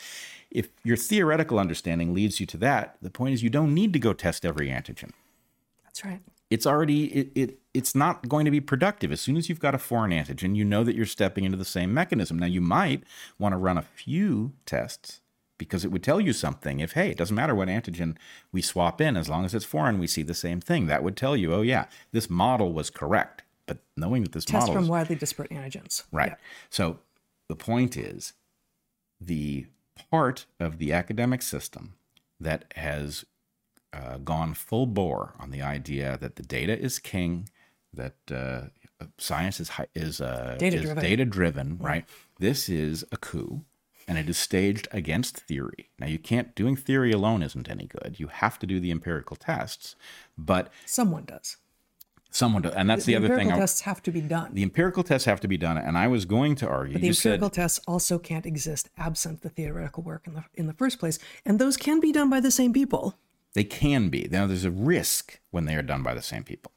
[0.51, 3.99] If your theoretical understanding leads you to that, the point is you don't need to
[3.99, 5.11] go test every antigen.
[5.97, 6.21] That's right.
[6.51, 9.11] It's already it, it it's not going to be productive.
[9.11, 11.65] As soon as you've got a foreign antigen, you know that you're stepping into the
[11.65, 12.39] same mechanism.
[12.39, 13.03] Now you might
[13.39, 15.23] want to run a few tests
[15.59, 18.17] because it would tell you something if hey, it doesn't matter what antigen
[18.53, 20.87] we swap in as long as it's foreign, we see the same thing.
[20.87, 23.43] That would tell you, oh yeah, this model was correct.
[23.65, 26.05] But knowing that this test model from is, widely disparate antigens.
[26.13, 26.33] Right.
[26.33, 26.37] Yeah.
[26.69, 26.99] So
[27.49, 28.35] the point is
[29.19, 29.67] the
[30.11, 31.95] part of the academic system
[32.39, 33.25] that has
[33.97, 37.49] uh, gone full bore on the idea that the data is king,
[37.93, 38.63] that uh,
[39.19, 41.03] science is is, uh, data, driven.
[41.03, 42.05] data driven, right?
[42.39, 43.63] This is a coup,
[44.07, 45.91] and it is staged against theory.
[45.99, 48.17] Now, you can't doing theory alone isn't any good.
[48.19, 49.97] You have to do the empirical tests,
[50.37, 51.57] but someone does.
[52.31, 53.49] Someone does, and that's the, the other thing.
[53.49, 54.53] Empirical tests have to be done.
[54.53, 56.95] The empirical tests have to be done, and I was going to argue.
[56.95, 60.67] But the empirical said, tests also can't exist absent the theoretical work in the in
[60.67, 63.17] the first place, and those can be done by the same people.
[63.57, 64.29] They can be.
[64.31, 66.73] Now, there's a risk when they are done by the same people.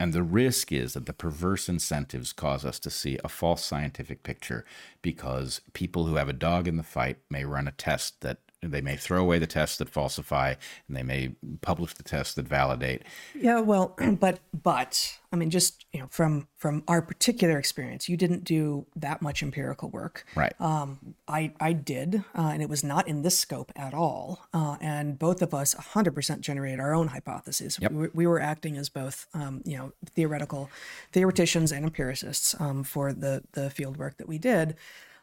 [0.00, 4.24] And the risk is that the perverse incentives cause us to see a false scientific
[4.24, 4.64] picture
[5.00, 8.38] because people who have a dog in the fight may run a test that
[8.72, 10.54] they may throw away the tests that falsify
[10.88, 13.02] and they may publish the tests that validate.
[13.34, 18.16] Yeah, well, but but I mean just, you know, from from our particular experience, you
[18.16, 20.24] didn't do that much empirical work.
[20.34, 20.54] Right.
[20.60, 24.46] Um I I did, uh, and it was not in this scope at all.
[24.52, 27.78] Uh, and both of us 100% generated our own hypotheses.
[27.80, 27.92] Yep.
[27.92, 30.70] We, we, were acting as both um, you know, theoretical
[31.12, 34.76] theoreticians and empiricists um, for the the field work that we did.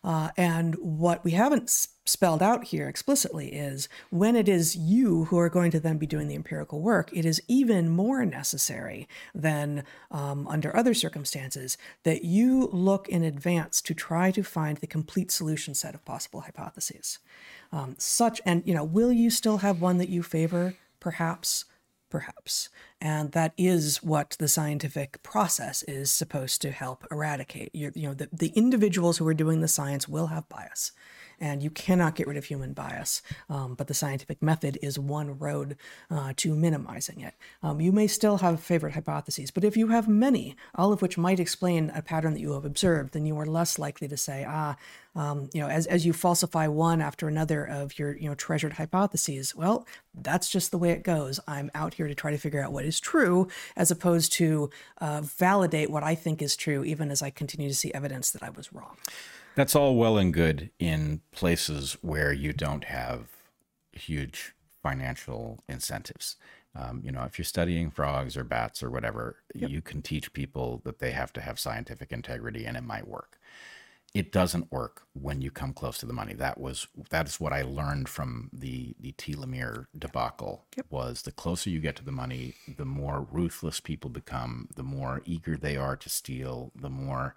[0.04, 1.70] Uh, and what we haven't
[2.06, 6.08] spelled out here explicitly is when it is you who are going to then be
[6.08, 12.24] doing the empirical work, it is even more necessary than um, under other circumstances that
[12.24, 17.20] you look in advance to try to find the complete solution set of possible hypotheses.
[17.72, 20.76] Um, such, and you know, will you still have one that you favor?
[21.00, 21.66] Perhaps
[22.12, 22.70] perhaps.
[23.00, 27.74] And that is what the scientific process is supposed to help eradicate.
[27.74, 30.92] You, you know, the, the individuals who are doing the science will have bias
[31.42, 33.22] and you cannot get rid of human bias.
[33.50, 35.76] Um, but the scientific method is one road
[36.10, 37.34] uh, to minimizing it.
[37.64, 41.18] Um, you may still have favorite hypotheses, but if you have many, all of which
[41.18, 44.46] might explain a pattern that you have observed, then you are less likely to say,
[44.48, 44.78] ah,
[45.16, 48.74] um, you know, as, as you falsify one after another of your, you know, treasured
[48.74, 51.40] hypotheses, well, that's just the way it goes.
[51.48, 54.70] I'm out here to try to figure out what is true, as opposed to
[55.00, 58.44] uh, validate what I think is true, even as I continue to see evidence that
[58.44, 58.96] I was wrong.
[59.56, 63.28] That's all well and good in places where you don't have
[63.92, 66.38] huge financial incentives.
[66.76, 69.70] Um, you know, if you're studying frogs or bats or whatever, yep.
[69.70, 73.38] you can teach people that they have to have scientific integrity and it might work.
[74.14, 76.34] It doesn't work when you come close to the money.
[76.34, 80.66] That was that is what I learned from the the telomere debacle.
[80.76, 80.86] Yep.
[80.90, 85.22] Was the closer you get to the money, the more ruthless people become, the more
[85.26, 87.36] eager they are to steal, the more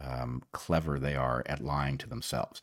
[0.00, 2.62] um, clever they are at lying to themselves.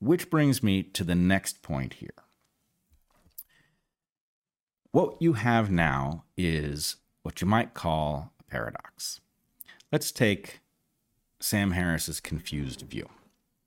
[0.00, 2.14] Which brings me to the next point here.
[4.90, 9.20] What you have now is what you might call a paradox.
[9.90, 10.60] Let's take
[11.40, 13.08] Sam Harris's confused view,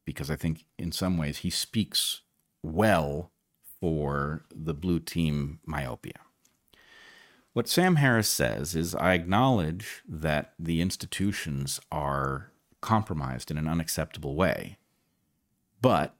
[0.06, 2.22] because I think in some ways he speaks
[2.62, 3.32] well
[3.80, 6.20] for the blue team myopia.
[7.53, 12.51] What Sam Harris says is I acknowledge that the institutions are
[12.86, 14.78] compromised in an unacceptable way.
[15.82, 16.16] But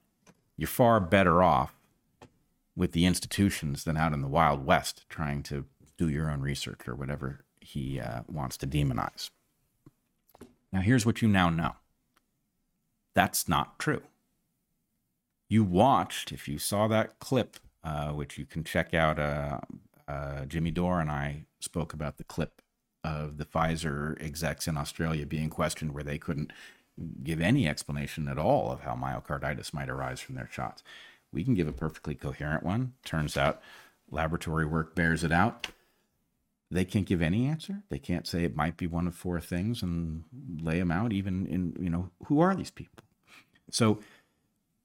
[0.56, 1.74] you're far better off
[2.74, 5.64] with the institutions than out in the Wild West trying to
[5.96, 9.30] do your own research or whatever he uh, wants to demonize.
[10.72, 11.76] Now, here's what you now know
[13.14, 14.02] that's not true.
[15.48, 19.60] You watched, if you saw that clip, uh, which you can check out, uh,
[20.08, 22.60] uh Jimmy Dore and I spoke about the clip
[23.06, 26.52] of the Pfizer execs in Australia being questioned where they couldn't
[27.22, 30.82] give any explanation at all of how myocarditis might arise from their shots.
[31.32, 32.94] We can give a perfectly coherent one.
[33.04, 33.62] Turns out
[34.10, 35.68] laboratory work bears it out.
[36.70, 37.82] They can't give any answer.
[37.90, 40.24] They can't say it might be one of four things and
[40.60, 43.04] lay them out, even in, you know, who are these people?
[43.70, 44.00] So,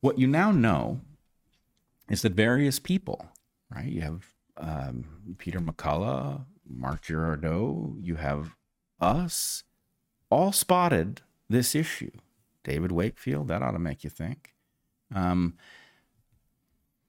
[0.01, 1.01] what you now know
[2.09, 3.27] is that various people,
[3.73, 3.85] right?
[3.85, 4.25] You have
[4.57, 5.05] um,
[5.37, 6.45] Peter McCullough,
[6.75, 8.55] Marc Girardot, you have
[8.99, 9.63] us,
[10.29, 12.11] all spotted this issue.
[12.63, 14.53] David Wakefield, that ought to make you think.
[15.13, 15.55] Um,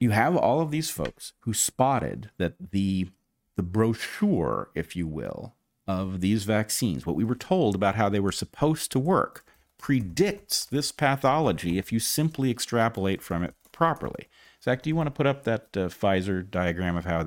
[0.00, 3.10] you have all of these folks who spotted that the
[3.54, 5.54] the brochure, if you will,
[5.86, 9.44] of these vaccines, what we were told about how they were supposed to work,
[9.78, 14.28] predicts this pathology if you simply extrapolate from it properly.
[14.62, 17.22] Zach, do you want to put up that uh, Pfizer diagram of how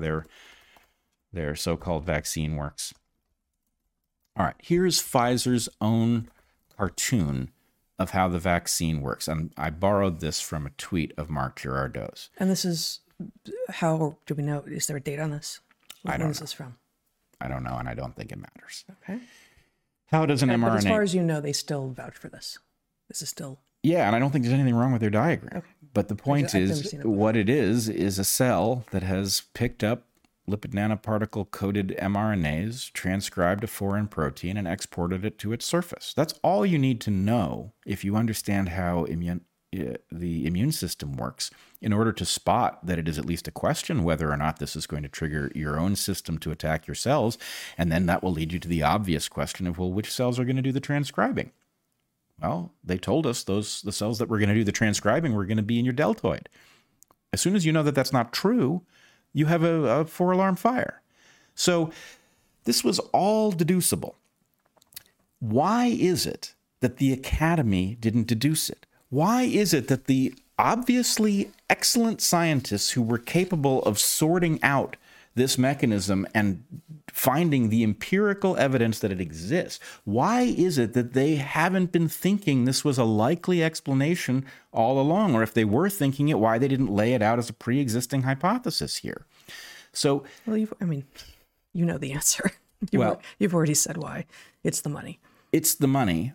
[1.36, 2.92] their their so-called vaccine works?
[4.36, 6.28] All right, here's Pfizer's own
[6.76, 7.50] cartoon
[7.98, 9.28] of how the vaccine works.
[9.28, 12.28] And I borrowed this from a tweet of Marc Girardot's.
[12.36, 13.00] And this is
[13.70, 14.62] how do we know?
[14.66, 15.60] Is there a date on this?
[16.02, 16.26] What, I don't.
[16.26, 16.76] When is this from?
[17.40, 18.84] I don't know, and I don't think it matters.
[19.02, 19.20] Okay.
[20.06, 20.60] How does an mRNA?
[20.60, 22.58] But as far as you know, they still vouch for this.
[23.08, 23.58] This is still.
[23.82, 25.58] Yeah, and I don't think there's anything wrong with their diagram.
[25.58, 25.66] Okay.
[25.94, 30.04] But the point is, what it is is a cell that has picked up
[30.48, 36.12] lipid nanoparticle coated mRNAs, transcribed a foreign protein, and exported it to its surface.
[36.14, 39.44] That's all you need to know if you understand how immune,
[39.74, 43.50] uh, the immune system works in order to spot that it is at least a
[43.52, 46.94] question whether or not this is going to trigger your own system to attack your
[46.94, 47.36] cells.
[47.76, 50.44] And then that will lead you to the obvious question of, well, which cells are
[50.44, 51.52] going to do the transcribing?
[52.40, 55.46] Well, they told us those the cells that were going to do the transcribing were
[55.46, 56.48] going to be in your deltoid.
[57.32, 58.82] As soon as you know that that's not true,
[59.36, 61.02] you have a, a four alarm fire.
[61.54, 61.90] So
[62.64, 64.16] this was all deducible.
[65.40, 68.86] Why is it that the Academy didn't deduce it?
[69.10, 74.96] Why is it that the obviously excellent scientists who were capable of sorting out
[75.36, 76.64] this mechanism and
[77.08, 79.78] finding the empirical evidence that it exists.
[80.04, 85.34] Why is it that they haven't been thinking this was a likely explanation all along?
[85.34, 87.78] Or if they were thinking it, why they didn't lay it out as a pre
[87.80, 89.26] existing hypothesis here?
[89.92, 91.04] So, well, you've, I mean,
[91.72, 92.50] you know the answer.
[92.90, 94.26] You've, well, you've already said why.
[94.62, 95.18] It's the money.
[95.50, 96.34] It's the money.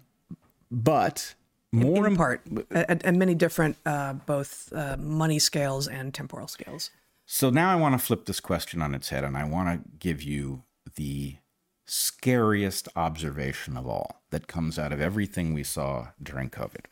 [0.72, 1.36] But
[1.72, 2.42] more in im- part,
[2.72, 6.90] at, at many different uh, both uh, money scales and temporal scales.
[7.34, 9.90] So now I want to flip this question on its head and I want to
[10.00, 10.64] give you
[10.96, 11.38] the
[11.86, 16.88] scariest observation of all that comes out of everything we saw during COVID.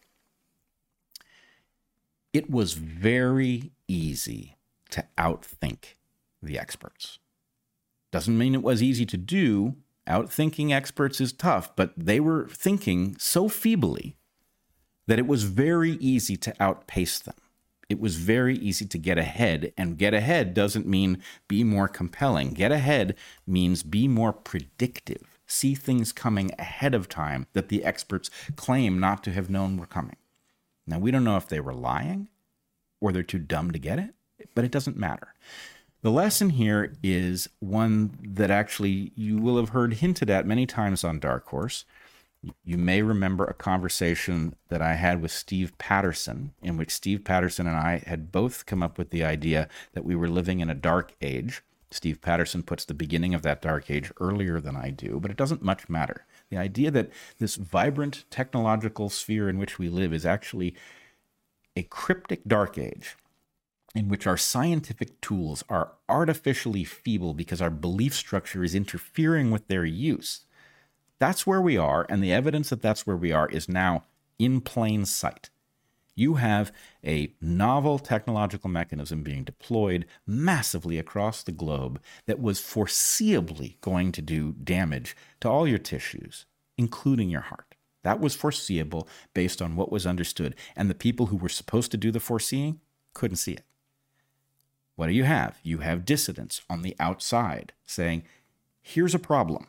[2.31, 4.55] It was very easy
[4.91, 5.95] to outthink
[6.41, 7.19] the experts.
[8.09, 9.75] Doesn't mean it was easy to do.
[10.07, 14.15] Outthinking experts is tough, but they were thinking so feebly
[15.05, 17.35] that it was very easy to outpace them.
[17.89, 22.51] It was very easy to get ahead, and get ahead doesn't mean be more compelling.
[22.51, 23.15] Get ahead
[23.47, 25.39] means be more predictive.
[25.47, 29.87] See things coming ahead of time that the experts claim not to have known were
[29.87, 30.17] coming.
[30.85, 32.29] Now, we don't know if they were lying
[33.01, 34.13] or they're too dumb to get it,
[34.53, 35.33] but it doesn't matter.
[36.01, 41.03] The lesson here is one that actually you will have heard hinted at many times
[41.03, 41.85] on Dark Horse.
[42.63, 47.67] You may remember a conversation that I had with Steve Patterson, in which Steve Patterson
[47.67, 50.75] and I had both come up with the idea that we were living in a
[50.75, 51.61] dark age.
[51.91, 55.37] Steve Patterson puts the beginning of that dark age earlier than I do, but it
[55.37, 56.25] doesn't much matter.
[56.49, 57.09] The idea that
[57.39, 60.75] this vibrant technological sphere in which we live is actually
[61.75, 63.17] a cryptic dark age
[63.95, 69.67] in which our scientific tools are artificially feeble because our belief structure is interfering with
[69.67, 70.45] their use.
[71.19, 74.05] That's where we are, and the evidence that that's where we are is now
[74.39, 75.49] in plain sight.
[76.15, 76.73] You have
[77.05, 84.21] a novel technological mechanism being deployed massively across the globe that was foreseeably going to
[84.21, 86.45] do damage to all your tissues,
[86.77, 87.75] including your heart.
[88.03, 91.97] That was foreseeable based on what was understood, and the people who were supposed to
[91.97, 92.79] do the foreseeing
[93.13, 93.63] couldn't see it.
[94.95, 95.59] What do you have?
[95.63, 98.23] You have dissidents on the outside saying,
[98.81, 99.67] here's a problem.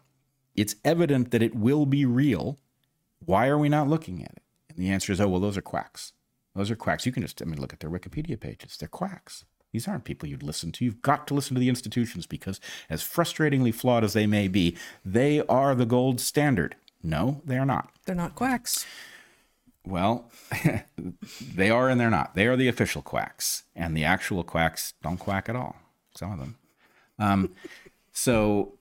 [0.61, 2.59] It's evident that it will be real.
[3.25, 4.43] Why are we not looking at it?
[4.69, 6.13] And the answer is, oh, well, those are quacks.
[6.55, 7.07] Those are quacks.
[7.07, 8.77] You can just, I mean, look at their Wikipedia pages.
[8.77, 9.47] They're quacks.
[9.73, 10.85] These aren't people you'd listen to.
[10.85, 14.77] You've got to listen to the institutions because, as frustratingly flawed as they may be,
[15.03, 16.77] they are the gold standard.
[17.03, 17.91] No, they are not.
[18.05, 18.85] They're not quacks.
[19.87, 20.31] Well,
[21.55, 22.35] they are and they're not.
[22.35, 25.77] They are the official quacks, and the actual quacks don't quack at all.
[26.15, 26.57] Some of them.
[27.19, 27.55] Um,
[28.13, 28.75] so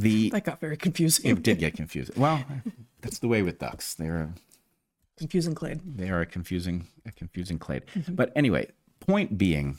[0.00, 1.30] the That got very confusing.
[1.30, 2.14] it did get confusing.
[2.18, 2.44] Well,
[3.00, 3.94] that's the way with ducks.
[3.94, 4.30] They're a,
[5.16, 5.80] confusing clade.
[5.96, 7.84] they are a confusing a confusing clade.
[7.94, 8.14] Mm-hmm.
[8.14, 8.68] But anyway,
[9.00, 9.78] point being,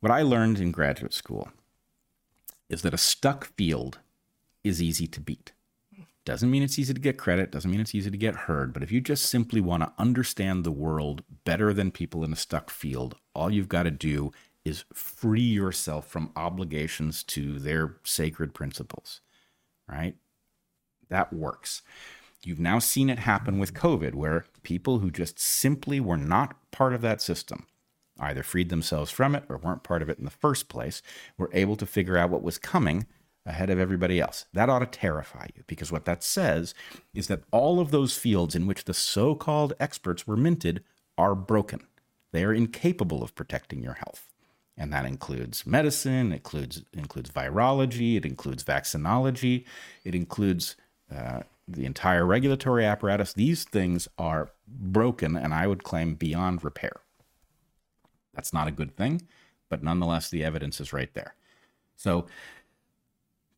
[0.00, 1.48] what I learned in graduate school
[2.68, 3.98] is that a stuck field
[4.62, 5.52] is easy to beat.
[6.24, 8.82] Doesn't mean it's easy to get credit, doesn't mean it's easy to get heard, but
[8.82, 12.68] if you just simply want to understand the world better than people in a stuck
[12.68, 14.30] field, all you've got to do
[14.62, 19.22] is free yourself from obligations to their sacred principles,
[19.88, 20.14] right?
[21.08, 21.82] That works.
[22.44, 26.94] You've now seen it happen with COVID, where people who just simply were not part
[26.94, 27.66] of that system,
[28.20, 31.02] either freed themselves from it or weren't part of it in the first place,
[31.36, 33.06] were able to figure out what was coming
[33.44, 34.44] ahead of everybody else.
[34.52, 36.74] That ought to terrify you because what that says
[37.14, 40.84] is that all of those fields in which the so called experts were minted
[41.16, 41.86] are broken.
[42.32, 44.27] They are incapable of protecting your health.
[44.80, 49.64] And that includes medicine, it includes, includes virology, it includes vaccinology,
[50.04, 50.76] it includes
[51.14, 53.32] uh, the entire regulatory apparatus.
[53.32, 57.00] These things are broken and I would claim beyond repair.
[58.34, 59.22] That's not a good thing,
[59.68, 61.34] but nonetheless, the evidence is right there.
[61.96, 62.26] So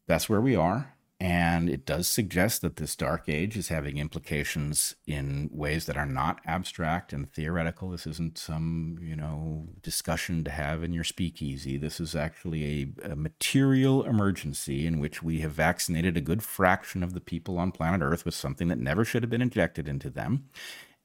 [0.07, 0.95] that's where we are.
[1.23, 6.07] And it does suggest that this dark age is having implications in ways that are
[6.07, 7.91] not abstract and theoretical.
[7.91, 11.77] This isn't some, you know, discussion to have in your speakeasy.
[11.77, 17.03] This is actually a, a material emergency in which we have vaccinated a good fraction
[17.03, 20.09] of the people on planet Earth with something that never should have been injected into
[20.09, 20.49] them.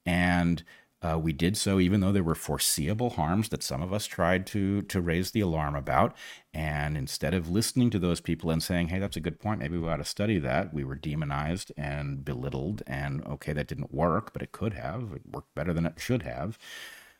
[0.06, 0.64] And
[1.06, 4.46] uh, we did so even though there were foreseeable harms that some of us tried
[4.46, 6.16] to to raise the alarm about.
[6.52, 9.60] And instead of listening to those people and saying, "Hey, that's a good point.
[9.60, 12.82] Maybe we ought to study that," we were demonized and belittled.
[12.86, 15.12] And okay, that didn't work, but it could have.
[15.14, 16.58] It worked better than it should have.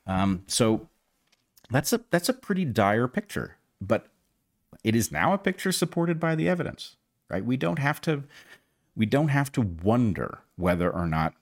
[0.06, 0.88] Um, so
[1.70, 3.56] that's a that's a pretty dire picture.
[3.80, 4.08] But
[4.82, 6.96] it is now a picture supported by the evidence,
[7.28, 7.44] right?
[7.44, 8.24] We don't have to
[8.96, 11.34] we don't have to wonder whether or not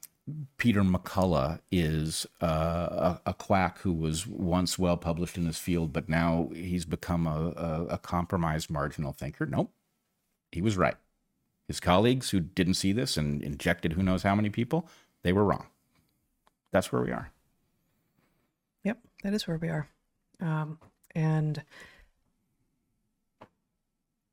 [0.56, 5.92] Peter McCullough is uh, a, a, quack who was once well published in his field,
[5.92, 9.44] but now he's become a, a, a, compromised marginal thinker.
[9.44, 9.70] Nope,
[10.50, 10.96] he was right.
[11.68, 14.88] His colleagues who didn't see this and injected who knows how many people,
[15.22, 15.66] they were wrong.
[16.72, 17.30] That's where we are.
[18.82, 19.88] Yep, that is where we are.
[20.40, 20.78] Um,
[21.14, 21.62] and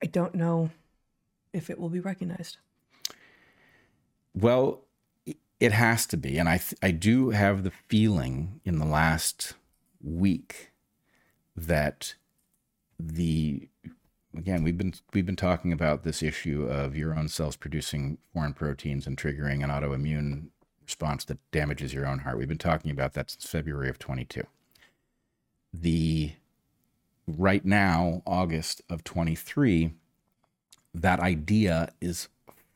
[0.01, 0.71] I don't know
[1.51, 2.57] if it will be recognized.
[4.33, 4.85] Well,
[5.61, 9.53] It has to be, and I th- I do have the feeling in the last
[10.03, 10.71] week
[11.55, 12.15] that
[12.99, 13.69] the
[14.35, 18.55] again we've been we've been talking about this issue of your own cells producing foreign
[18.55, 20.47] proteins and triggering an autoimmune
[20.83, 22.39] response that damages your own heart.
[22.39, 24.41] We've been talking about that since February of 22.
[25.71, 26.31] The
[27.27, 29.93] right now, August of 23,
[30.95, 32.29] that idea is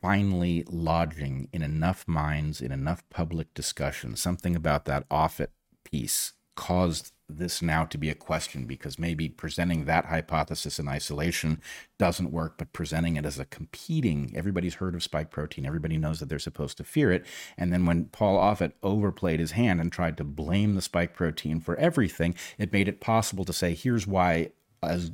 [0.06, 4.14] finally lodging in enough minds, in enough public discussion.
[4.14, 5.48] Something about that Offit
[5.82, 11.60] piece caused this now to be a question because maybe presenting that hypothesis in isolation
[11.98, 16.20] doesn't work, but presenting it as a competing, everybody's heard of spike protein, everybody knows
[16.20, 17.26] that they're supposed to fear it.
[17.58, 21.58] And then when Paul Offit overplayed his hand and tried to blame the spike protein
[21.58, 24.50] for everything, it made it possible to say, here's why,
[24.84, 25.10] as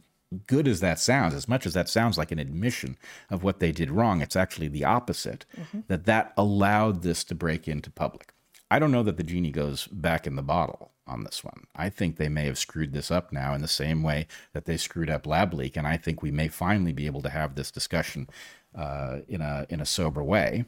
[0.47, 2.97] good as that sounds, as much as that sounds like an admission
[3.31, 5.81] of what they did wrong, it's actually the opposite, mm-hmm.
[5.89, 8.33] that that allowed this to break into public.
[8.71, 11.67] I don't know that the genie goes back in the bottle on this one.
[11.77, 14.77] I think they may have screwed this up now in the same way that they
[14.77, 17.71] screwed up lab leak, and I think we may finally be able to have this
[17.71, 18.29] discussion
[18.75, 20.65] uh, in a in a sober way.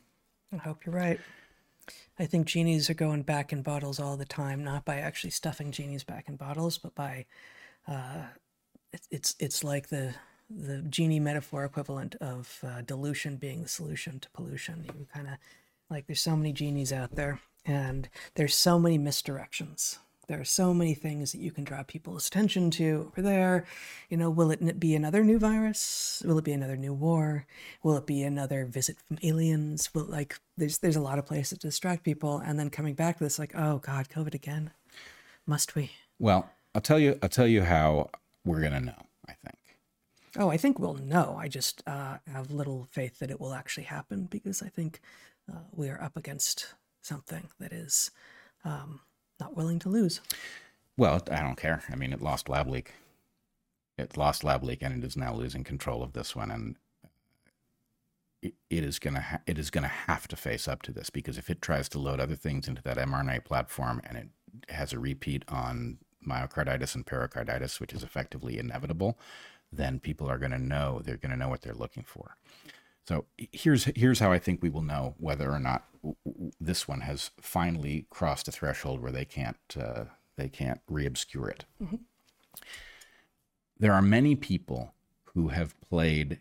[0.53, 1.21] I hope you're right.
[2.19, 5.73] I think genies are going back in bottles all the time, not by actually stuffing
[5.73, 7.27] genies back in bottles, but by
[7.89, 8.25] uh,
[9.11, 10.15] it's it's like the
[10.51, 14.85] the genie metaphor equivalent of uh, dilution being the solution to pollution.
[14.85, 15.35] You kind of
[15.91, 20.73] like there's so many genies out there, and there's so many misdirections there are so
[20.73, 23.67] many things that you can draw people's attention to over there.
[24.09, 26.23] You know, will it be another new virus?
[26.25, 27.47] Will it be another new war?
[27.83, 29.93] Will it be another visit from aliens?
[29.95, 33.19] Will like there's there's a lot of places to distract people, and then coming back
[33.19, 34.71] to this, like, oh God, COVID again.
[35.47, 35.91] Must we?
[36.19, 37.19] Well, I'll tell you.
[37.23, 38.11] I'll tell you how
[38.45, 39.07] we're gonna know.
[39.29, 39.59] I think.
[40.37, 41.37] Oh, I think we'll know.
[41.39, 45.01] I just uh, have little faith that it will actually happen because I think
[45.51, 48.11] uh, we are up against something that is.
[48.65, 49.01] Um,
[49.41, 50.21] not willing to lose.
[50.97, 51.83] Well, I don't care.
[51.91, 52.93] I mean, it lost Lab Leak.
[53.99, 56.51] It lost Lab Leak, and it is now losing control of this one.
[56.51, 56.77] And
[58.43, 61.39] it, it is gonna ha- it is gonna have to face up to this because
[61.39, 64.29] if it tries to load other things into that mRNA platform and it
[64.69, 69.19] has a repeat on myocarditis and pericarditis, which is effectively inevitable,
[69.73, 72.37] then people are going to know they're going to know what they're looking for.
[73.07, 75.85] So here's here's how I think we will know whether or not
[76.61, 80.05] this one has finally crossed a threshold where they can't uh,
[80.37, 81.65] they can't reobscure it.
[81.83, 81.97] Mm-hmm.
[83.79, 84.95] There are many people
[85.35, 86.41] who have played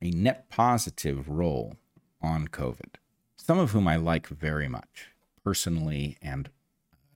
[0.00, 1.76] a net positive role
[2.22, 2.94] on COVID.
[3.36, 5.08] Some of whom I like very much
[5.42, 6.48] personally and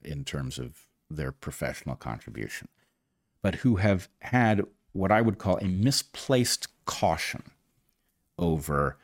[0.03, 2.69] in terms of their professional contribution,
[3.43, 7.51] but who have had what I would call a misplaced caution
[8.39, 8.97] over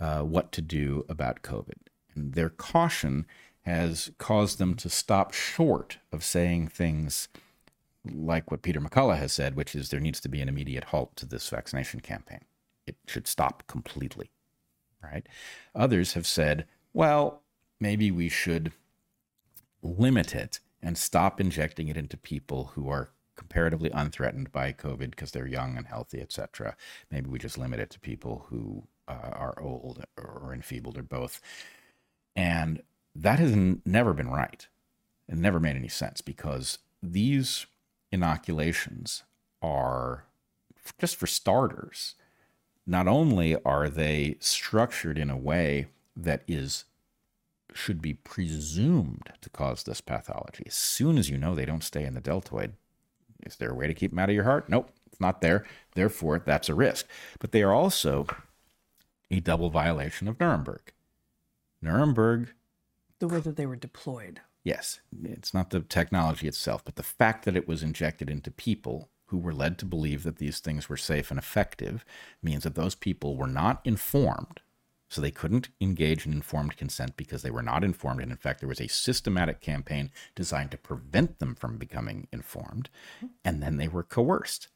[0.00, 1.88] uh, what to do about COVID.
[2.14, 3.26] And their caution
[3.62, 7.28] has caused them to stop short of saying things
[8.04, 11.16] like what Peter McCullough has said, which is there needs to be an immediate halt
[11.16, 12.40] to this vaccination campaign.
[12.86, 14.30] It should stop completely,
[15.02, 15.26] right?
[15.74, 17.42] Others have said, well,
[17.80, 18.72] maybe we should
[19.82, 25.32] limit it and stop injecting it into people who are comparatively unthreatened by COVID because
[25.32, 26.76] they're young and healthy, etc.
[27.10, 31.40] Maybe we just limit it to people who uh, are old or enfeebled or both.
[32.36, 32.82] And
[33.16, 34.68] that has n- never been right.
[35.28, 37.66] It never made any sense because these
[38.12, 39.24] inoculations
[39.62, 40.26] are
[40.98, 42.14] just for starters.
[42.86, 46.84] Not only are they structured in a way that is
[47.74, 50.64] should be presumed to cause this pathology.
[50.66, 52.74] As soon as you know they don't stay in the deltoid,
[53.44, 54.68] is there a way to keep them out of your heart?
[54.68, 55.66] Nope, it's not there.
[55.94, 57.06] Therefore, that's a risk.
[57.40, 58.26] But they are also
[59.30, 60.92] a double violation of Nuremberg.
[61.82, 62.52] Nuremberg.
[63.18, 64.40] The way that they were deployed.
[64.62, 69.10] Yes, it's not the technology itself, but the fact that it was injected into people
[69.26, 72.04] who were led to believe that these things were safe and effective
[72.42, 74.60] means that those people were not informed
[75.14, 78.20] so they couldn't engage in informed consent because they were not informed.
[78.20, 82.90] And in fact, there was a systematic campaign designed to prevent them from becoming informed.
[83.44, 84.68] And then they were coerced.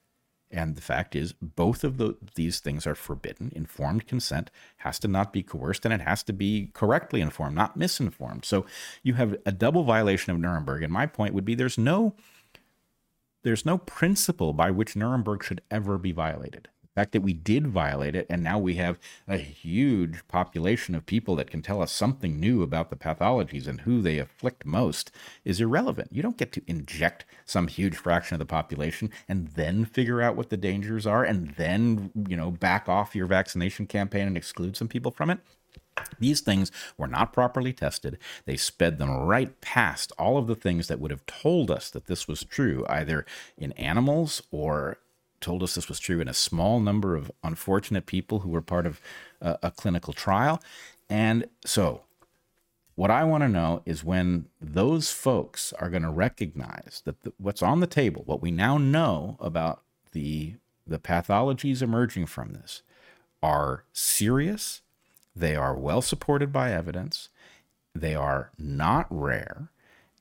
[0.49, 3.53] And the fact is, both of the, these things are forbidden.
[3.55, 7.77] Informed consent has to not be coerced and it has to be correctly informed, not
[7.77, 8.45] misinformed.
[8.45, 8.65] So
[9.03, 10.85] you have a double violation of Nuremberg.
[10.85, 12.15] And my point would be there's no
[13.43, 18.17] there's no principle by which Nuremberg should ever be violated fact that we did violate
[18.17, 18.99] it, and now we have
[19.29, 23.83] a huge population of people that can tell us something new about the pathologies and
[23.83, 25.13] who they afflict most,
[25.45, 26.09] is irrelevant.
[26.11, 30.35] You don't get to inject some huge fraction of the population and then figure out
[30.35, 34.77] what the dangers are and then, you know, back off your vaccination campaign and exclude
[34.77, 35.39] some people from it.
[36.19, 38.19] These things were not properly tested.
[38.45, 42.07] They sped them right past all of the things that would have told us that
[42.07, 43.25] this was true, either
[43.57, 44.99] in animals or
[45.41, 48.87] told us this was true in a small number of unfortunate people who were part
[48.87, 49.01] of
[49.41, 50.63] a, clinical trial.
[51.09, 52.03] And so,
[52.95, 57.33] what I want to know is when those folks are going to recognize that the,
[57.39, 59.83] what's on the table, what we now know about
[60.13, 60.55] the
[60.87, 62.83] the pathologies emerging from this,
[63.43, 64.81] are serious
[65.39, 67.29] they are well supported by evidence.
[67.95, 69.71] They are not rare.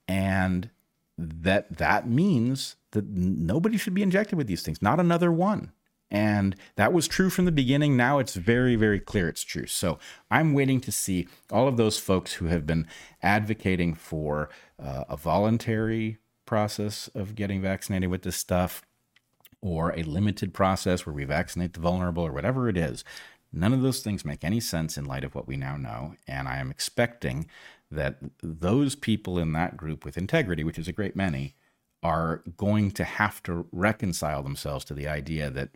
[0.08, 0.70] And
[1.18, 5.72] that that means that nobody should be injected with these things, not another one.
[6.10, 7.98] And that was true from the beginning.
[7.98, 9.66] Now it's very, very clear it's true.
[9.66, 10.00] So
[10.32, 12.88] I'm waiting to see all of those folks who have been
[13.22, 14.50] advocating for
[14.82, 18.84] uh, a voluntary process of getting vaccinated with this stuff
[19.62, 23.04] or a limited process where we vaccinate the vulnerable or whatever it is.
[23.52, 26.16] None of those things make any sense in light of what we now know.
[26.28, 27.48] And I am expecting
[27.90, 31.56] that those people in that group with integrity, which is a great many,
[32.04, 35.70] are going to have to reconcile themselves to the idea that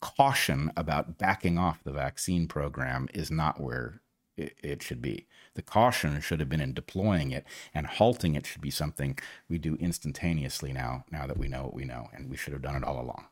[0.00, 4.00] caution about backing off the vaccine program is not where
[4.36, 5.26] it, should be.
[5.54, 9.18] The caution should have been in deploying it, and halting it should be something
[9.48, 12.62] we do instantaneously now, now that we know what we know, and we should have
[12.62, 13.26] done it all along.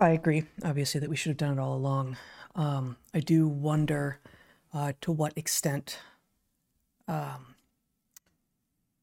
[0.00, 2.16] I agree, obviously, that we should have done it all along.
[2.54, 4.20] Um, I do wonder
[4.72, 5.98] uh, to what extent
[7.06, 7.54] um,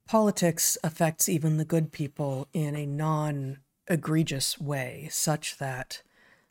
[0.08, 6.02] politics affects even the good people in a non egregious way, such that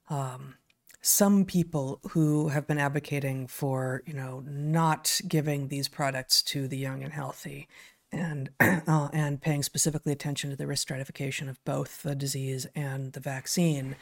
[0.08, 0.56] um,
[1.00, 6.78] some people who have been advocating for, you know, not giving these products to the
[6.78, 7.68] young and healthy
[8.10, 13.12] and uh, and paying specifically attention to the risk stratification of both the disease and
[13.12, 13.96] the vaccine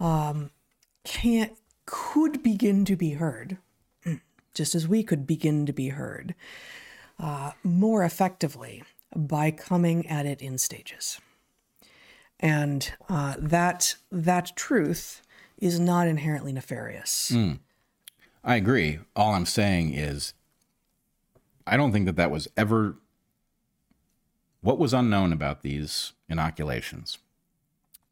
[0.00, 0.50] um,
[1.04, 1.52] can't
[1.86, 3.58] could begin to be heard,
[4.54, 6.34] just as we could begin to be heard,
[7.18, 8.82] uh, more effectively
[9.14, 11.20] by coming at it in stages.
[12.40, 15.22] And uh, that that truth
[15.58, 17.30] is not inherently nefarious.
[17.32, 17.60] Mm.
[18.42, 18.98] I agree.
[19.14, 20.34] All I'm saying is,
[21.66, 22.96] I don't think that that was ever
[24.60, 27.18] what was unknown about these inoculations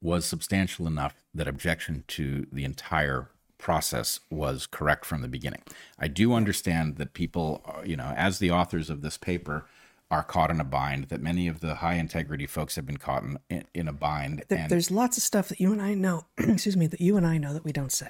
[0.03, 3.31] was substantial enough that objection to the entire
[3.61, 5.63] process was correct from the beginning.
[5.99, 9.67] I do understand that people, uh, you know, as the authors of this paper,
[10.11, 11.05] are caught in a bind.
[11.05, 14.43] That many of the high integrity folks have been caught in, in, a bind.
[14.49, 16.27] There, and, there's lots of stuff that you and I know.
[16.39, 18.09] excuse me, that you and I know that we don't say.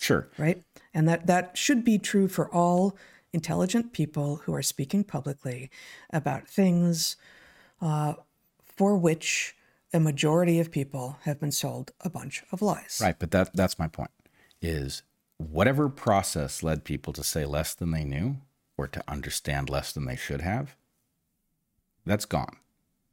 [0.00, 0.28] Sure.
[0.38, 0.62] Right,
[0.94, 2.96] and that that should be true for all
[3.32, 5.70] intelligent people who are speaking publicly
[6.10, 7.16] about things
[7.80, 8.14] uh,
[8.64, 9.56] for which
[9.92, 13.00] a majority of people have been sold a bunch of lies.
[13.02, 14.10] Right, but that that's my point.
[14.62, 15.02] Is
[15.38, 18.36] whatever process led people to say less than they knew
[18.78, 20.76] or to understand less than they should have,
[22.06, 22.56] that's gone.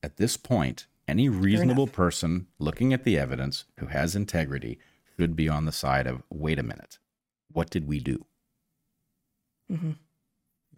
[0.01, 4.79] At this point, any reasonable person looking at the evidence who has integrity
[5.17, 6.99] should be on the side of wait a minute,
[7.51, 8.25] what did we do?
[9.71, 9.91] Mm-hmm.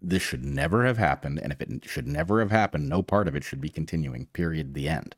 [0.02, 1.39] This should never have happened.
[1.39, 4.73] And if it should never have happened, no part of it should be continuing, period,
[4.73, 5.15] the end.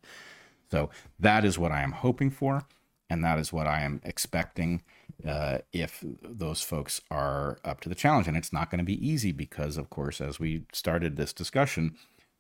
[0.72, 0.90] So
[1.20, 2.64] that is what I am hoping for,
[3.10, 4.82] and that is what I am expecting
[5.26, 8.28] uh, if those folks are up to the challenge.
[8.28, 11.96] And it's not going to be easy because, of course, as we started this discussion,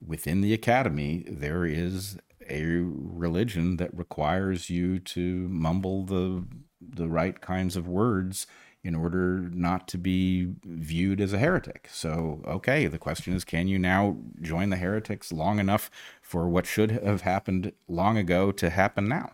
[0.05, 2.17] within the academy, there is
[2.49, 6.45] a religion that requires you to mumble the
[6.81, 8.45] the right kinds of words
[8.83, 11.87] in order not to be viewed as a heretic.
[11.89, 15.89] So, okay, the question is can you now join the heretics long enough
[16.21, 19.31] for what should have happened long ago to happen now?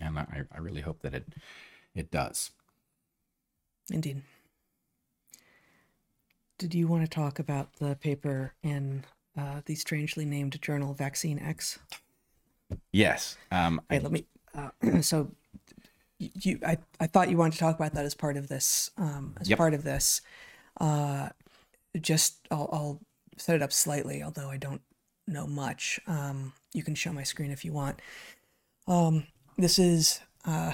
[0.00, 1.34] And I, I really hope that it
[1.94, 2.50] it does.
[3.90, 4.22] Indeed.
[6.58, 9.04] Did you want to talk about the paper in
[9.36, 11.78] uh, the strangely named journal Vaccine X?
[12.92, 13.36] Yes.
[13.50, 14.26] Um, hey, I, let me.
[14.54, 14.70] Uh,
[15.00, 15.30] so
[16.18, 19.34] you, I, I thought you wanted to talk about that as part of this, um,
[19.40, 19.58] as yep.
[19.58, 20.20] part of this.
[20.80, 21.30] Uh,
[22.00, 23.00] just I'll, I'll
[23.36, 24.82] set it up slightly, although I don't
[25.26, 26.00] know much.
[26.06, 28.00] Um, you can show my screen if you want.
[28.86, 29.26] Um,
[29.58, 30.72] this is uh,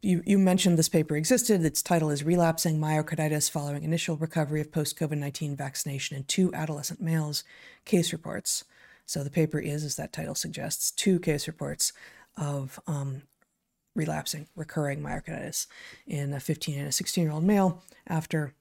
[0.00, 1.64] you, you mentioned this paper existed.
[1.64, 6.52] Its title is Relapsing Myocarditis Following Initial Recovery of Post COVID 19 Vaccination in Two
[6.52, 7.44] Adolescent Males
[7.84, 8.64] Case Reports.
[9.06, 11.92] So the paper is, as that title suggests, two case reports
[12.36, 13.22] of um,
[13.94, 15.66] relapsing, recurring myocarditis
[16.06, 18.54] in a 15 and a 16 year old male after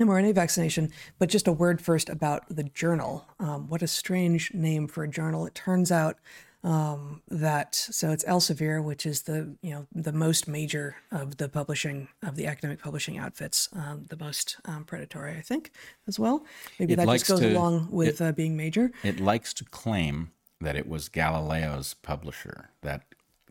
[0.00, 0.90] mRNA vaccination.
[1.18, 3.26] But just a word first about the journal.
[3.38, 5.46] Um, what a strange name for a journal.
[5.46, 6.18] It turns out
[6.64, 11.48] Um, that so it's Elsevier, which is the you know the most major of the
[11.48, 15.70] publishing of the academic publishing outfits, um, the most um, predatory, I think,
[16.08, 16.44] as well.
[16.78, 18.92] Maybe It that just goes to- along with uh, being major.
[19.02, 20.30] It likes to claim
[20.60, 22.70] that it was Galileo's publisher.
[22.80, 23.02] That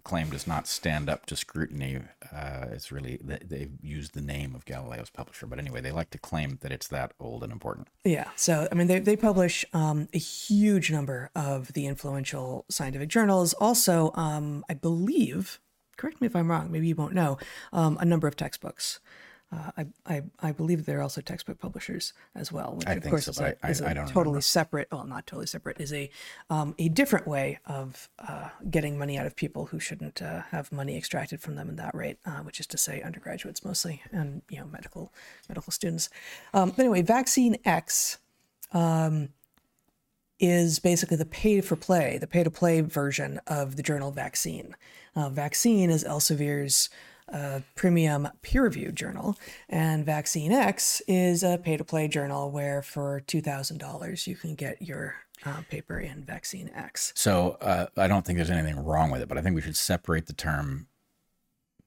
[0.04, 2.00] claim does not stand up to scrutiny.
[2.32, 6.10] Uh, it's really they, they've used the name of Galileo's publisher, but anyway, they like
[6.12, 7.88] to claim that it's that old and important.
[8.04, 8.30] Yeah.
[8.36, 13.54] So, I mean, they, they publish um, a huge number of the influential scientific journals.
[13.54, 15.60] Also, um, I believe,
[15.98, 17.38] correct me if I'm wrong, maybe you won't know,
[17.72, 19.00] um, a number of textbooks.
[19.54, 19.86] Uh, I,
[20.16, 23.40] I, I believe they're also textbook publishers as well, which I of course so, is
[23.40, 26.10] a, I- is a I- I don't totally separate, well, not totally separate, is a
[26.50, 30.72] um, a different way of uh, getting money out of people who shouldn't uh, have
[30.72, 34.42] money extracted from them in that rate, uh, which is to say undergraduates mostly and
[34.50, 35.14] you know medical
[35.48, 36.10] medical students.
[36.54, 38.18] Um, anyway, Vaccine X
[40.40, 44.76] is basically the pay for play, the pay to play version of the journal Vaccine.
[45.16, 46.90] Uh, Vaccine is Elsevier's
[47.32, 49.38] uh, premium peer reviewed journal,
[49.70, 54.82] and Vaccine X is a pay to play journal where for $2,000 you can get
[54.82, 57.14] your uh, paper in Vaccine X.
[57.16, 59.78] So uh, I don't think there's anything wrong with it, but I think we should
[59.78, 60.88] separate the term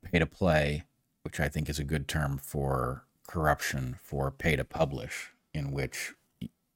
[0.03, 0.85] pay to play,
[1.23, 6.15] which I think is a good term for corruption, for pay to publish, in which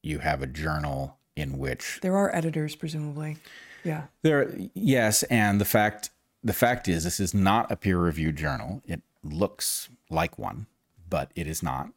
[0.03, 3.39] you have a journal in which There are editors, presumably.
[3.85, 4.05] Yeah.
[4.23, 6.11] There, yes, and the fact
[6.43, 8.83] the fact is, this is not a peer-reviewed journal.
[8.87, 10.67] It looks like one,
[11.09, 11.91] but it is not,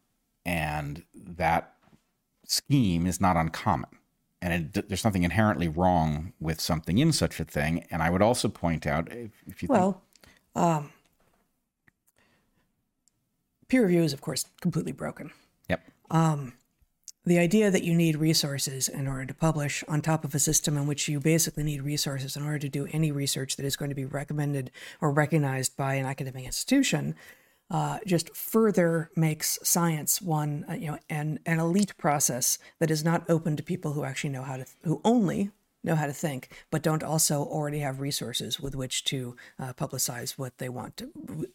[0.46, 1.74] and that
[2.46, 3.90] scheme is not uncommon.
[4.42, 7.86] And it, there's nothing inherently wrong with something in such a thing.
[7.90, 10.02] And I would also point out, if, if you think, Well,
[10.54, 10.92] um,
[13.70, 15.32] peer review is, of course, completely broken.
[15.70, 15.82] yep,
[17.26, 20.78] the idea that you need resources in order to publish on top of a system
[20.78, 23.90] in which you basically need resources in order to do any research that is going
[23.90, 27.16] to be recommended or recognized by an academic institution
[27.72, 33.04] uh, just further makes science one uh, you know an, an elite process that is
[33.04, 35.50] not open to people who actually know how to who only
[35.84, 40.32] know how to think but don't also already have resources with which to uh, publicize
[40.32, 41.10] what they want to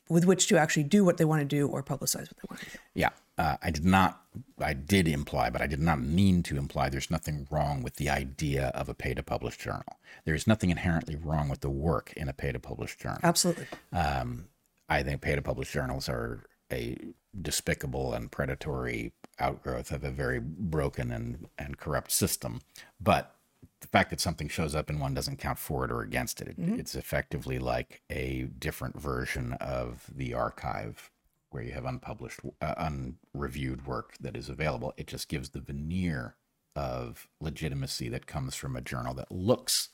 [0.08, 2.60] with which to actually do what they want to do or publicize what they want
[2.60, 3.10] to do yeah.
[3.38, 4.20] Uh, I did not,
[4.60, 8.10] I did imply, but I did not mean to imply there's nothing wrong with the
[8.10, 9.98] idea of a pay to publish journal.
[10.24, 13.20] There is nothing inherently wrong with the work in a pay to publish journal.
[13.22, 14.48] absolutely Um,
[14.88, 16.96] I think pay to publish journals are a
[17.40, 22.60] despicable and predatory outgrowth of a very broken and, and corrupt system.
[23.00, 23.36] But
[23.80, 26.48] the fact that something shows up in one doesn't count for it or against it.
[26.48, 31.10] it It's effectively like a different version of the archive
[31.50, 34.92] where you have unpublished, uh, unreviewed work that is available.
[34.96, 36.36] It just gives the veneer
[36.76, 39.88] of legitimacy that comes from a journal that looks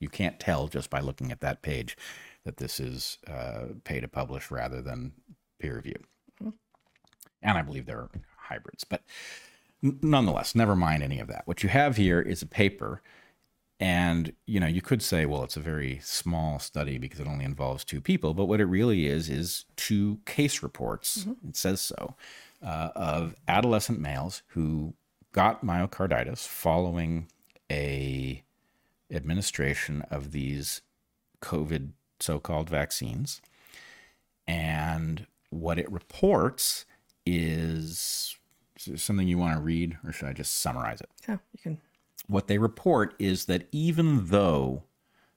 [0.00, 1.96] you can't tell just by looking at that page
[2.44, 5.12] that this is uh, pay to publish rather than
[5.60, 6.04] peer reviewed.
[7.42, 9.02] And I believe there are hybrids, but
[9.82, 11.46] nonetheless, never mind any of that.
[11.46, 13.02] What you have here is a paper,
[13.80, 17.44] and you know you could say, well, it's a very small study because it only
[17.44, 21.26] involves two people, but what it really is is two case reports.
[21.48, 22.14] It says so
[22.62, 24.94] uh, of adolescent males who
[25.32, 27.28] got myocarditis following
[27.70, 28.42] a
[29.10, 30.82] administration of these
[31.40, 33.40] COVID so called vaccines.
[34.46, 36.84] And what it reports
[37.24, 38.36] is,
[38.86, 41.08] is something you want to read, or should I just summarize it?
[41.28, 41.78] yeah you can
[42.30, 44.84] What they report is that even though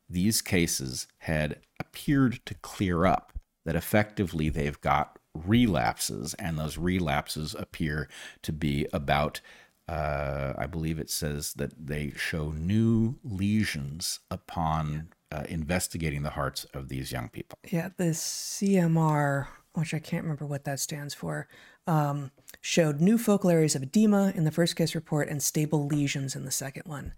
[0.08, 3.34] these cases had appeared to clear up,
[3.66, 8.08] that effectively they've got relapses, and those relapses appear
[8.44, 9.42] to be about,
[9.88, 16.66] uh, I believe it says that they show new lesions upon uh, investigating the hearts
[16.76, 17.58] of these young people.
[17.68, 21.48] Yeah, the CMR, which I can't remember what that stands for,
[21.88, 22.32] um,
[22.62, 26.46] showed new focal areas of edema in the first case report and stable lesions in
[26.46, 27.14] the second one.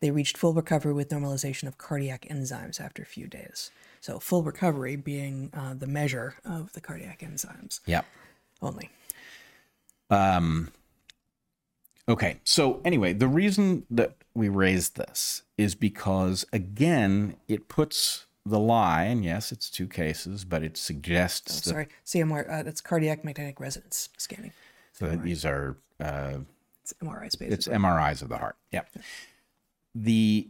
[0.00, 3.70] They reached full recovery with normalization of cardiac enzymes after a few days.
[4.00, 8.02] So, full recovery being uh, the measure of the cardiac enzymes Yeah.
[8.62, 8.90] only.
[10.08, 10.72] Um,
[12.08, 12.40] okay.
[12.44, 19.04] So, anyway, the reason that we raised this is because, again, it puts the lie,
[19.04, 23.58] and yes, it's two cases, but it suggests that, Sorry, CMR, uh, that's cardiac magnetic
[23.60, 24.52] resonance scanning.
[24.92, 26.38] so that these are uh,
[26.82, 27.52] It's MRI space.
[27.52, 28.56] it's MRIs of the heart.
[28.70, 28.82] Yeah.
[29.94, 30.48] The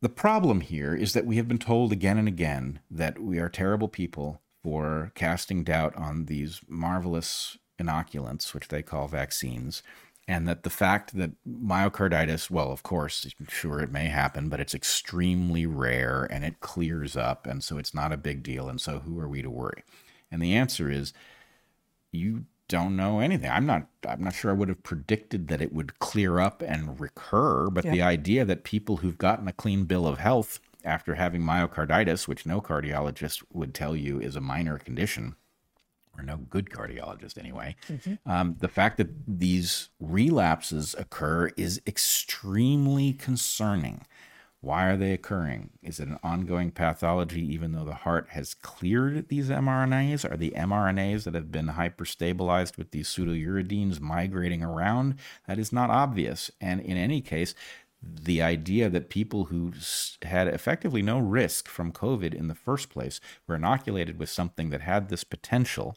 [0.00, 3.48] the problem here is that we have been told again and again that we are
[3.48, 9.82] terrible people for casting doubt on these marvelous inoculants, which they call vaccines,
[10.26, 14.74] and that the fact that myocarditis, well, of course, sure, it may happen, but it's
[14.74, 17.46] extremely rare and it clears up.
[17.46, 18.68] And so it's not a big deal.
[18.68, 19.84] And so who are we to worry?
[20.30, 21.12] And the answer is
[22.10, 23.50] you don't know anything.
[23.50, 26.98] I'm not I'm not sure I would have predicted that it would clear up and
[26.98, 27.92] recur, but yeah.
[27.92, 32.46] the idea that people who've gotten a clean bill of health after having myocarditis, which
[32.46, 35.34] no cardiologist would tell you is a minor condition,
[36.16, 38.14] or no good cardiologist anyway, mm-hmm.
[38.30, 44.06] um, the fact that these relapses occur is extremely concerning.
[44.64, 45.70] Why are they occurring?
[45.82, 50.30] Is it an ongoing pathology even though the heart has cleared these mRNAs?
[50.30, 55.16] Are the mRNAs that have been hyperstabilized with these pseudouridines migrating around?
[55.46, 56.50] That is not obvious.
[56.62, 57.54] And in any case,
[58.04, 59.72] the idea that people who
[60.22, 64.80] had effectively no risk from COVID in the first place were inoculated with something that
[64.80, 65.96] had this potential,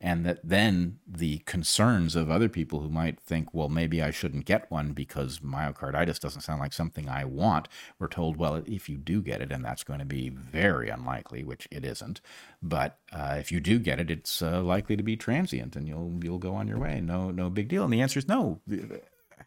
[0.00, 4.46] and that then the concerns of other people who might think, well, maybe I shouldn't
[4.46, 7.68] get one because myocarditis doesn't sound like something I want,
[7.98, 11.44] were told, well, if you do get it, and that's going to be very unlikely,
[11.44, 12.22] which it isn't,
[12.62, 16.18] but uh, if you do get it, it's uh, likely to be transient, and you'll
[16.22, 17.00] you'll go on your way.
[17.00, 17.84] No, no big deal.
[17.84, 18.60] And the answer is no.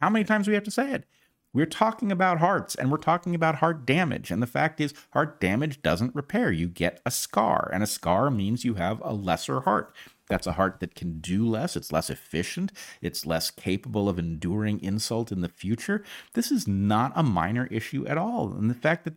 [0.01, 1.05] How many times do we have to say it?
[1.53, 4.31] We're talking about hearts and we're talking about heart damage.
[4.31, 6.51] And the fact is, heart damage doesn't repair.
[6.51, 9.93] You get a scar, and a scar means you have a lesser heart.
[10.29, 12.71] That's a heart that can do less, it's less efficient,
[13.01, 16.03] it's less capable of enduring insult in the future.
[16.33, 18.53] This is not a minor issue at all.
[18.53, 19.15] And the fact that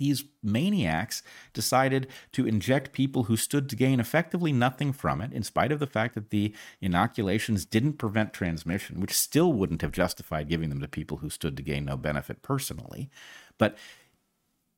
[0.00, 1.22] these maniacs
[1.52, 5.78] decided to inject people who stood to gain effectively nothing from it, in spite of
[5.78, 10.80] the fact that the inoculations didn't prevent transmission, which still wouldn't have justified giving them
[10.80, 13.10] to people who stood to gain no benefit personally.
[13.58, 13.76] But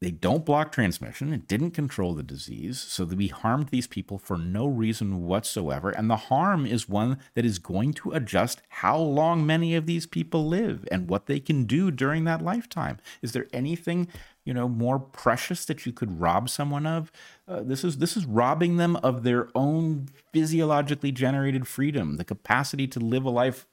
[0.02, 1.32] they don't block transmission.
[1.32, 2.80] It didn't control the disease.
[2.80, 5.90] So we harmed these people for no reason whatsoever.
[5.90, 10.08] And the harm is one that is going to adjust how long many of these
[10.08, 12.98] people live and what they can do during that lifetime.
[13.22, 14.08] Is there anything
[14.44, 17.12] you know more precious that you could rob someone of
[17.46, 22.88] uh, this is this is robbing them of their own physiologically generated freedom the capacity
[22.88, 23.68] to live a life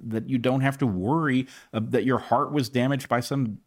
[0.00, 3.58] that you don't have to worry uh, that your heart was damaged by some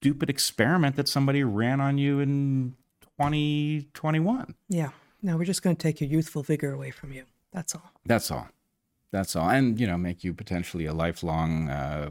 [0.00, 4.90] stupid experiment that somebody ran on you in 2021 yeah.
[5.22, 7.24] No we're just going to take your youthful vigor away from you.
[7.52, 7.92] That's all.
[8.06, 8.48] That's all.
[9.10, 9.48] That's all.
[9.48, 12.10] And you know make you potentially a lifelong uh,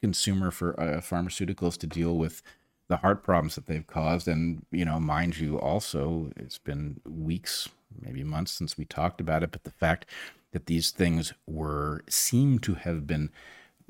[0.00, 2.42] consumer for uh, pharmaceuticals to deal with
[2.88, 4.26] the heart problems that they've caused.
[4.26, 7.68] And, you know, mind you, also, it's been weeks,
[8.00, 10.06] maybe months since we talked about it, but the fact
[10.52, 13.30] that these things were, seem to have been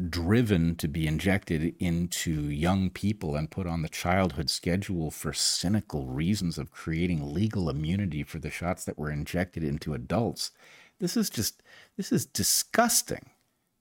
[0.08, 6.06] driven to be injected into young people and put on the childhood schedule for cynical
[6.06, 10.52] reasons of creating legal immunity for the shots that were injected into adults.
[11.00, 11.62] This is just,
[11.96, 13.30] this is disgusting.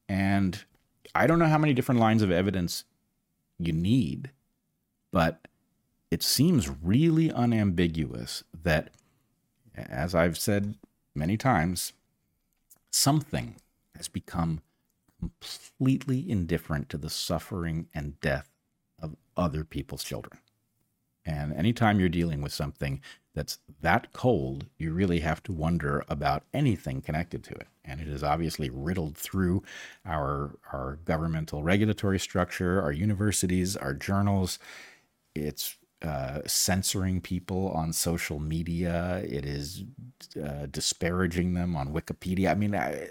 [0.09, 0.63] And
[1.13, 2.83] I don't know how many different lines of evidence
[3.59, 4.31] you need
[5.11, 5.47] but
[6.11, 8.91] it seems really unambiguous that,
[9.75, 10.75] as I've said
[11.15, 11.93] many times,
[12.91, 13.55] something
[13.95, 14.61] has become
[15.19, 18.49] completely indifferent to the suffering and death
[19.01, 20.39] of other people's children.
[21.25, 23.01] And anytime you're dealing with something
[23.35, 27.67] that's that cold, you really have to wonder about anything connected to it.
[27.83, 29.63] And it is obviously riddled through
[30.05, 34.57] our, our governmental regulatory structure, our universities, our journals,
[35.35, 39.23] it's uh, censoring people on social media.
[39.27, 39.83] It is
[40.41, 42.51] uh, disparaging them on Wikipedia.
[42.51, 43.09] I mean, I,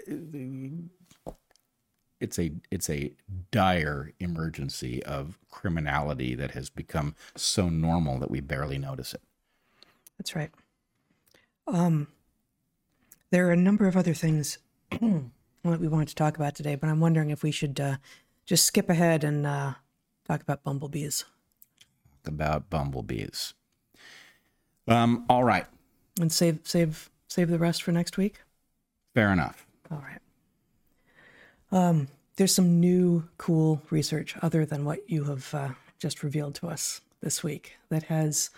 [2.19, 3.13] it's a it's a
[3.51, 9.21] dire emergency of criminality that has become so normal that we barely notice it.
[10.17, 10.51] That's right.
[11.67, 12.07] Um,
[13.29, 14.57] there are a number of other things
[14.91, 17.97] that we wanted to talk about today, but I'm wondering if we should uh,
[18.45, 19.73] just skip ahead and uh,
[20.27, 21.25] talk about bumblebees
[22.27, 23.53] about bumblebees.
[24.87, 25.65] Um, all right.
[26.19, 28.41] And save save save the rest for next week.
[29.13, 29.65] Fair enough.
[29.91, 30.19] All right.
[31.71, 32.07] Um,
[32.37, 35.69] there's some new cool research other than what you have uh,
[35.99, 38.49] just revealed to us this week that has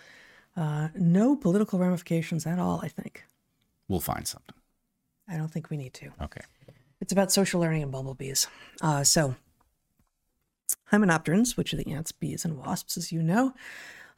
[0.56, 2.80] uh, no political ramifications at all.
[2.82, 3.24] I think
[3.88, 4.54] we'll find something.
[5.28, 6.10] I don't think we need to.
[6.20, 6.42] Okay.
[7.00, 8.46] It's about social learning and bumblebees.
[8.82, 9.36] Uh, so
[10.92, 13.54] Hymenopterans, which are the ants, bees, and wasps, as you know,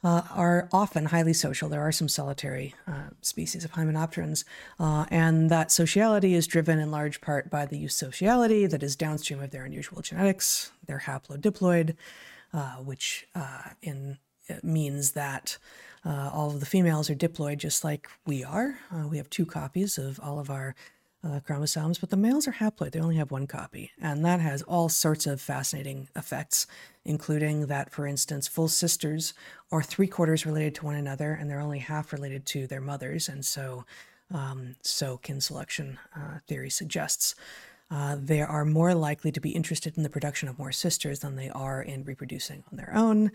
[0.03, 1.69] uh, are often highly social.
[1.69, 4.43] There are some solitary uh, species of hymenopterans,
[4.79, 9.41] uh, and that sociality is driven in large part by the eusociality that is downstream
[9.41, 10.71] of their unusual genetics.
[10.85, 11.95] They're haplodiploid,
[12.53, 14.17] uh, which uh, in
[14.61, 15.57] means that
[16.05, 18.77] uh, all of the females are diploid, just like we are.
[19.09, 20.75] we have two copies of all of our
[21.23, 22.91] uh, chromosomes, but the males are haploid.
[22.91, 23.91] They only have one copy.
[24.01, 26.67] And that has all sorts of fascinating effects,
[27.05, 29.33] including that, for instance, full sisters
[29.71, 33.29] are three quarters related to one another and they're only half related to their mothers.
[33.29, 33.85] And so,
[34.33, 37.35] um, so kin selection uh, theory suggests.
[37.89, 41.35] Uh, they are more likely to be interested in the production of more sisters than
[41.35, 43.31] they are in reproducing on their own.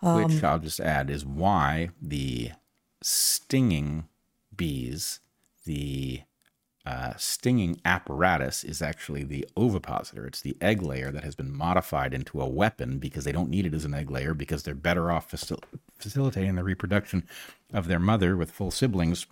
[0.00, 2.52] Which I'll just add is why the
[3.02, 4.08] stinging
[4.54, 5.20] bees,
[5.64, 6.22] the
[6.86, 10.24] uh, stinging apparatus is actually the ovipositor.
[10.24, 13.66] It's the egg layer that has been modified into a weapon because they don't need
[13.66, 15.62] it as an egg layer because they're better off facil-
[15.98, 17.26] facilitating the reproduction
[17.72, 19.26] of their mother with full siblings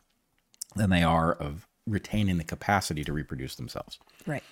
[0.75, 4.01] than they are of retaining the capacity to reproduce themselves.
[4.27, 4.43] Right.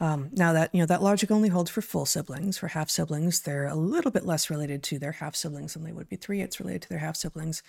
[0.00, 2.58] Um, now that you know that logic only holds for full siblings.
[2.58, 5.92] For half siblings, they're a little bit less related to their half siblings than they
[5.92, 7.62] would be three It's related to their half siblings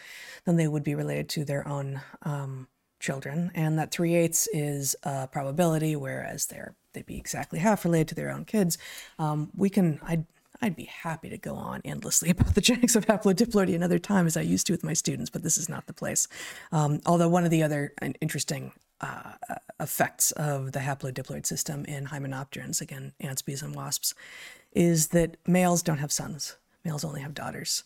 [0.44, 2.68] than they would be related to their own um,
[3.06, 8.08] children, and that three eighths is a probability, whereas they're they'd be exactly half related
[8.10, 8.78] to their own kids.
[9.20, 10.26] Um, we can I'd
[10.62, 14.36] I'd be happy to go on endlessly about the genetics of haplodiploidy another time, as
[14.36, 16.28] I used to with my students, but this is not the place.
[16.72, 18.72] Um, although one of the other interesting
[19.02, 19.34] uh,
[19.80, 24.16] effects of the haplodiploid system in hymenopterans, again, ants, bees, and wasps,
[24.72, 26.56] is that males don't have sons.
[26.84, 27.84] Males only have daughters.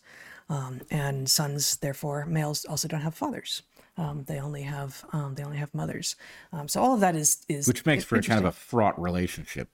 [0.48, 3.62] Um, and sons, therefore, males also don't have fathers.
[4.00, 6.16] Um, they only have um, they only have mothers.
[6.54, 8.98] Um, so all of that is is which makes for a kind of a fraught
[8.98, 9.68] relationship.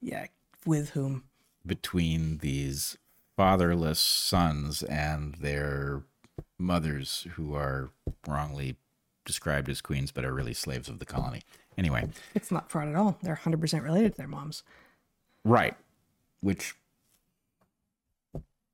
[0.00, 0.26] Yeah,
[0.64, 1.24] with whom?
[1.64, 2.96] Between these
[3.36, 6.04] fatherless sons and their
[6.58, 7.90] mothers, who are
[8.26, 8.76] wrongly
[9.26, 11.42] described as queens, but are really slaves of the colony.
[11.76, 13.18] Anyway, it's not fraud at all.
[13.22, 14.62] They're 100% related to their moms.
[15.44, 15.76] Right.
[16.40, 16.74] Which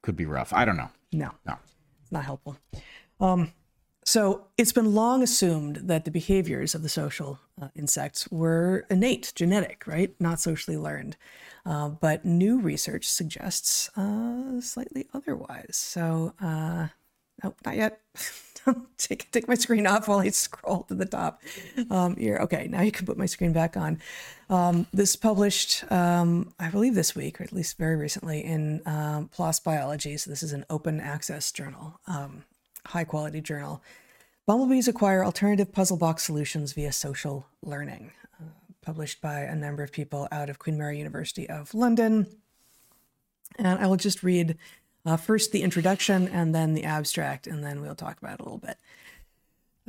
[0.03, 0.53] could be rough.
[0.53, 0.91] I don't know.
[1.13, 1.33] No.
[1.45, 1.57] No.
[2.03, 2.59] It's not helpful.
[3.19, 3.53] Um,
[4.05, 9.33] so it's been long assumed that the behaviors of the social uh, insects were innate,
[9.35, 10.15] genetic, right?
[10.21, 11.17] Not socially learned.
[11.65, 15.77] Uh, but new research suggests uh, slightly otherwise.
[15.77, 16.89] So, uh,
[17.43, 18.01] no, not yet.
[18.99, 21.43] take take my screen off while I scroll to the top.
[21.91, 24.01] Um, here, okay, now you can put my screen back on.
[24.49, 29.31] Um, this published, um, I believe, this week, or at least very recently, in um,
[29.35, 30.17] PLOS Biology.
[30.17, 32.45] So this is an open access journal, um,
[32.87, 33.83] high quality journal.
[34.47, 38.11] Bumblebees acquire alternative puzzle box solutions via social learning,
[38.41, 38.47] uh,
[38.81, 42.27] published by a number of people out of Queen Mary University of London.
[43.59, 44.57] And I will just read
[45.05, 48.45] uh, first the introduction and then the abstract, and then we'll talk about it a
[48.45, 48.79] little bit,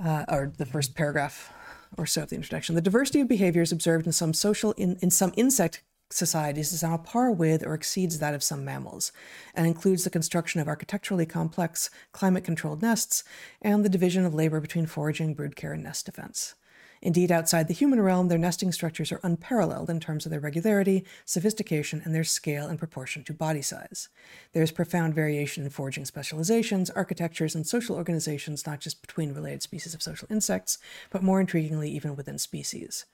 [0.03, 1.51] uh, or the first paragraph
[1.97, 2.75] or so of the introduction.
[2.75, 5.83] The diversity of behaviors observed in some social in, in some insect
[6.13, 9.11] societies is on a par with or exceeds that of some mammals,
[9.53, 13.23] and includes the construction of architecturally complex, climate controlled nests
[13.61, 16.55] and the division of labor between foraging, brood care, and nest defense.
[17.03, 21.03] Indeed, outside the human realm, their nesting structures are unparalleled in terms of their regularity,
[21.25, 24.07] sophistication, and their scale and proportion to body size.
[24.53, 29.61] There is profound variation in foraging specializations, architectures, and social organizations, not just between related
[29.61, 30.77] species of social insects,
[31.09, 33.05] but more intriguingly, even within species.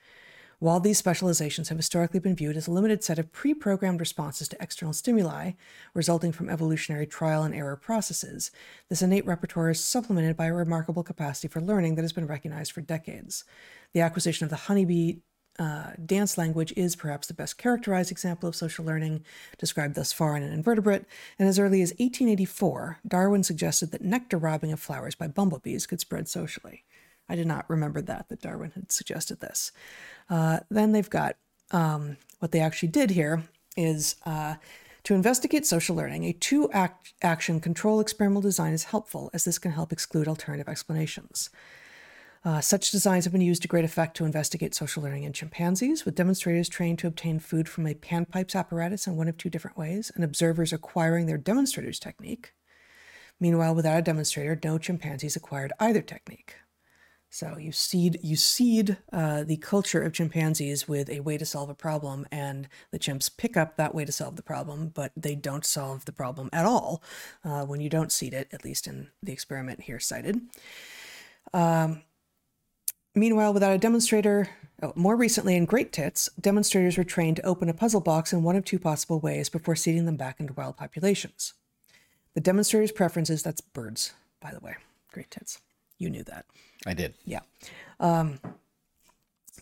[0.59, 4.49] While these specializations have historically been viewed as a limited set of pre programmed responses
[4.49, 5.53] to external stimuli,
[5.93, 8.51] resulting from evolutionary trial and error processes,
[8.89, 12.73] this innate repertoire is supplemented by a remarkable capacity for learning that has been recognized
[12.73, 13.45] for decades.
[13.93, 15.19] The acquisition of the honeybee
[15.57, 19.23] uh, dance language is perhaps the best characterized example of social learning
[19.57, 21.05] described thus far in an invertebrate,
[21.37, 26.01] and as early as 1884, Darwin suggested that nectar robbing of flowers by bumblebees could
[26.01, 26.83] spread socially.
[27.29, 29.71] I did not remember that, that Darwin had suggested this.
[30.29, 31.35] Uh, then they've got
[31.71, 33.43] um, what they actually did here
[33.77, 34.55] is uh,
[35.03, 39.59] to investigate social learning, a two act action control experimental design is helpful as this
[39.59, 41.49] can help exclude alternative explanations.
[42.45, 46.05] Uh, such designs have been used to great effect to investigate social learning in chimpanzees,
[46.05, 49.77] with demonstrators trained to obtain food from a panpipes apparatus in one of two different
[49.77, 52.53] ways, and observers acquiring their demonstrator's technique.
[53.41, 56.55] Meanwhile, without a demonstrator, no chimpanzees acquired either technique.
[57.31, 61.69] So you seed you seed uh, the culture of chimpanzees with a way to solve
[61.69, 65.35] a problem, and the chimps pick up that way to solve the problem, but they
[65.35, 67.03] don't solve the problem at all
[67.45, 68.47] uh, when you don't seed it.
[68.51, 70.41] At least in the experiment here cited.
[71.53, 72.01] Um,
[73.13, 74.49] meanwhile, without a demonstrator,
[74.81, 78.41] oh, more recently in Great Tits, demonstrators were trained to open a puzzle box in
[78.41, 81.53] one of two possible ways before seeding them back into wild populations.
[82.33, 84.77] The demonstrator's preferences, that's birds, by the way,
[85.11, 85.59] Great Tits.
[85.99, 86.45] You knew that.
[86.85, 87.13] I did.
[87.25, 87.41] Yeah.
[87.99, 88.39] Um,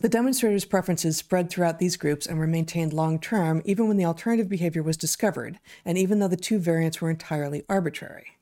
[0.00, 4.04] the demonstrators' preferences spread throughout these groups and were maintained long term, even when the
[4.04, 8.38] alternative behavior was discovered, and even though the two variants were entirely arbitrary.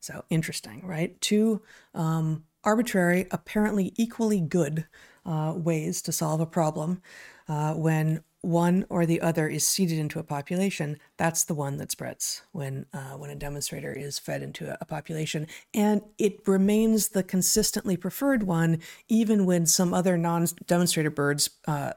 [0.00, 1.20] So interesting, right?
[1.20, 1.62] Two
[1.94, 4.86] um, arbitrary, apparently equally good
[5.24, 7.02] uh, ways to solve a problem.
[7.48, 11.90] Uh, when one or the other is seeded into a population, that's the one that
[11.90, 17.08] spreads when uh, when a demonstrator is fed into a, a, population, and it remains
[17.08, 21.92] the consistently preferred one, even when some other non-demonstrator birds uh,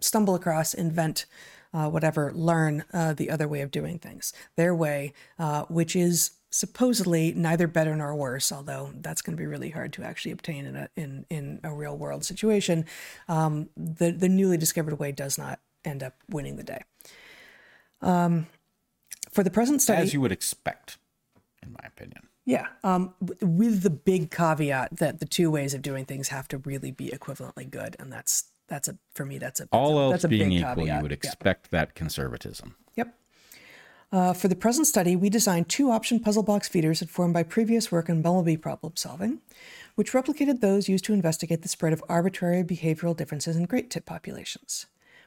[0.00, 1.26] stumble across, invent.
[1.72, 6.32] Uh, whatever, learn uh, the other way of doing things, their way, uh, which is
[6.50, 10.66] supposedly neither better nor worse, although that's going to be really hard to actually obtain
[10.66, 12.84] in a in in a real world situation.
[13.28, 16.82] Um, the the newly discovered way does not end up winning the day.
[18.02, 18.46] Um,
[19.30, 20.98] for the present study, as you would expect,
[21.62, 22.28] in my opinion.
[22.46, 26.58] Yeah, um, with the big caveat that the two ways of doing things have to
[26.58, 30.02] really be equivalently good, and that's that's a for me that's a that's all a,
[30.04, 30.96] else that's a being big equal, caveat.
[30.96, 31.80] you would expect yeah.
[31.80, 32.76] that conservatism.
[32.96, 33.14] Yep.
[34.12, 37.92] Uh, for the present study, we designed two option puzzle box feeders informed by previous
[37.92, 39.38] work in bumblebee problem solving,
[39.94, 44.06] which replicated those used to investigate the spread of arbitrary behavioral differences in great tit
[44.06, 44.86] populations.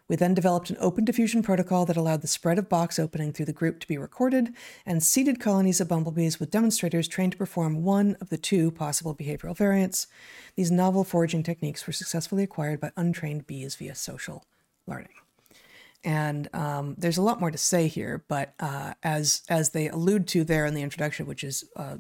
[0.10, 3.45] We then developed an open diffusion protocol that allowed the spread of box opening through
[3.45, 4.53] the group to be recorded
[4.85, 9.15] and seeded colonies of bumblebees with demonstrators trained to perform one of the two possible
[9.15, 10.07] behavioral variants.
[10.57, 14.43] These novel foraging techniques were successfully acquired by untrained bees via social
[14.85, 15.22] learning.
[16.03, 20.27] And um, there's a lot more to say here, but uh, as as they allude
[20.30, 21.97] to there in the introduction, which is uh,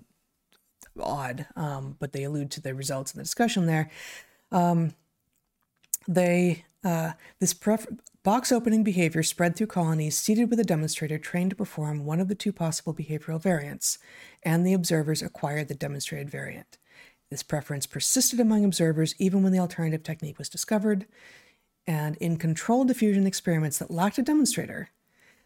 [0.99, 3.89] odd, um, but they allude to the results in the discussion there.
[4.51, 4.93] Um,
[6.07, 7.53] they uh, this
[8.23, 12.27] box opening behavior spread through colonies seated with a demonstrator trained to perform one of
[12.27, 13.99] the two possible behavioral variants,
[14.43, 16.77] and the observers acquired the demonstrated variant.
[17.29, 21.07] This preference persisted among observers even when the alternative technique was discovered.
[21.85, 24.89] And in controlled diffusion experiments that lacked a demonstrator,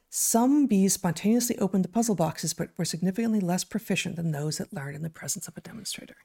[0.10, 4.74] some bees spontaneously opened the puzzle boxes but were significantly less proficient than those that
[4.74, 6.18] learned in the presence of a demonstrator.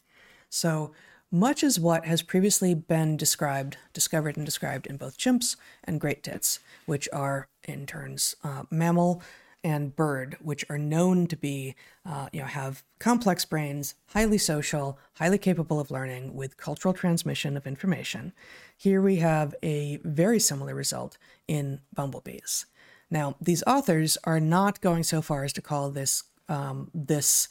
[0.48, 0.92] So,
[1.34, 6.22] much as what has previously been described, discovered, and described in both chimps and great
[6.22, 9.22] tits, which are in turns uh, mammal
[9.64, 11.74] and bird, which are known to be,
[12.04, 17.56] uh, you know, have complex brains, highly social, highly capable of learning with cultural transmission
[17.56, 18.32] of information.
[18.76, 21.16] Here we have a very similar result
[21.46, 22.66] in bumblebees.
[23.10, 27.48] Now, these authors are not going so far as to call this um, this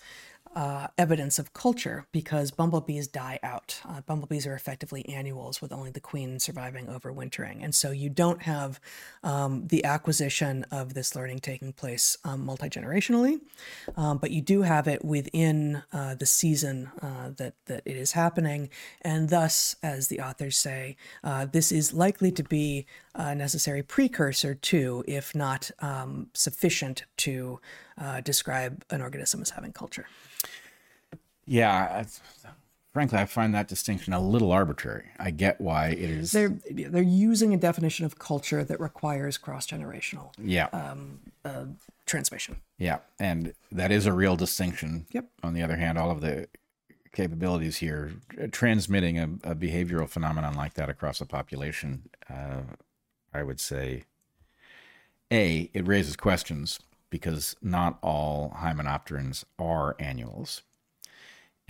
[0.55, 3.81] uh, evidence of culture because bumblebees die out.
[3.87, 7.63] Uh, bumblebees are effectively annuals with only the queen surviving overwintering.
[7.63, 8.79] And so you don't have
[9.23, 13.39] um, the acquisition of this learning taking place um, multi generationally,
[13.95, 18.11] um, but you do have it within uh, the season uh, that, that it is
[18.11, 18.69] happening.
[19.01, 22.85] And thus, as the authors say, uh, this is likely to be
[23.15, 27.59] a necessary precursor to, if not um, sufficient to
[27.97, 30.07] uh, describe an organism as having culture.
[31.45, 32.05] Yeah,
[32.93, 35.05] frankly, I find that distinction a little arbitrary.
[35.19, 36.31] I get why it is.
[36.31, 40.31] They're they're using a definition of culture that requires cross generational.
[40.37, 40.67] Yeah.
[40.67, 41.65] Um, uh,
[42.05, 42.57] transmission.
[42.77, 45.05] Yeah, and that is a real distinction.
[45.11, 45.27] Yep.
[45.43, 46.47] On the other hand, all of the
[47.13, 52.61] capabilities here, uh, transmitting a, a behavioral phenomenon like that across a population, uh,
[53.33, 54.03] I would say,
[55.31, 56.79] a it raises questions
[57.09, 60.63] because not all hymenopterans are annuals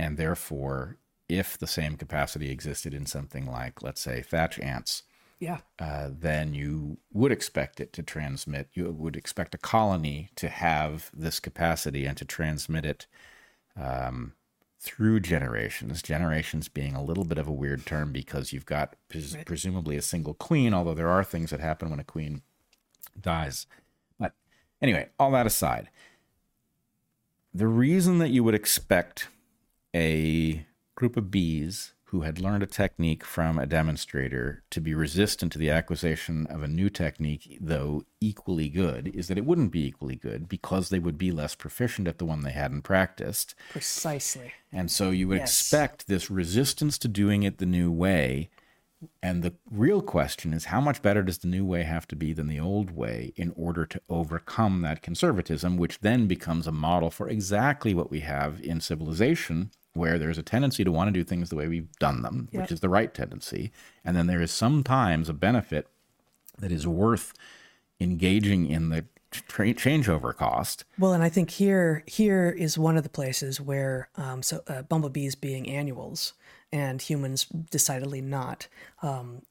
[0.02, 0.98] and therefore,
[1.30, 5.04] if the same capacity existed in something like, let's say, thatch ants,
[5.40, 8.70] yeah, uh, then you would expect it to transmit.
[8.74, 13.06] You would expect a colony to have this capacity and to transmit it
[13.80, 14.34] um,
[14.82, 16.02] through generations.
[16.02, 20.02] Generations being a little bit of a weird term because you've got pres- presumably a
[20.02, 22.42] single queen, although there are things that happen when a queen
[23.20, 23.68] dies.
[24.20, 24.34] But
[24.82, 25.90] anyway, all that aside,
[27.54, 29.28] the reason that you would expect
[29.96, 35.50] a group of bees who had learned a technique from a demonstrator to be resistant
[35.50, 39.88] to the acquisition of a new technique, though equally good, is that it wouldn't be
[39.88, 43.56] equally good because they would be less proficient at the one they hadn't practiced.
[43.70, 44.52] Precisely.
[44.74, 45.62] And so you would yes.
[45.62, 48.50] expect this resistance to doing it the new way.
[49.24, 52.34] And the real question is how much better does the new way have to be
[52.34, 57.10] than the old way in order to overcome that conservatism, which then becomes a model
[57.10, 61.24] for exactly what we have in civilization where there's a tendency to want to do
[61.24, 62.64] things the way we've done them, yep.
[62.64, 63.72] which is the right tendency.
[64.06, 65.88] And then there is sometimes a benefit
[66.60, 67.34] that is worth
[68.00, 70.86] engaging in the tra- changeover cost.
[70.98, 74.84] Well, and I think here here is one of the places where um, so uh,
[74.84, 76.34] bumblebees being annuals
[76.72, 78.68] and humans decidedly not.
[79.02, 79.42] Um,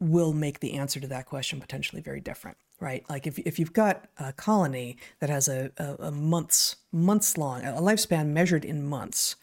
[0.00, 3.04] will make the answer to that question potentially very different, right?
[3.08, 7.62] Like if, if you've got a colony that has a, a, a months months long
[7.64, 9.36] a lifespan measured in months,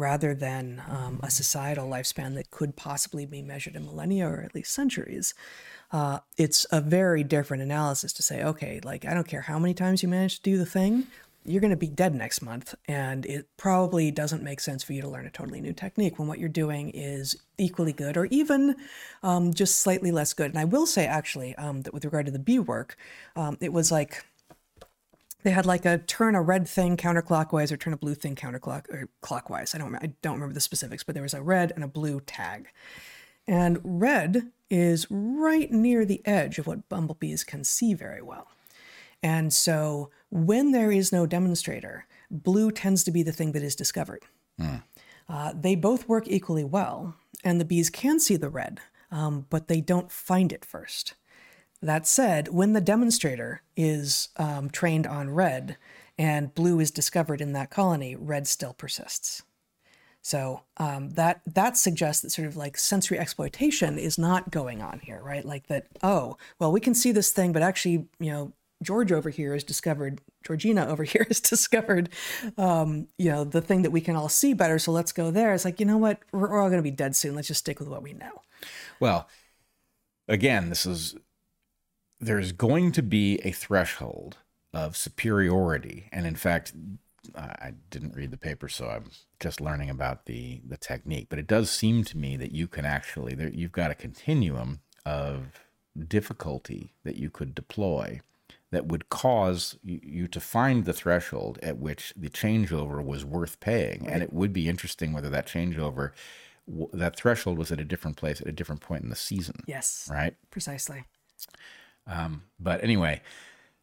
[0.00, 4.54] rather than um, a societal lifespan that could possibly be measured in millennia or at
[4.54, 5.34] least centuries,
[5.92, 9.74] uh, it's a very different analysis to say, okay, like I don't care how many
[9.74, 11.06] times you manage to do the thing,
[11.44, 12.74] you're going to be dead next month.
[12.86, 16.28] And it probably doesn't make sense for you to learn a totally new technique when
[16.28, 18.76] what you're doing is equally good or even
[19.22, 20.50] um, just slightly less good.
[20.50, 22.96] And I will say, actually, um, that with regard to the bee work,
[23.36, 24.24] um, it was like
[25.42, 28.88] they had like a turn a red thing counterclockwise or turn a blue thing counterclock
[28.90, 29.74] or clockwise.
[29.74, 32.20] I don't I don't remember the specifics, but there was a red and a blue
[32.20, 32.68] tag.
[33.46, 38.48] And red is right near the edge of what bumblebees can see very well.
[39.22, 43.74] And so when there is no demonstrator, blue tends to be the thing that is
[43.74, 44.24] discovered.
[44.58, 44.82] Mm.
[45.28, 47.14] Uh, they both work equally well,
[47.44, 48.80] and the bees can see the red,
[49.10, 51.14] um, but they don't find it first.
[51.82, 55.76] That said, when the demonstrator is um, trained on red
[56.18, 59.42] and blue is discovered in that colony, red still persists.
[60.22, 65.00] So um, that that suggests that sort of like sensory exploitation is not going on
[65.00, 65.44] here, right?
[65.44, 65.86] Like that.
[66.02, 68.52] Oh, well, we can see this thing, but actually, you know,
[68.82, 72.08] George over here has discovered, Georgina over here has discovered,
[72.56, 74.78] um, you know, the thing that we can all see better.
[74.78, 75.54] So let's go there.
[75.54, 76.20] It's like, you know what?
[76.32, 77.34] We're, we're all going to be dead soon.
[77.34, 78.42] Let's just stick with what we know.
[78.98, 79.28] Well,
[80.28, 81.16] again, this is,
[82.20, 84.36] there's going to be a threshold
[84.72, 86.08] of superiority.
[86.12, 86.72] And in fact,
[87.34, 89.10] I didn't read the paper, so I'm
[89.40, 91.26] just learning about the, the technique.
[91.28, 94.80] But it does seem to me that you can actually, there, you've got a continuum
[95.04, 95.46] of
[96.08, 98.20] difficulty that you could deploy
[98.70, 104.04] that would cause you, to find the threshold at which the changeover was worth paying.
[104.04, 104.12] Right.
[104.12, 106.12] And it would be interesting whether that changeover,
[106.92, 109.64] that threshold was at a different place at a different point in the season.
[109.66, 110.08] Yes.
[110.10, 110.36] Right?
[110.50, 111.04] Precisely.
[112.06, 113.22] Um, but anyway,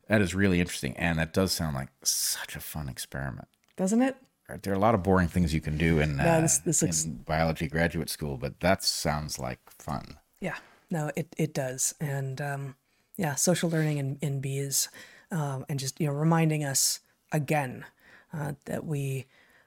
[0.07, 0.95] that is really interesting.
[0.97, 3.47] And that does sound like such a fun experiment.
[3.75, 4.15] Doesn't it?
[4.61, 7.03] There are a lot of boring things you can do in, uh, this, this looks...
[7.03, 10.17] in biology graduate school, but that sounds like fun.
[10.39, 10.55] Yeah,
[10.89, 11.93] no, it, it does.
[11.99, 12.75] And, um,
[13.17, 14.89] yeah, social learning in, in bees,
[15.31, 16.99] um, and just you know reminding us
[17.31, 17.85] again
[18.33, 19.25] uh, that we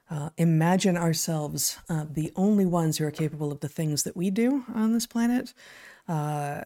[0.09, 4.29] uh, imagine ourselves uh, the only ones who are capable of the things that we
[4.29, 5.53] do on this planet
[6.07, 6.61] uh,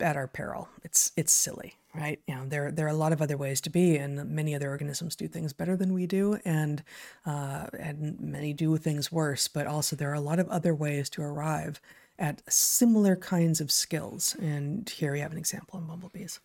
[0.00, 0.68] at our peril.
[0.82, 2.20] It's it's silly, right?
[2.26, 4.70] You know, there there are a lot of other ways to be, and many other
[4.70, 6.82] organisms do things better than we do, and
[7.24, 9.48] uh, and many do things worse.
[9.48, 11.80] But also, there are a lot of other ways to arrive
[12.18, 14.36] at similar kinds of skills.
[14.40, 16.40] And here we have an example in bumblebees.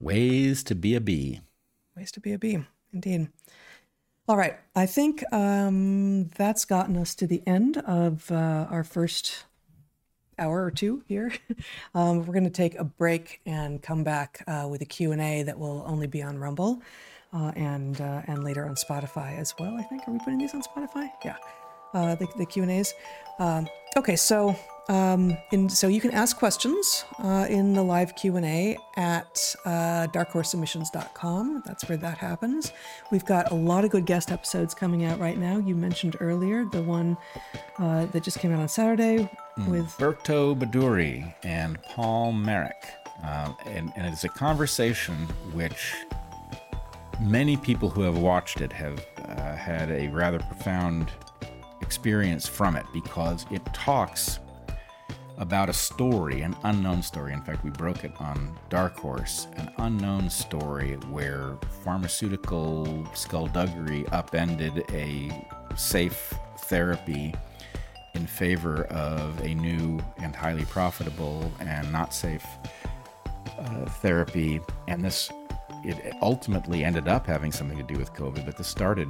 [0.00, 1.40] Ways to be a bee.
[1.96, 3.28] Ways to be a bee, indeed.
[4.26, 9.44] All right, I think um, that's gotten us to the end of uh, our first
[10.38, 11.32] hour or two here.
[11.94, 15.58] um, we're going to take a break and come back uh, with a Q&A that
[15.58, 16.82] will only be on Rumble
[17.34, 19.76] uh, and uh, and later on Spotify as well.
[19.76, 21.10] I think are we putting these on Spotify?
[21.24, 21.36] Yeah,
[21.92, 22.94] uh, the the Q and A's.
[23.40, 23.66] Um,
[23.96, 24.56] okay, so
[24.88, 31.62] um, and so you can ask questions uh, in the live Q&A at uh, darkhorsesubmissions.com.
[31.66, 32.70] That's where that happens.
[33.10, 35.58] We've got a lot of good guest episodes coming out right now.
[35.58, 37.16] You mentioned earlier the one
[37.78, 39.28] that just came out on Saturday
[39.58, 39.86] mm, with...
[39.98, 42.86] Berto Meduri and Paul Marik.
[43.22, 45.14] Uh, and, and it's a conversation
[45.52, 45.94] which
[47.20, 51.10] many people who have watched it have uh, had a rather profound
[51.80, 54.40] experience from it because it talks
[55.38, 57.32] about a story, an unknown story.
[57.32, 64.84] In fact, we broke it on Dark Horse, an unknown story where pharmaceutical skullduggery upended
[64.92, 65.30] a
[65.76, 67.34] safe therapy
[68.14, 72.46] in favor of a new and highly profitable and not safe
[73.58, 74.60] uh, therapy.
[74.88, 75.30] And this,
[75.84, 79.08] it ultimately ended up having something to do with COVID, but this started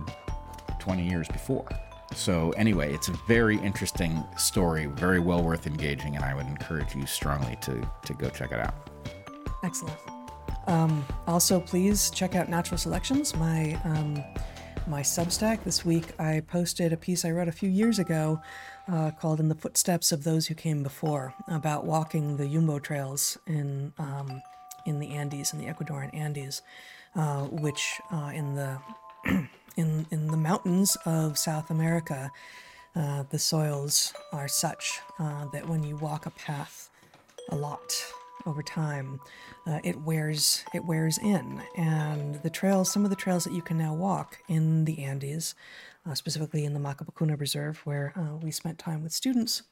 [0.78, 1.68] 20 years before.
[2.14, 6.94] So, anyway, it's a very interesting story, very well worth engaging, and I would encourage
[6.94, 8.74] you strongly to, to go check it out.
[9.64, 9.98] Excellent.
[10.66, 14.22] Um, also, please check out Natural Selections, my um,
[14.86, 15.64] my Substack.
[15.64, 18.40] This week, I posted a piece I wrote a few years ago
[18.90, 23.38] uh, called "In the Footsteps of Those Who Came Before" about walking the Yumbo trails
[23.46, 24.42] in um,
[24.86, 26.62] in the Andes, in the Ecuadorian Andes,
[27.16, 28.78] uh, which uh, in the
[29.76, 32.30] in, in the mountains of South America,
[32.94, 36.90] uh, the soils are such uh, that when you walk a path
[37.50, 38.04] a lot
[38.46, 39.20] over time,
[39.66, 41.62] uh, it wears it wears in.
[41.76, 45.54] And the trails, some of the trails that you can now walk in the Andes,
[46.08, 49.62] uh, specifically in the Maquipucuna Reserve, where uh, we spent time with students,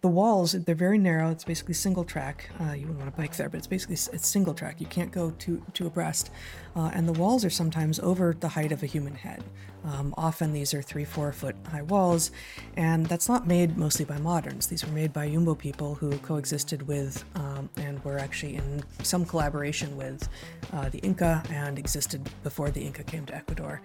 [0.00, 1.30] The walls, they're very narrow.
[1.30, 2.50] It's basically single track.
[2.60, 4.80] Uh, you wouldn't want to bike there, but it's basically it's single track.
[4.80, 6.30] You can't go two, two abreast.
[6.74, 9.42] Uh, and the walls are sometimes over the height of a human head.
[9.84, 12.30] Um, often these are three, four foot high walls.
[12.76, 14.66] And that's not made mostly by moderns.
[14.66, 19.24] These were made by Yumbo people who coexisted with um, and were actually in some
[19.24, 20.28] collaboration with
[20.72, 23.80] uh, the Inca and existed before the Inca came to Ecuador.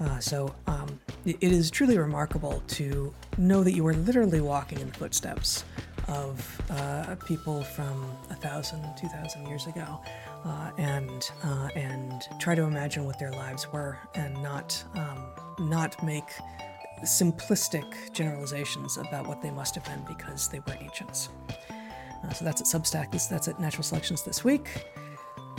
[0.00, 4.88] Uh, so um, it, is truly remarkable to know that you are literally walking in
[4.88, 5.64] the footsteps
[6.08, 10.00] of uh, people from a thousand, two thousand years ago,
[10.44, 15.24] uh, and uh, and try to imagine what their lives were, and not um,
[15.68, 16.28] not make
[17.04, 21.28] simplistic generalizations about what they must have been because they were ancients.
[21.48, 23.10] Uh, so that's at Substack.
[23.28, 24.84] That's at Natural Selections this week.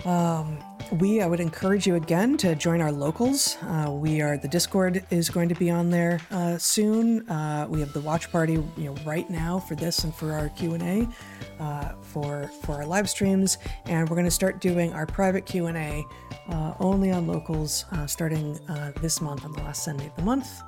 [0.03, 0.59] Um,
[0.91, 3.57] we, I would encourage you again to join our locals.
[3.63, 7.27] Uh, we are the Discord is going to be on there uh, soon.
[7.27, 10.49] Uh, we have the watch party, you know, right now for this and for our
[10.49, 14.93] Q and A, uh, for for our live streams, and we're going to start doing
[14.93, 16.05] our private Q and A
[16.49, 18.59] uh, only on locals uh, starting
[19.01, 20.61] this month on the last Sunday of the month.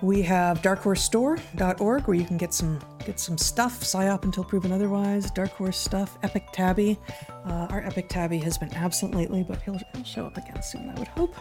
[0.00, 5.30] We have darkhorsestore.org where you can get some get some stuff, PSYOP until proven otherwise,
[5.30, 6.98] Dark Horse stuff, Epic Tabby.
[7.46, 10.90] Uh, our Epic Tabby has been absent lately, but he'll, he'll show up again soon,
[10.90, 11.34] I would hope.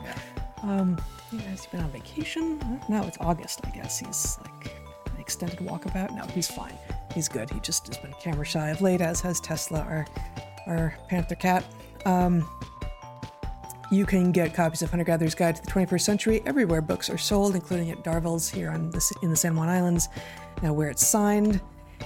[0.64, 0.98] Um,
[1.30, 1.38] he
[1.72, 2.82] been on vacation?
[2.88, 4.00] No, it's August, I guess.
[4.00, 4.74] He's like
[5.14, 6.16] an extended walkabout.
[6.16, 6.74] No, he's fine.
[7.14, 7.50] He's good.
[7.50, 10.08] He just has been camera shy of late, as has Tesla, our
[10.68, 11.66] our Panther cat.
[12.06, 12.48] Um,
[13.90, 17.18] you can get copies of Hunter Gatherer's Guide to the 21st Century everywhere books are
[17.18, 20.10] sold, including at Darvill's here the, in the San Juan Islands,
[20.66, 21.62] uh, where it's signed.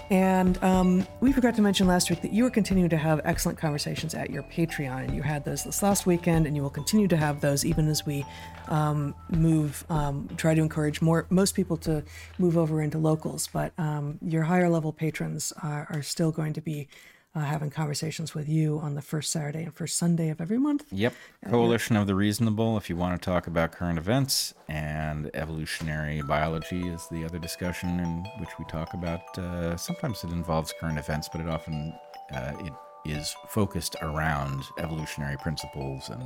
[0.09, 3.57] And um, we forgot to mention last week that you are continuing to have excellent
[3.57, 7.07] conversations at your Patreon, and you had those this last weekend, and you will continue
[7.07, 8.25] to have those even as we
[8.67, 12.03] um, move, um, try to encourage more most people to
[12.37, 13.47] move over into locals.
[13.47, 16.87] But um, your higher level patrons are, are still going to be
[17.33, 20.85] uh, having conversations with you on the first Saturday and first Sunday of every month.
[20.91, 21.13] Yep.
[21.49, 26.87] Coalition of the Reasonable, if you want to talk about current events, and evolutionary biology
[26.87, 29.21] is the other discussion in which we talk about.
[29.37, 31.93] Uh, sometimes it involves current events, but it often
[32.33, 32.73] uh, it
[33.05, 36.23] is focused around evolutionary principles and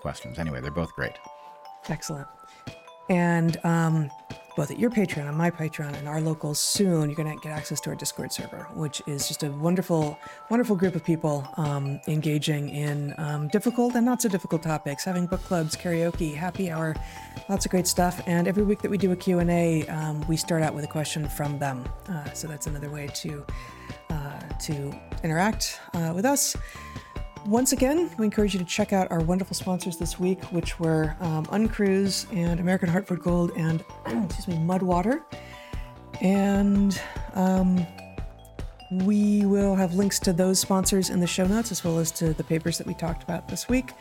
[0.00, 0.38] questions.
[0.38, 1.18] Anyway, they're both great.
[1.88, 2.26] Excellent.
[3.08, 4.10] And um,
[4.56, 7.52] both at your Patreon and my Patreon and our locals soon, you're going to get
[7.52, 10.18] access to our Discord server, which is just a wonderful,
[10.50, 15.26] wonderful group of people um, engaging in um, difficult and not so difficult topics, having
[15.26, 16.94] book clubs, karaoke, happy hour,
[17.48, 18.20] lots of great stuff.
[18.26, 21.28] And every week that we do a Q&A, um, we start out with a question
[21.28, 21.84] from them.
[22.08, 23.44] Uh, so that's another way to
[24.10, 26.56] uh, to interact uh, with us.
[27.46, 31.16] Once again, we encourage you to check out our wonderful sponsors this week, which were
[31.20, 35.22] um, Uncruise and American Hartford Gold and, excuse me, Mudwater.
[36.20, 37.00] And
[37.34, 37.86] um,
[38.90, 42.34] we will have links to those sponsors in the show notes, as well as to
[42.34, 43.92] the papers that we talked about this week.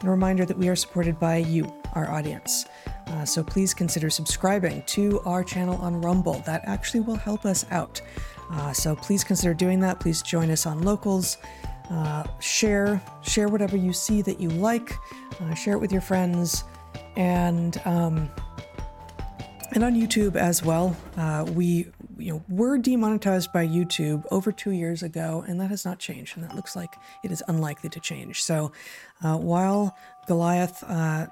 [0.00, 2.66] And a reminder that we are supported by you, our audience.
[3.06, 6.42] Uh, so please consider subscribing to our channel on Rumble.
[6.44, 8.02] That actually will help us out.
[8.50, 10.00] Uh, so please consider doing that.
[10.00, 11.36] Please join us on Locals.
[11.90, 14.94] Uh, share share whatever you see that you like.
[15.40, 16.64] Uh, share it with your friends,
[17.16, 18.30] and um,
[19.72, 20.96] and on YouTube as well.
[21.16, 21.86] Uh, we
[22.16, 26.36] you know were demonetized by YouTube over two years ago, and that has not changed,
[26.36, 26.94] and that looks like
[27.24, 28.42] it is unlikely to change.
[28.42, 28.72] So
[29.22, 29.96] uh, while
[30.26, 31.26] Goliath uh,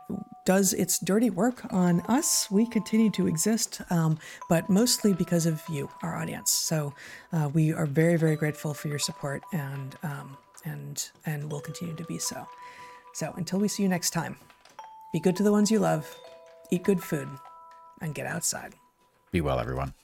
[0.45, 4.19] does its dirty work on us, we continue to exist, um,
[4.49, 6.51] but mostly because of you, our audience.
[6.51, 6.95] So
[7.33, 10.37] uh, we are very very grateful for your support, and um,
[10.69, 12.47] and and will continue to be so.
[13.15, 14.37] So until we see you next time,
[15.13, 16.07] be good to the ones you love,
[16.71, 17.29] eat good food,
[18.01, 18.75] and get outside.
[19.33, 19.95] Be well, everyone.